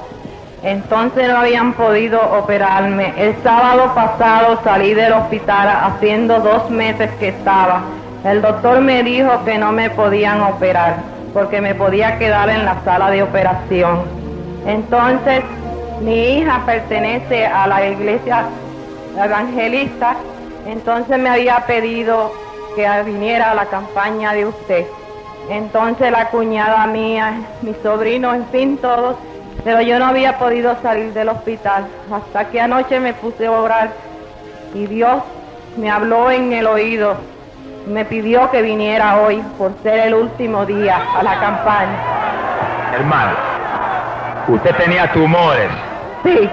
Entonces 0.62 1.28
no 1.28 1.38
habían 1.38 1.74
podido 1.74 2.20
operarme. 2.38 3.12
El 3.16 3.34
sábado 3.42 3.94
pasado 3.94 4.60
salí 4.64 4.94
del 4.94 5.12
hospital 5.12 5.68
haciendo 5.68 6.40
dos 6.40 6.70
meses 6.70 7.10
que 7.20 7.28
estaba. 7.28 7.82
El 8.24 8.42
doctor 8.42 8.80
me 8.80 9.02
dijo 9.02 9.44
que 9.44 9.58
no 9.58 9.70
me 9.72 9.90
podían 9.90 10.40
operar 10.40 10.96
porque 11.32 11.60
me 11.60 11.74
podía 11.74 12.18
quedar 12.18 12.48
en 12.48 12.64
la 12.64 12.82
sala 12.82 13.10
de 13.10 13.22
operación. 13.22 14.02
Entonces 14.66 15.44
mi 16.00 16.38
hija 16.38 16.62
pertenece 16.66 17.46
a 17.46 17.66
la 17.66 17.86
iglesia 17.86 18.46
evangelista, 19.22 20.16
entonces 20.66 21.18
me 21.18 21.28
había 21.28 21.58
pedido 21.66 22.32
que 22.74 22.88
viniera 23.04 23.52
a 23.52 23.54
la 23.54 23.66
campaña 23.66 24.32
de 24.32 24.46
usted. 24.46 24.86
Entonces 25.50 26.10
la 26.10 26.28
cuñada 26.28 26.86
mía, 26.86 27.40
mi 27.62 27.74
sobrino, 27.82 28.34
en 28.34 28.44
fin, 28.46 28.76
todos, 28.78 29.16
pero 29.64 29.80
yo 29.80 29.98
no 29.98 30.06
había 30.06 30.38
podido 30.38 30.76
salir 30.82 31.12
del 31.12 31.28
hospital. 31.28 31.86
Hasta 32.12 32.44
que 32.50 32.60
anoche 32.60 32.98
me 33.00 33.14
puse 33.14 33.46
a 33.46 33.52
orar 33.52 33.90
y 34.74 34.86
Dios 34.86 35.22
me 35.76 35.90
habló 35.90 36.30
en 36.30 36.52
el 36.52 36.66
oído, 36.66 37.16
me 37.86 38.04
pidió 38.04 38.50
que 38.50 38.62
viniera 38.62 39.20
hoy 39.20 39.42
por 39.58 39.72
ser 39.82 40.00
el 40.00 40.14
último 40.14 40.64
día 40.66 41.06
a 41.14 41.22
la 41.22 41.38
campaña. 41.38 41.96
Hermano, 42.92 43.36
usted 44.48 44.74
tenía 44.76 45.12
tumores. 45.12 45.70
Sí. 46.24 46.50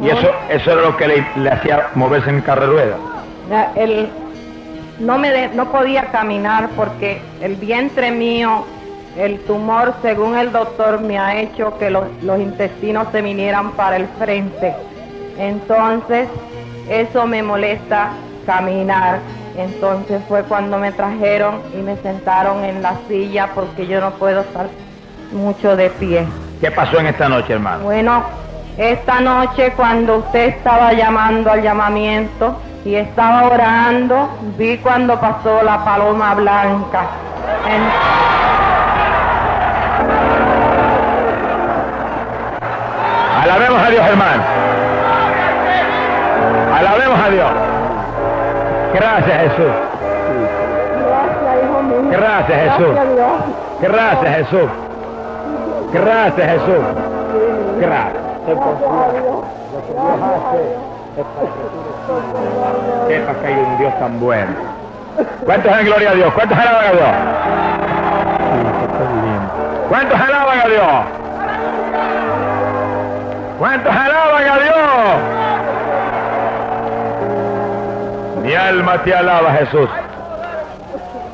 Y 0.00 0.10
eso, 0.10 0.30
eso 0.50 0.72
era 0.72 0.82
lo 0.82 0.96
que 0.96 1.08
le, 1.08 1.26
le 1.36 1.50
hacía 1.50 1.88
moverse 1.94 2.30
en. 2.30 2.44
Ya, 3.48 3.72
el- 3.76 4.10
no, 4.98 5.18
me 5.18 5.30
de- 5.30 5.48
no 5.48 5.70
podía 5.70 6.06
caminar 6.06 6.68
porque 6.76 7.20
el 7.40 7.56
vientre 7.56 8.10
mío, 8.10 8.64
el 9.18 9.38
tumor, 9.40 9.94
según 10.02 10.36
el 10.36 10.52
doctor, 10.52 11.00
me 11.00 11.18
ha 11.18 11.36
hecho 11.40 11.78
que 11.78 11.90
los, 11.90 12.04
los 12.22 12.38
intestinos 12.38 13.08
se 13.12 13.22
vinieran 13.22 13.72
para 13.72 13.96
el 13.96 14.06
frente. 14.18 14.74
Entonces, 15.38 16.28
eso 16.88 17.26
me 17.26 17.42
molesta 17.42 18.10
caminar. 18.46 19.18
Entonces 19.56 20.20
fue 20.28 20.42
cuando 20.42 20.76
me 20.76 20.92
trajeron 20.92 21.60
y 21.74 21.78
me 21.78 21.96
sentaron 21.96 22.62
en 22.64 22.82
la 22.82 22.94
silla 23.08 23.48
porque 23.54 23.86
yo 23.86 24.00
no 24.00 24.10
puedo 24.12 24.40
estar 24.42 24.66
mucho 25.32 25.76
de 25.76 25.88
pie. 25.90 26.26
¿Qué 26.60 26.70
pasó 26.70 27.00
en 27.00 27.06
esta 27.06 27.28
noche, 27.28 27.54
hermano? 27.54 27.84
Bueno, 27.84 28.22
esta 28.76 29.20
noche 29.20 29.72
cuando 29.74 30.18
usted 30.18 30.48
estaba 30.48 30.92
llamando 30.92 31.50
al 31.50 31.62
llamamiento 31.62 32.58
y 32.86 32.94
estaba 32.94 33.48
orando, 33.48 34.28
vi 34.56 34.78
cuando 34.78 35.18
pasó 35.20 35.60
la 35.64 35.84
paloma 35.84 36.34
blanca. 36.34 37.00
En- 37.68 37.82
Alabemos 43.42 43.82
a 43.82 43.90
Dios, 43.90 44.06
hermano. 44.06 44.42
Alabemos 46.78 47.18
a 47.20 47.28
Dios. 47.30 47.50
Gracias, 48.94 49.38
Jesús. 49.42 49.72
Gracias, 51.06 51.64
hijo 51.64 51.82
mío. 51.82 52.10
Gracias, 52.10 52.58
Jesús. 52.60 52.96
Gracias, 53.80 54.36
Jesús. 54.36 54.70
Gracias, 55.92 56.50
Jesús. 56.50 56.84
Gracias. 57.80 58.22
Sepa 63.08 63.34
que 63.34 63.46
hay 63.46 63.54
un 63.54 63.78
Dios 63.78 63.98
tan 63.98 64.20
bueno. 64.20 64.52
¿Cuántos 65.44 65.72
dan 65.72 65.84
gloria 65.84 66.10
a 66.10 66.14
Dios? 66.14 66.32
¿Cuántos 66.34 66.58
alaban 66.58 66.86
a 66.86 66.92
Dios? 66.92 67.08
¿Cuántos 69.88 70.20
alaban 70.20 70.60
a 70.60 70.68
Dios? 70.68 70.86
¿Cuántos 73.58 73.92
alaban 73.92 74.48
a 74.48 74.58
Dios? 74.58 74.76
Mi 78.42 78.54
alma 78.54 79.02
te 79.02 79.14
alaba, 79.14 79.52
Jesús. 79.52 79.88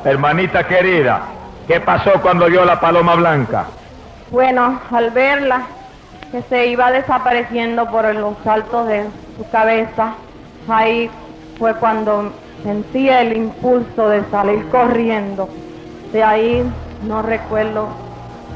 Hermanita 0.05 0.63
querida, 0.67 1.21
¿qué 1.67 1.79
pasó 1.79 2.13
cuando 2.21 2.47
vio 2.47 2.65
la 2.65 2.79
paloma 2.79 3.15
blanca? 3.15 3.65
Bueno, 4.31 4.79
al 4.91 5.11
verla, 5.11 5.61
que 6.31 6.41
se 6.43 6.65
iba 6.67 6.91
desapareciendo 6.91 7.85
por 7.91 8.05
los 8.15 8.35
saltos 8.43 8.87
de 8.87 9.05
su 9.37 9.47
cabeza, 9.51 10.13
ahí 10.67 11.09
fue 11.57 11.73
cuando 11.75 12.31
sentí 12.63 13.09
el 13.09 13.35
impulso 13.35 14.09
de 14.09 14.23
salir 14.31 14.67
corriendo. 14.69 15.49
De 16.11 16.23
ahí 16.23 16.63
no 17.03 17.21
recuerdo 17.21 17.87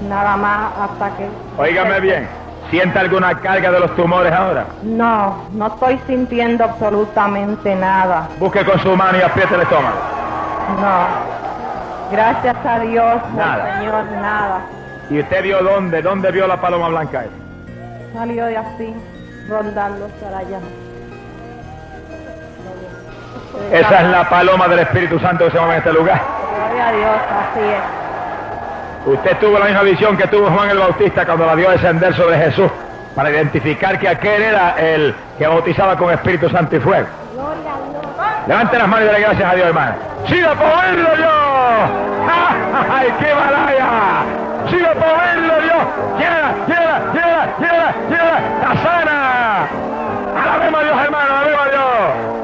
nada 0.08 0.38
más 0.38 0.72
hasta 0.80 1.18
que... 1.18 1.28
Óigame 1.58 1.99
bien, 1.99 2.28
¿siente 2.70 2.99
alguna 2.99 3.39
carga 3.39 3.72
de 3.72 3.80
los 3.80 3.95
tumores 3.95 4.32
ahora? 4.32 4.66
No, 4.84 5.38
no 5.53 5.68
estoy 5.68 5.99
sintiendo 6.08 6.64
absolutamente 6.64 7.76
nada. 7.76 8.30
Busque 8.39 8.64
con 8.64 8.80
su 8.80 8.95
mano 8.95 9.18
y 9.18 9.22
apriete 9.22 9.55
el 9.55 9.62
estómago. 9.62 9.97
No. 10.82 11.38
Gracias 12.12 12.55
a 12.66 12.80
Dios, 12.80 13.16
Nada. 13.36 13.80
Señor, 13.80 14.05
nada. 14.22 14.62
¿Y 15.10 15.20
usted 15.20 15.43
vio 15.43 15.62
dónde? 15.64 16.01
¿Dónde 16.01 16.32
vio 16.32 16.47
la 16.47 16.60
paloma 16.60 16.89
blanca? 16.89 17.24
esa? 17.26 18.18
Salió 18.18 18.45
de 18.45 18.58
así, 18.58 18.93
rondando 19.49 20.08
para 20.22 20.38
allá. 20.39 20.60
Esa 23.72 24.01
es 24.01 24.08
la 24.10 24.30
paloma 24.30 24.68
del 24.68 24.80
Espíritu 24.80 25.20
Santo 25.20 25.45
que 25.45 25.51
se 25.51 25.58
mueve 25.60 25.74
en 25.74 25.80
este 25.80 25.93
lugar. 25.93 26.22
Gloria 26.51 26.88
a 26.88 26.91
Dios, 26.91 27.18
así 27.30 27.60
es. 27.60 28.08
Usted 29.14 29.38
tuvo 29.38 29.58
la 29.58 29.66
misma 29.66 29.82
visión 29.84 30.18
que 30.18 30.28
tuvo 30.28 30.49
Juan 30.49 30.70
el 30.70 30.80
Bautista 30.80 31.26
cuando 31.26 31.45
la 31.45 31.55
vio 31.55 31.70
descender 31.70 32.14
sobre 32.14 32.38
Jesús 32.38 32.70
para 33.16 33.30
identificar 33.30 33.97
que 33.97 34.10
aquel 34.10 34.41
era 34.43 34.76
el 34.78 35.16
que 35.38 35.47
bautizaba 35.47 35.95
con 35.95 36.12
Espíritu 36.12 36.49
Santo 36.49 36.76
y 36.76 36.80
fuego. 36.80 37.08
Levante 38.47 38.78
las 38.78 38.88
manos 38.88 39.05
y 39.05 39.08
dale 39.08 39.22
gracias 39.22 39.51
a 39.51 39.55
Dios, 39.55 39.68
hermano. 39.68 39.95
¡Siga 40.28 40.53
por 40.55 40.68
verlo 40.68 41.16
yo! 41.16 41.30
¡Ay, 42.89 43.14
qué 43.20 43.34
malaya! 43.34 43.88
¡Siga 44.70 44.93
por 44.93 45.18
verlo 45.18 45.62
Dios! 45.62 45.84
¡Llega, 46.18 46.53
llega, 46.68 47.01
llega, 47.14 47.58
llega, 47.60 47.95
llega! 48.10 48.39
¡La 48.62 48.76
sana! 48.84 49.68
¡Alabemos 50.43 50.80
a 50.80 50.84
Dios, 50.84 50.97
hermano! 51.03 51.34
¡Alabemos 51.34 51.62
a 51.62 51.70
Dios! 51.70 52.36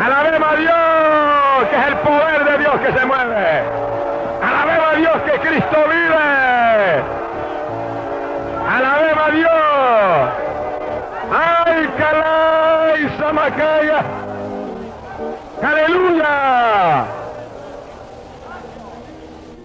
¡Alabemos 0.00 0.48
a 0.50 0.56
Dios! 0.56 1.68
Que 1.68 1.76
es 1.76 1.86
el 1.88 1.96
poder 1.98 2.44
de 2.44 2.58
Dios 2.58 2.80
que 2.80 2.98
se 2.98 3.06
mueve. 3.06 3.62
¡Alabemos 4.42 4.86
a 4.92 4.96
Dios 4.96 5.16
que 5.26 5.48
Cristo 5.48 5.76
vive! 5.88 7.02
¡Alabemos 8.66 9.24
a 9.24 9.30
Dios! 9.30 10.30
¡Ay, 11.32 11.90
calay, 11.98 13.16
Samacaya! 13.18 14.02
¡Aleluya! 15.62 17.04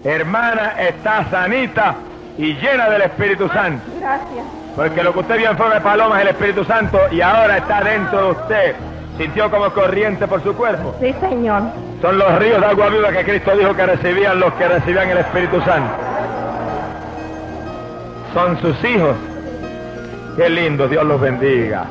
Hermana 0.04 0.74
está 0.78 1.24
sanita 1.30 1.94
y 2.36 2.52
llena 2.54 2.90
del 2.90 3.02
Espíritu 3.02 3.48
Santo. 3.48 3.84
Gracias. 3.98 4.44
Porque 4.76 5.02
lo 5.02 5.14
que 5.14 5.20
usted 5.20 5.38
vio 5.38 5.50
en 5.50 5.56
forma 5.56 5.74
de 5.76 5.80
paloma 5.80 6.16
es 6.16 6.22
el 6.22 6.28
Espíritu 6.28 6.64
Santo 6.64 7.00
y 7.10 7.22
ahora 7.22 7.56
está 7.56 7.80
dentro 7.80 8.22
de 8.22 8.30
usted. 8.32 8.76
Sintió 9.18 9.50
como 9.50 9.72
corriente 9.72 10.26
por 10.26 10.42
su 10.42 10.54
cuerpo. 10.54 10.94
Sí, 11.00 11.14
Señor. 11.20 11.62
Son 12.02 12.18
los 12.18 12.38
ríos 12.38 12.60
de 12.60 12.66
agua 12.66 12.88
viva 12.88 13.10
que 13.10 13.24
Cristo 13.24 13.56
dijo 13.56 13.74
que 13.74 13.86
recibían 13.86 14.38
los 14.38 14.52
que 14.54 14.68
recibían 14.68 15.08
el 15.10 15.18
Espíritu 15.18 15.60
Santo. 15.62 15.90
Son 18.34 18.60
sus 18.60 18.84
hijos. 18.84 19.16
Qué 20.36 20.50
lindo, 20.50 20.86
Dios 20.86 21.04
los 21.04 21.18
bendiga. 21.18 21.86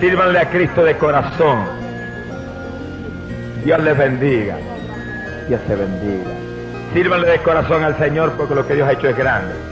Sírvanle 0.00 0.38
a 0.38 0.48
Cristo 0.48 0.82
de 0.82 0.96
corazón. 0.96 1.58
Dios 3.64 3.78
les 3.82 3.98
bendiga. 3.98 4.56
Dios 5.46 5.60
te 5.68 5.76
bendiga. 5.76 6.30
Sírvanle 6.94 7.28
de 7.28 7.38
corazón 7.38 7.84
al 7.84 7.98
Señor 7.98 8.32
porque 8.32 8.54
lo 8.54 8.66
que 8.66 8.74
Dios 8.74 8.88
ha 8.88 8.92
hecho 8.92 9.08
es 9.08 9.16
grande. 9.16 9.71